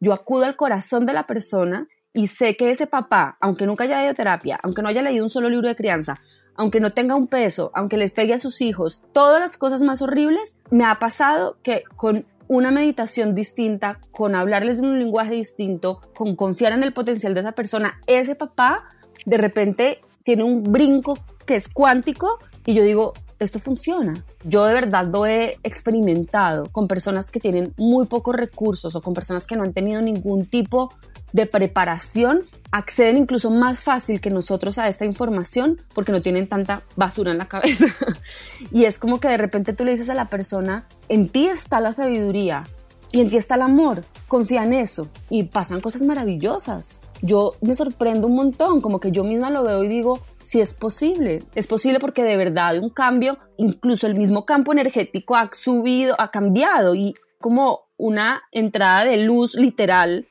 Yo 0.00 0.12
acudo 0.12 0.44
al 0.44 0.56
corazón 0.56 1.06
de 1.06 1.14
la 1.14 1.26
persona 1.26 1.88
y 2.12 2.28
sé 2.28 2.56
que 2.56 2.70
ese 2.70 2.86
papá, 2.86 3.36
aunque 3.40 3.66
nunca 3.66 3.84
haya 3.84 4.02
ido 4.02 4.10
a 4.10 4.14
terapia, 4.14 4.58
aunque 4.62 4.82
no 4.82 4.88
haya 4.88 5.02
leído 5.02 5.24
un 5.24 5.30
solo 5.30 5.48
libro 5.48 5.68
de 5.68 5.76
crianza, 5.76 6.16
aunque 6.58 6.80
no 6.80 6.90
tenga 6.90 7.14
un 7.14 7.28
peso, 7.28 7.70
aunque 7.72 7.96
les 7.96 8.10
pegue 8.10 8.34
a 8.34 8.38
sus 8.38 8.60
hijos, 8.60 9.02
todas 9.12 9.40
las 9.40 9.56
cosas 9.56 9.82
más 9.82 10.02
horribles, 10.02 10.56
me 10.70 10.84
ha 10.84 10.98
pasado 10.98 11.56
que 11.62 11.84
con 11.96 12.26
una 12.48 12.72
meditación 12.72 13.34
distinta, 13.34 14.00
con 14.10 14.34
hablarles 14.34 14.80
un 14.80 14.98
lenguaje 14.98 15.34
distinto, 15.34 16.00
con 16.14 16.34
confiar 16.34 16.72
en 16.72 16.82
el 16.82 16.92
potencial 16.92 17.32
de 17.32 17.40
esa 17.40 17.52
persona, 17.52 18.00
ese 18.06 18.34
papá 18.34 18.88
de 19.24 19.38
repente 19.38 20.00
tiene 20.24 20.42
un 20.42 20.64
brinco 20.64 21.16
que 21.46 21.54
es 21.54 21.68
cuántico 21.68 22.38
y 22.66 22.74
yo 22.74 22.82
digo, 22.82 23.12
esto 23.38 23.60
funciona. 23.60 24.24
Yo 24.42 24.64
de 24.64 24.74
verdad 24.74 25.08
lo 25.12 25.26
he 25.26 25.58
experimentado 25.62 26.64
con 26.72 26.88
personas 26.88 27.30
que 27.30 27.38
tienen 27.38 27.72
muy 27.76 28.06
pocos 28.06 28.34
recursos 28.34 28.96
o 28.96 29.00
con 29.00 29.14
personas 29.14 29.46
que 29.46 29.54
no 29.54 29.62
han 29.62 29.72
tenido 29.72 30.02
ningún 30.02 30.46
tipo 30.46 30.92
de 31.32 31.46
preparación 31.46 32.46
acceden 32.70 33.16
incluso 33.16 33.50
más 33.50 33.80
fácil 33.80 34.20
que 34.20 34.30
nosotros 34.30 34.78
a 34.78 34.88
esta 34.88 35.04
información 35.04 35.80
porque 35.94 36.12
no 36.12 36.20
tienen 36.20 36.48
tanta 36.48 36.82
basura 36.96 37.32
en 37.32 37.38
la 37.38 37.48
cabeza. 37.48 37.86
y 38.72 38.84
es 38.84 38.98
como 38.98 39.20
que 39.20 39.28
de 39.28 39.36
repente 39.36 39.72
tú 39.72 39.84
le 39.84 39.92
dices 39.92 40.10
a 40.10 40.14
la 40.14 40.28
persona, 40.28 40.86
en 41.08 41.28
ti 41.28 41.46
está 41.46 41.80
la 41.80 41.92
sabiduría 41.92 42.64
y 43.10 43.20
en 43.20 43.30
ti 43.30 43.36
está 43.36 43.54
el 43.54 43.62
amor, 43.62 44.04
confía 44.26 44.64
en 44.64 44.74
eso 44.74 45.08
y 45.30 45.44
pasan 45.44 45.80
cosas 45.80 46.02
maravillosas. 46.02 47.00
Yo 47.22 47.54
me 47.62 47.74
sorprendo 47.74 48.26
un 48.26 48.36
montón, 48.36 48.80
como 48.80 49.00
que 49.00 49.10
yo 49.10 49.24
misma 49.24 49.50
lo 49.50 49.64
veo 49.64 49.82
y 49.82 49.88
digo, 49.88 50.20
si 50.44 50.60
es 50.60 50.72
posible, 50.72 51.42
es 51.54 51.66
posible 51.66 52.00
porque 52.00 52.22
de 52.22 52.36
verdad 52.36 52.78
un 52.78 52.90
cambio, 52.90 53.38
incluso 53.56 54.06
el 54.06 54.14
mismo 54.14 54.44
campo 54.44 54.72
energético 54.72 55.36
ha 55.36 55.50
subido, 55.52 56.14
ha 56.18 56.30
cambiado 56.30 56.94
y 56.94 57.14
como 57.40 57.88
una 57.96 58.42
entrada 58.52 59.04
de 59.04 59.16
luz 59.18 59.54
literal 59.54 60.27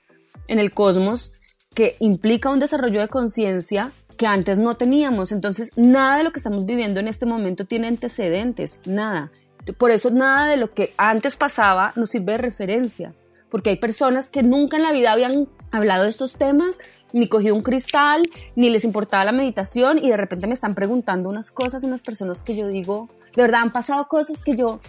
en 0.47 0.59
el 0.59 0.73
cosmos 0.73 1.33
que 1.73 1.95
implica 1.99 2.49
un 2.49 2.59
desarrollo 2.59 2.99
de 2.99 3.07
conciencia 3.07 3.91
que 4.17 4.27
antes 4.27 4.57
no 4.57 4.77
teníamos. 4.77 5.31
Entonces, 5.31 5.71
nada 5.75 6.17
de 6.17 6.23
lo 6.23 6.31
que 6.31 6.39
estamos 6.39 6.65
viviendo 6.65 6.99
en 6.99 7.07
este 7.07 7.25
momento 7.25 7.65
tiene 7.65 7.87
antecedentes, 7.87 8.79
nada. 8.85 9.31
Por 9.77 9.91
eso 9.91 10.09
nada 10.09 10.47
de 10.47 10.57
lo 10.57 10.73
que 10.73 10.93
antes 10.97 11.35
pasaba 11.35 11.93
nos 11.95 12.09
sirve 12.09 12.33
de 12.33 12.37
referencia, 12.39 13.13
porque 13.49 13.69
hay 13.69 13.75
personas 13.75 14.29
que 14.29 14.41
nunca 14.41 14.77
en 14.77 14.83
la 14.83 14.91
vida 14.91 15.11
habían 15.11 15.47
hablado 15.71 16.03
de 16.03 16.09
estos 16.09 16.33
temas, 16.33 16.77
ni 17.13 17.27
cogido 17.27 17.53
un 17.53 17.63
cristal, 17.63 18.23
ni 18.55 18.69
les 18.69 18.85
importaba 18.85 19.25
la 19.25 19.31
meditación 19.31 19.99
y 20.03 20.09
de 20.09 20.17
repente 20.17 20.47
me 20.47 20.53
están 20.53 20.73
preguntando 20.73 21.29
unas 21.29 21.51
cosas, 21.51 21.83
unas 21.83 22.01
personas 22.01 22.43
que 22.43 22.55
yo 22.55 22.67
digo, 22.67 23.09
de 23.35 23.41
verdad 23.41 23.61
han 23.61 23.71
pasado 23.71 24.07
cosas 24.07 24.41
que 24.41 24.55
yo, 24.55 24.79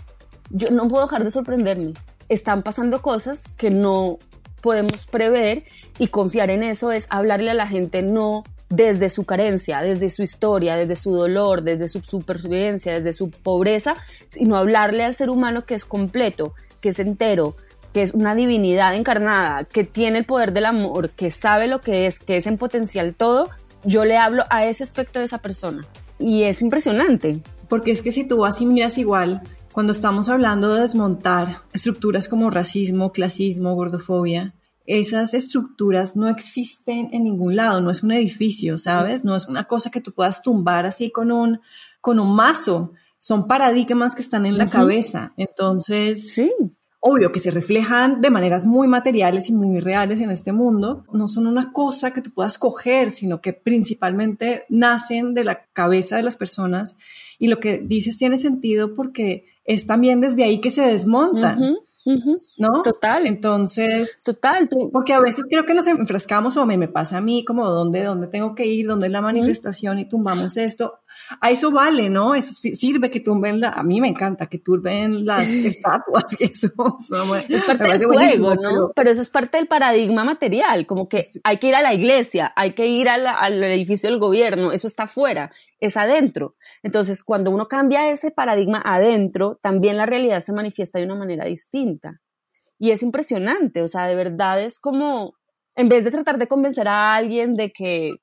yo 0.50 0.70
no 0.70 0.88
puedo 0.88 1.04
dejar 1.04 1.24
de 1.24 1.30
sorprenderme 1.30 1.94
están 2.28 2.62
pasando 2.62 3.02
cosas 3.02 3.54
que 3.56 3.70
no 3.70 4.18
podemos 4.60 5.06
prever 5.06 5.64
y 5.98 6.08
confiar 6.08 6.50
en 6.50 6.62
eso 6.62 6.92
es 6.92 7.06
hablarle 7.10 7.50
a 7.50 7.54
la 7.54 7.68
gente 7.68 8.02
no 8.02 8.44
desde 8.70 9.08
su 9.08 9.24
carencia, 9.24 9.80
desde 9.80 10.10
su 10.10 10.22
historia, 10.22 10.76
desde 10.76 10.96
su 10.96 11.12
dolor, 11.12 11.62
desde 11.62 11.88
su 11.88 12.00
supervivencia, 12.00 12.94
desde 12.94 13.12
su 13.12 13.30
pobreza, 13.30 13.96
sino 14.30 14.56
hablarle 14.56 15.04
al 15.04 15.14
ser 15.14 15.30
humano 15.30 15.64
que 15.64 15.74
es 15.74 15.84
completo, 15.84 16.52
que 16.80 16.90
es 16.90 16.98
entero, 16.98 17.56
que 17.92 18.02
es 18.02 18.12
una 18.12 18.34
divinidad 18.34 18.94
encarnada, 18.94 19.64
que 19.64 19.84
tiene 19.84 20.18
el 20.18 20.24
poder 20.24 20.52
del 20.52 20.66
amor, 20.66 21.10
que 21.10 21.30
sabe 21.30 21.66
lo 21.66 21.80
que 21.80 22.06
es, 22.06 22.20
que 22.20 22.36
es 22.36 22.46
en 22.46 22.58
potencial 22.58 23.14
todo, 23.14 23.48
yo 23.84 24.04
le 24.04 24.18
hablo 24.18 24.44
a 24.50 24.66
ese 24.66 24.82
aspecto 24.84 25.18
de 25.18 25.24
esa 25.24 25.38
persona. 25.38 25.86
Y 26.18 26.42
es 26.42 26.62
impresionante. 26.62 27.40
Porque 27.68 27.90
es 27.90 28.02
que 28.02 28.12
si 28.12 28.24
tú 28.24 28.38
vas 28.38 28.60
y 28.60 28.66
miras 28.66 28.98
igual, 28.98 29.42
cuando 29.78 29.92
estamos 29.92 30.28
hablando 30.28 30.74
de 30.74 30.80
desmontar 30.80 31.62
estructuras 31.72 32.26
como 32.26 32.50
racismo, 32.50 33.12
clasismo, 33.12 33.76
gordofobia, 33.76 34.52
esas 34.86 35.34
estructuras 35.34 36.16
no 36.16 36.26
existen 36.26 37.10
en 37.12 37.22
ningún 37.22 37.54
lado, 37.54 37.80
no 37.80 37.92
es 37.92 38.02
un 38.02 38.10
edificio, 38.10 38.76
¿sabes? 38.76 39.24
No 39.24 39.36
es 39.36 39.46
una 39.46 39.68
cosa 39.68 39.92
que 39.92 40.00
tú 40.00 40.10
puedas 40.12 40.42
tumbar 40.42 40.84
así 40.84 41.12
con 41.12 41.30
un, 41.30 41.60
con 42.00 42.18
un 42.18 42.34
mazo. 42.34 42.92
Son 43.20 43.46
paradigmas 43.46 44.16
que 44.16 44.22
están 44.22 44.46
en 44.46 44.58
la 44.58 44.68
cabeza. 44.68 45.32
Entonces, 45.36 46.34
sí. 46.34 46.50
Obvio 47.00 47.32
que 47.32 47.40
se 47.40 47.50
reflejan 47.50 48.20
de 48.20 48.30
maneras 48.30 48.64
muy 48.64 48.88
materiales 48.88 49.48
y 49.48 49.52
muy 49.52 49.80
reales 49.80 50.20
en 50.20 50.30
este 50.30 50.52
mundo. 50.52 51.04
No 51.12 51.28
son 51.28 51.46
una 51.46 51.72
cosa 51.72 52.12
que 52.12 52.22
tú 52.22 52.30
puedas 52.32 52.58
coger, 52.58 53.12
sino 53.12 53.40
que 53.40 53.52
principalmente 53.52 54.64
nacen 54.68 55.34
de 55.34 55.44
la 55.44 55.64
cabeza 55.72 56.16
de 56.16 56.24
las 56.24 56.36
personas. 56.36 56.96
Y 57.38 57.46
lo 57.46 57.60
que 57.60 57.78
dices 57.78 58.18
tiene 58.18 58.36
sentido 58.36 58.94
porque 58.94 59.46
es 59.64 59.86
también 59.86 60.20
desde 60.20 60.44
ahí 60.44 60.60
que 60.60 60.70
se 60.70 60.82
desmontan. 60.82 61.76
¿No? 62.56 62.82
Total. 62.82 63.26
Entonces. 63.26 64.22
Total. 64.24 64.68
Porque 64.90 65.12
a 65.12 65.20
veces 65.20 65.44
creo 65.48 65.66
que 65.66 65.74
nos 65.74 65.86
enfrascamos 65.86 66.56
o 66.56 66.64
me, 66.64 66.78
me 66.78 66.88
pasa 66.88 67.18
a 67.18 67.20
mí 67.20 67.44
como 67.44 67.66
dónde, 67.66 68.02
dónde 68.02 68.28
tengo 68.28 68.54
que 68.54 68.66
ir, 68.66 68.86
dónde 68.86 69.06
es 69.06 69.12
la 69.12 69.20
manifestación 69.20 69.98
y 69.98 70.08
tumbamos 70.08 70.56
esto 70.56 71.00
a 71.40 71.50
eso 71.50 71.70
vale, 71.70 72.08
¿no? 72.08 72.34
Eso 72.34 72.52
sirve 72.54 73.10
que 73.10 73.20
tumben, 73.20 73.60
la, 73.60 73.70
a 73.70 73.82
mí 73.82 74.00
me 74.00 74.08
encanta 74.08 74.46
que 74.46 74.58
turben 74.58 75.24
las 75.24 75.48
estatuas, 75.48 76.36
que 76.36 76.46
eso, 76.46 76.68
es 77.48 77.64
parte 77.64 77.98
del 77.98 78.06
juego, 78.06 78.54
¿no? 78.54 78.92
Pero... 78.94 79.10
eso 79.10 79.20
es 79.20 79.30
parte 79.30 79.58
del 79.58 79.66
paradigma 79.66 80.24
material, 80.24 80.86
como 80.86 81.08
que 81.08 81.26
hay 81.44 81.58
que 81.58 81.68
ir 81.68 81.74
a 81.74 81.82
la 81.82 81.94
iglesia, 81.94 82.52
hay 82.56 82.72
que 82.72 82.86
ir 82.86 83.08
al 83.08 83.62
edificio 83.62 84.10
del 84.10 84.18
gobierno, 84.18 84.72
eso 84.72 84.86
está 84.86 85.04
afuera, 85.04 85.50
es 85.80 85.96
adentro. 85.96 86.56
Entonces, 86.82 87.22
cuando 87.22 87.50
uno 87.50 87.68
cambia 87.68 88.10
ese 88.10 88.30
paradigma 88.30 88.82
adentro, 88.84 89.58
también 89.60 89.96
la 89.96 90.06
realidad 90.06 90.42
se 90.44 90.52
manifiesta 90.52 90.98
de 90.98 91.04
una 91.04 91.14
manera 91.14 91.44
distinta. 91.44 92.20
Y 92.78 92.92
es 92.92 93.02
impresionante, 93.02 93.82
o 93.82 93.88
sea, 93.88 94.06
de 94.06 94.14
verdad 94.14 94.60
es 94.60 94.78
como, 94.78 95.34
en 95.74 95.88
vez 95.88 96.04
de 96.04 96.10
tratar 96.10 96.38
de 96.38 96.46
convencer 96.46 96.86
a 96.88 97.14
alguien 97.14 97.56
de 97.56 97.72
que 97.72 98.14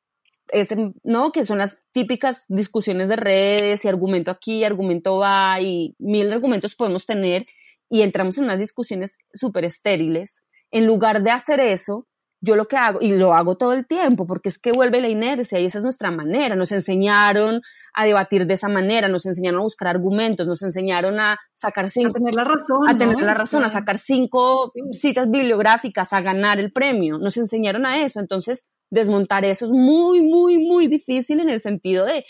¿no? 1.04 1.32
Que 1.32 1.46
son 1.46 1.58
las 1.58 1.80
típicas 1.92 2.46
discusiones 2.48 3.10
de 3.10 3.16
redes 3.16 3.86
y 3.86 3.88
argumento 3.88 4.32
aquí, 4.32 4.64
argumento 4.64 5.18
va 5.18 5.60
y 5.62 5.96
mil 6.00 6.32
argumentos 6.32 6.76
podemos 6.76 7.06
tener 7.06 7.46
y 7.90 8.02
entramos 8.02 8.38
en 8.38 8.46
unas 8.46 8.60
discusiones 8.60 9.18
súper 9.34 9.66
estériles. 9.66 10.46
En 10.72 10.86
lugar 10.86 11.24
de 11.24 11.32
hacer 11.32 11.60
eso, 11.60 12.08
yo 12.42 12.56
lo 12.56 12.68
que 12.68 12.78
hago, 12.78 13.00
y 13.02 13.18
lo 13.18 13.34
hago 13.34 13.56
todo 13.56 13.74
el 13.74 13.88
tiempo, 13.88 14.28
porque 14.28 14.50
es 14.50 14.60
que 14.60 14.72
vuelve 14.72 15.02
la 15.02 15.08
inercia 15.08 15.60
y 15.60 15.66
esa 15.66 15.80
es 15.80 15.84
nuestra 15.84 16.12
manera. 16.12 16.56
Nos 16.56 16.72
enseñaron 16.72 17.62
a 17.94 18.06
debatir 18.06 18.46
de 18.46 18.54
esa 18.54 18.70
manera, 18.70 19.08
nos 19.08 19.26
enseñaron 19.26 19.62
a 19.62 19.64
buscar 19.64 19.88
argumentos, 19.88 20.46
nos 20.46 20.62
enseñaron 20.62 21.20
a 21.20 21.40
sacar 21.54 21.90
cinco. 21.90 22.10
A 22.10 22.14
tener 22.14 22.36
la 22.36 22.44
razón. 22.44 22.90
A 22.90 22.98
tener 22.98 23.22
la 23.22 23.34
razón, 23.34 23.64
a 23.64 23.70
sacar 23.70 23.98
cinco 23.98 24.72
citas 24.92 25.32
bibliográficas, 25.32 26.14
a 26.14 26.22
ganar 26.22 26.60
el 26.60 26.72
premio. 26.72 27.18
Nos 27.18 27.38
enseñaron 27.38 27.86
a 27.86 28.02
eso. 28.04 28.20
Entonces, 28.20 28.68
desmontar 28.90 29.46
eso 29.46 29.66
es 29.66 29.72
muy, 29.72 30.22
muy, 30.22 30.58
muy 30.60 30.88
difícil 30.88 31.40
en 31.40 31.50
el 31.50 31.60
sentido 31.60 32.06
de 32.06 32.26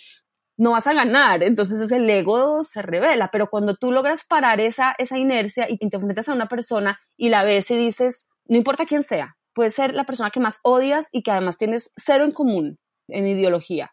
no 0.58 0.72
vas 0.72 0.88
a 0.88 0.93
ganar, 0.93 1.43
entonces 1.43 1.91
el 1.91 2.10
ego 2.10 2.64
se 2.64 2.82
revela, 2.82 3.30
pero 3.32 3.47
cuando 3.47 3.76
tú 3.76 3.91
logras 3.91 4.26
parar 4.26 4.62
esa, 4.62 4.95
esa 4.97 5.18
inercia 5.18 5.68
y 5.70 5.78
te 5.78 5.97
enfrentas 5.97 6.30
a 6.30 6.34
una 6.34 6.47
persona 6.47 6.99
y 7.18 7.30
la 7.30 7.43
ves 7.43 7.70
y 7.72 7.76
dices, 7.76 8.28
no 8.45 8.58
importa 8.58 8.86
quién 8.86 9.03
sea, 9.03 9.36
puede 9.53 9.70
ser 9.70 9.93
la 9.93 10.06
persona 10.06 10.32
que 10.32 10.39
más 10.39 10.60
odias 10.64 11.10
y 11.12 11.24
que 11.24 11.32
además 11.32 11.58
tienes 11.58 11.91
cero 11.97 12.24
en 12.24 12.32
común 12.32 12.78
en 13.08 13.28
ideología, 13.28 13.91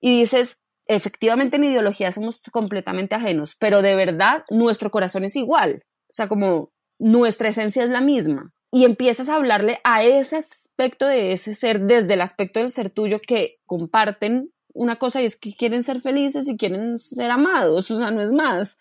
y 0.00 0.20
dices, 0.20 0.60
efectivamente 0.86 1.56
en 1.56 1.64
ideología 1.64 2.12
somos 2.12 2.40
completamente 2.52 3.14
ajenos, 3.14 3.56
pero 3.58 3.80
de 3.80 3.94
verdad 3.94 4.44
nuestro 4.50 4.90
corazón 4.90 5.24
es 5.24 5.36
igual, 5.36 5.84
o 6.08 6.12
sea, 6.12 6.28
como 6.28 6.70
nuestra 6.98 7.48
esencia 7.48 7.82
es 7.82 7.90
la 7.90 8.00
misma 8.00 8.53
y 8.74 8.84
empiezas 8.84 9.28
a 9.28 9.36
hablarle 9.36 9.78
a 9.84 10.02
ese 10.02 10.34
aspecto 10.34 11.06
de 11.06 11.30
ese 11.30 11.54
ser, 11.54 11.82
desde 11.82 12.14
el 12.14 12.20
aspecto 12.20 12.58
del 12.58 12.70
ser 12.70 12.90
tuyo 12.90 13.20
que 13.24 13.60
comparten 13.66 14.50
una 14.72 14.96
cosa 14.96 15.22
y 15.22 15.26
es 15.26 15.36
que 15.36 15.54
quieren 15.54 15.84
ser 15.84 16.00
felices 16.00 16.48
y 16.48 16.56
quieren 16.56 16.98
ser 16.98 17.30
amados, 17.30 17.88
o 17.92 17.98
sea, 17.98 18.10
no 18.10 18.20
es 18.20 18.32
más. 18.32 18.78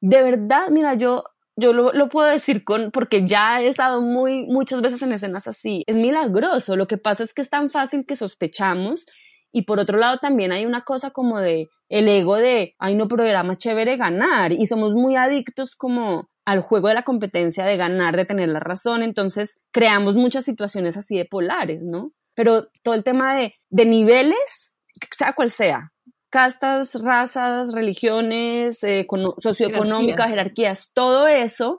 De 0.00 0.22
verdad, 0.22 0.70
mira, 0.70 0.94
yo, 0.94 1.24
yo 1.56 1.74
lo, 1.74 2.08
puedo 2.08 2.26
decir 2.26 2.64
con, 2.64 2.90
porque 2.90 3.26
ya 3.26 3.60
he 3.60 3.66
estado 3.66 4.00
muy, 4.00 4.46
muchas 4.46 4.80
veces 4.80 5.02
en 5.02 5.12
escenas 5.12 5.46
así. 5.46 5.84
Es 5.86 5.96
milagroso. 5.96 6.74
Lo 6.74 6.86
que 6.86 6.96
pasa 6.96 7.22
es 7.22 7.34
que 7.34 7.42
es 7.42 7.50
tan 7.50 7.68
fácil 7.68 8.06
que 8.06 8.16
sospechamos 8.16 9.04
y 9.52 9.64
por 9.64 9.78
otro 9.78 9.98
lado 9.98 10.16
también 10.16 10.52
hay 10.52 10.64
una 10.64 10.84
cosa 10.84 11.10
como 11.10 11.38
de 11.38 11.68
el 11.90 12.08
ego 12.08 12.36
de, 12.36 12.76
ay 12.78 12.94
no, 12.94 13.08
pero 13.08 13.24
era 13.24 13.42
más 13.42 13.58
chévere 13.58 13.98
ganar 13.98 14.54
y 14.54 14.66
somos 14.66 14.94
muy 14.94 15.16
adictos 15.16 15.76
como 15.76 16.30
al 16.44 16.60
juego 16.60 16.88
de 16.88 16.94
la 16.94 17.02
competencia, 17.02 17.64
de 17.64 17.76
ganar, 17.76 18.16
de 18.16 18.24
tener 18.24 18.48
la 18.48 18.60
razón, 18.60 19.02
entonces 19.02 19.60
creamos 19.72 20.16
muchas 20.16 20.44
situaciones 20.44 20.96
así 20.96 21.16
de 21.16 21.24
polares, 21.24 21.82
¿no? 21.84 22.12
Pero 22.34 22.68
todo 22.82 22.94
el 22.94 23.04
tema 23.04 23.36
de, 23.36 23.54
de 23.70 23.84
niveles, 23.86 24.74
sea 25.16 25.32
cual 25.32 25.50
sea, 25.50 25.92
castas, 26.34 27.00
razas, 27.00 27.72
religiones, 27.72 28.82
eh, 28.82 29.06
socioeconómicas, 29.38 30.30
jerarquías. 30.30 30.90
todo 30.92 31.28
eso, 31.28 31.78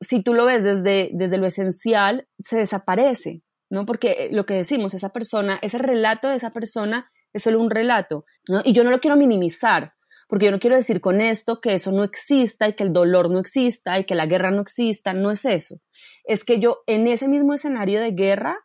si 0.00 0.22
tú 0.22 0.34
lo 0.34 0.44
ves 0.44 0.62
desde, 0.62 1.08
desde 1.14 1.38
lo 1.38 1.46
esencial, 1.46 2.28
se 2.38 2.58
desaparece, 2.58 3.42
¿no? 3.70 3.86
Porque 3.86 4.28
lo 4.30 4.44
que 4.44 4.52
decimos, 4.52 4.92
esa 4.92 5.08
persona, 5.08 5.58
ese 5.62 5.78
relato 5.78 6.28
de 6.28 6.36
esa 6.36 6.50
persona 6.50 7.10
es 7.32 7.42
solo 7.42 7.60
un 7.60 7.70
relato, 7.70 8.26
¿no? 8.46 8.60
Y 8.62 8.74
yo 8.74 8.84
no 8.84 8.90
lo 8.90 9.00
quiero 9.00 9.16
minimizar, 9.16 9.94
porque 10.28 10.44
yo 10.44 10.52
no 10.52 10.60
quiero 10.60 10.76
decir 10.76 11.00
con 11.00 11.20
esto 11.20 11.60
que 11.60 11.74
eso 11.74 11.90
no 11.90 12.04
exista 12.04 12.68
y 12.68 12.74
que 12.74 12.84
el 12.84 12.92
dolor 12.92 13.30
no 13.30 13.40
exista 13.40 13.98
y 13.98 14.04
que 14.04 14.14
la 14.14 14.26
guerra 14.26 14.50
no 14.50 14.60
exista, 14.60 15.14
no 15.14 15.30
es 15.30 15.44
eso. 15.44 15.76
Es 16.24 16.44
que 16.44 16.60
yo 16.60 16.82
en 16.86 17.08
ese 17.08 17.28
mismo 17.28 17.54
escenario 17.54 18.00
de 18.00 18.12
guerra 18.12 18.58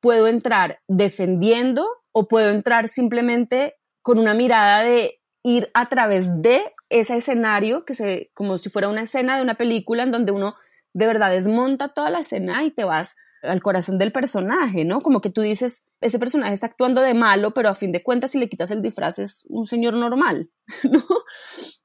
puedo 0.00 0.28
entrar 0.28 0.80
defendiendo 0.86 1.84
o 2.12 2.28
puedo 2.28 2.50
entrar 2.50 2.88
simplemente 2.88 3.74
con 4.00 4.18
una 4.18 4.32
mirada 4.32 4.82
de 4.82 5.20
ir 5.42 5.70
a 5.74 5.88
través 5.88 6.40
de 6.40 6.62
ese 6.88 7.16
escenario, 7.16 7.84
que 7.84 7.94
se, 7.94 8.30
como 8.32 8.56
si 8.56 8.70
fuera 8.70 8.88
una 8.88 9.02
escena 9.02 9.36
de 9.36 9.42
una 9.42 9.56
película 9.56 10.04
en 10.04 10.12
donde 10.12 10.32
uno 10.32 10.54
de 10.94 11.06
verdad 11.06 11.30
desmonta 11.30 11.88
toda 11.88 12.10
la 12.10 12.20
escena 12.20 12.64
y 12.64 12.70
te 12.70 12.84
vas 12.84 13.16
al 13.42 13.62
corazón 13.62 13.98
del 13.98 14.12
personaje, 14.12 14.84
¿no? 14.84 15.00
Como 15.00 15.20
que 15.20 15.30
tú 15.30 15.42
dices, 15.42 15.86
ese 16.00 16.18
personaje 16.18 16.54
está 16.54 16.66
actuando 16.66 17.00
de 17.02 17.14
malo, 17.14 17.54
pero 17.54 17.68
a 17.68 17.74
fin 17.74 17.92
de 17.92 18.02
cuentas 18.02 18.32
si 18.32 18.38
le 18.38 18.48
quitas 18.48 18.70
el 18.70 18.82
disfraz 18.82 19.18
es 19.18 19.44
un 19.48 19.66
señor 19.66 19.94
normal, 19.94 20.50
¿no? 20.84 21.04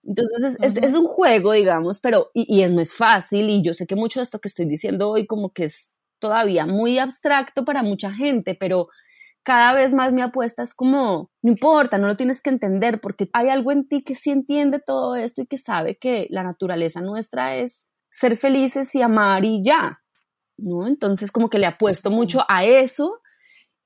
Entonces 0.04 0.58
es, 0.62 0.78
es, 0.78 0.96
un 0.96 1.06
juego, 1.06 1.54
digamos, 1.54 2.00
pero 2.00 2.32
y, 2.34 2.46
y, 2.54 2.64
es, 2.64 2.72
no 2.72 2.82
es 2.82 2.96
fácil 2.96 3.50
y 3.50 3.62
yo 3.62 3.74
sé 3.74 3.88
que 3.88 3.96
mucho 3.96 4.20
de 4.20 4.24
esto 4.24 4.40
que 4.40 4.48
estoy 4.48 4.66
diciendo 4.66 5.10
hoy 5.10 5.28
como 5.28 5.54
que 5.54 5.66
es 5.66 5.96
todavía 6.20 6.66
muy 6.66 7.00
abstracto 7.00 7.66
para 7.66 7.84
mucha 7.84 8.12
gente, 8.12 8.56
pero 8.56 8.88
cada 9.44 9.74
vez 9.74 9.94
más 9.94 10.14
mi 10.14 10.22
apuesta 10.22 10.64
es 10.64 10.74
como, 10.74 11.30
no 11.42 11.52
importa, 11.52 11.98
no 11.98 12.08
lo 12.08 12.16
tienes 12.16 12.42
que 12.42 12.50
entender 12.50 13.02
porque 13.02 13.30
hay 13.34 13.50
algo 13.50 13.72
en 13.72 13.88
ti 13.88 14.04
que 14.04 14.16
sí 14.16 14.32
entiende 14.32 14.80
todo 14.80 15.16
esto 15.16 15.42
y 15.42 15.48
que 15.48 15.58
sabe 15.58 15.98
que 15.98 16.28
la 16.30 16.44
naturaleza 16.44 17.02
nuestra 17.02 17.58
es 17.58 17.88
ser 18.10 18.38
felices 18.38 18.96
y 18.96 19.02
amar 19.02 19.44
y 19.44 19.62
ya, 19.64 20.03
¿no? 20.58 20.88
Entonces 20.88 21.32
como 21.32 21.50
que 21.50 21.60
le 21.60 21.66
apuesto 21.66 22.12
mucho 22.12 22.46
a 22.48 22.64
eso 22.64 23.22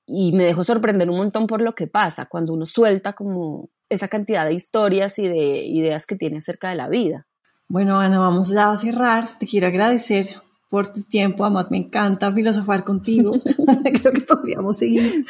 y 0.06 0.32
me 0.34 0.46
dejo 0.46 0.64
sorprender 0.64 1.10
un 1.10 1.18
montón 1.18 1.48
por 1.48 1.62
lo 1.62 1.76
que 1.76 1.88
pasa 1.88 2.26
cuando 2.26 2.54
uno 2.54 2.66
suelta 2.66 3.14
como 3.14 3.70
esa 3.90 4.08
cantidad 4.08 4.46
de 4.46 4.54
historias 4.54 5.20
y 5.20 5.28
de 5.28 5.66
ideas 5.66 6.06
que 6.06 6.16
tiene 6.16 6.38
acerca 6.38 6.70
de 6.70 6.76
la 6.76 6.90
vida. 6.90 7.28
Bueno, 7.68 8.00
Ana, 8.00 8.20
vamos 8.20 8.50
ya 8.50 8.72
a 8.72 8.78
cerrar. 8.78 9.38
Te 9.38 9.46
quiero 9.46 9.68
agradecer 9.68 10.42
por 10.70 10.92
tu 10.92 11.02
tiempo. 11.02 11.44
Además, 11.44 11.70
me 11.72 11.78
encanta 11.78 12.32
filosofar 12.32 12.84
contigo. 12.84 13.34
Creo 14.02 14.14
que 14.14 14.22
podríamos 14.22 14.78
seguir 14.78 15.26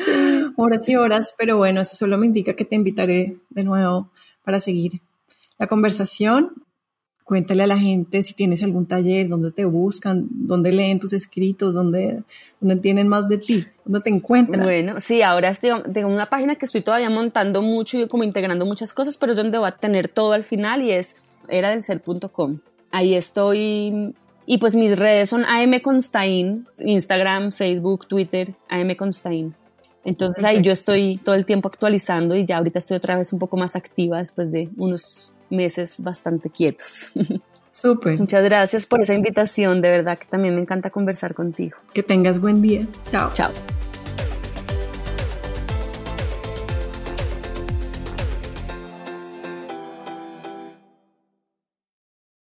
horas 0.56 0.88
y 0.90 0.96
horas, 0.96 1.36
pero 1.38 1.58
bueno, 1.58 1.82
eso 1.82 1.96
solo 1.96 2.18
me 2.18 2.28
indica 2.28 2.56
que 2.56 2.66
te 2.66 2.76
invitaré 2.76 3.38
de 3.50 3.64
nuevo 3.64 4.12
para 4.44 4.60
seguir 4.60 5.02
la 5.58 5.68
conversación. 5.68 6.52
Cuéntale 7.28 7.64
a 7.64 7.68
la 7.68 7.78
gente 7.78 8.24
si 8.24 8.34
tienes 8.34 8.64
algún 8.64 8.86
taller, 8.86 9.28
dónde 9.28 9.52
te 9.52 9.66
buscan, 9.66 10.28
dónde 10.32 10.72
leen 10.72 10.98
tus 10.98 11.12
escritos, 11.12 11.74
dónde, 11.74 12.24
dónde 12.62 12.78
tienen 12.78 13.10
más 13.10 13.28
de 13.28 13.38
ti, 13.38 13.66
dónde 13.84 14.00
te 14.00 14.10
encuentran. 14.10 14.64
Bueno, 14.64 15.02
sí, 15.02 15.22
ahora 15.22 15.54
tengo 15.54 16.08
una 16.08 16.30
página 16.30 16.56
que 16.56 16.66
estoy 16.66 16.80
todavía 16.80 17.10
montando 17.10 17.62
mucho 17.62 18.00
y 18.00 18.08
como 18.08 18.24
integrando 18.24 18.66
muchas 18.66 18.94
cosas, 18.94 19.18
pero 19.18 19.34
es 19.34 19.38
donde 19.38 19.58
va 19.58 19.68
a 19.68 19.78
tener 19.78 20.08
todo 20.08 20.32
al 20.32 20.46
final 20.46 20.82
y 20.82 20.92
es 20.92 21.18
eradelser.com. 21.50 22.60
Ahí 22.92 23.14
estoy 23.14 24.16
Y 24.46 24.60
pues 24.60 24.76
mis 24.76 24.98
redes 24.98 25.28
son 25.28 25.44
AM 25.44 25.82
Constain, 25.82 26.66
Instagram, 26.80 27.52
Facebook, 27.52 28.08
Twitter, 28.08 28.56
AM 28.70 28.96
Constain. 28.96 29.54
Entonces 30.06 30.46
ahí 30.46 30.62
yo 30.62 30.72
estoy 30.72 31.18
todo 31.18 31.36
el 31.36 31.46
tiempo 31.46 31.68
actualizando 31.68 32.38
y 32.38 32.46
ya 32.46 32.60
ahorita 32.60 32.80
estoy 32.80 32.96
otra 32.96 33.18
vez 33.18 33.34
un 33.34 33.40
poco 33.40 33.58
más 33.58 33.76
activa 33.76 34.20
después 34.20 34.50
de 34.50 34.70
unos 34.78 35.34
meses 35.50 35.96
bastante 36.00 36.50
quietos. 36.50 37.12
Súper. 37.72 38.20
Muchas 38.20 38.44
gracias 38.44 38.88
por 38.88 39.02
esa 39.02 39.14
invitación, 39.14 39.82
de 39.82 39.90
verdad 39.92 40.18
que 40.18 40.26
también 40.26 40.56
me 40.56 40.62
encanta 40.62 40.90
conversar 40.90 41.36
contigo. 41.36 41.78
Que 41.94 42.02
tengas 42.02 42.42
buen 42.42 42.62
día. 42.62 42.88
Chao. 43.12 43.32
Chao. 43.36 43.52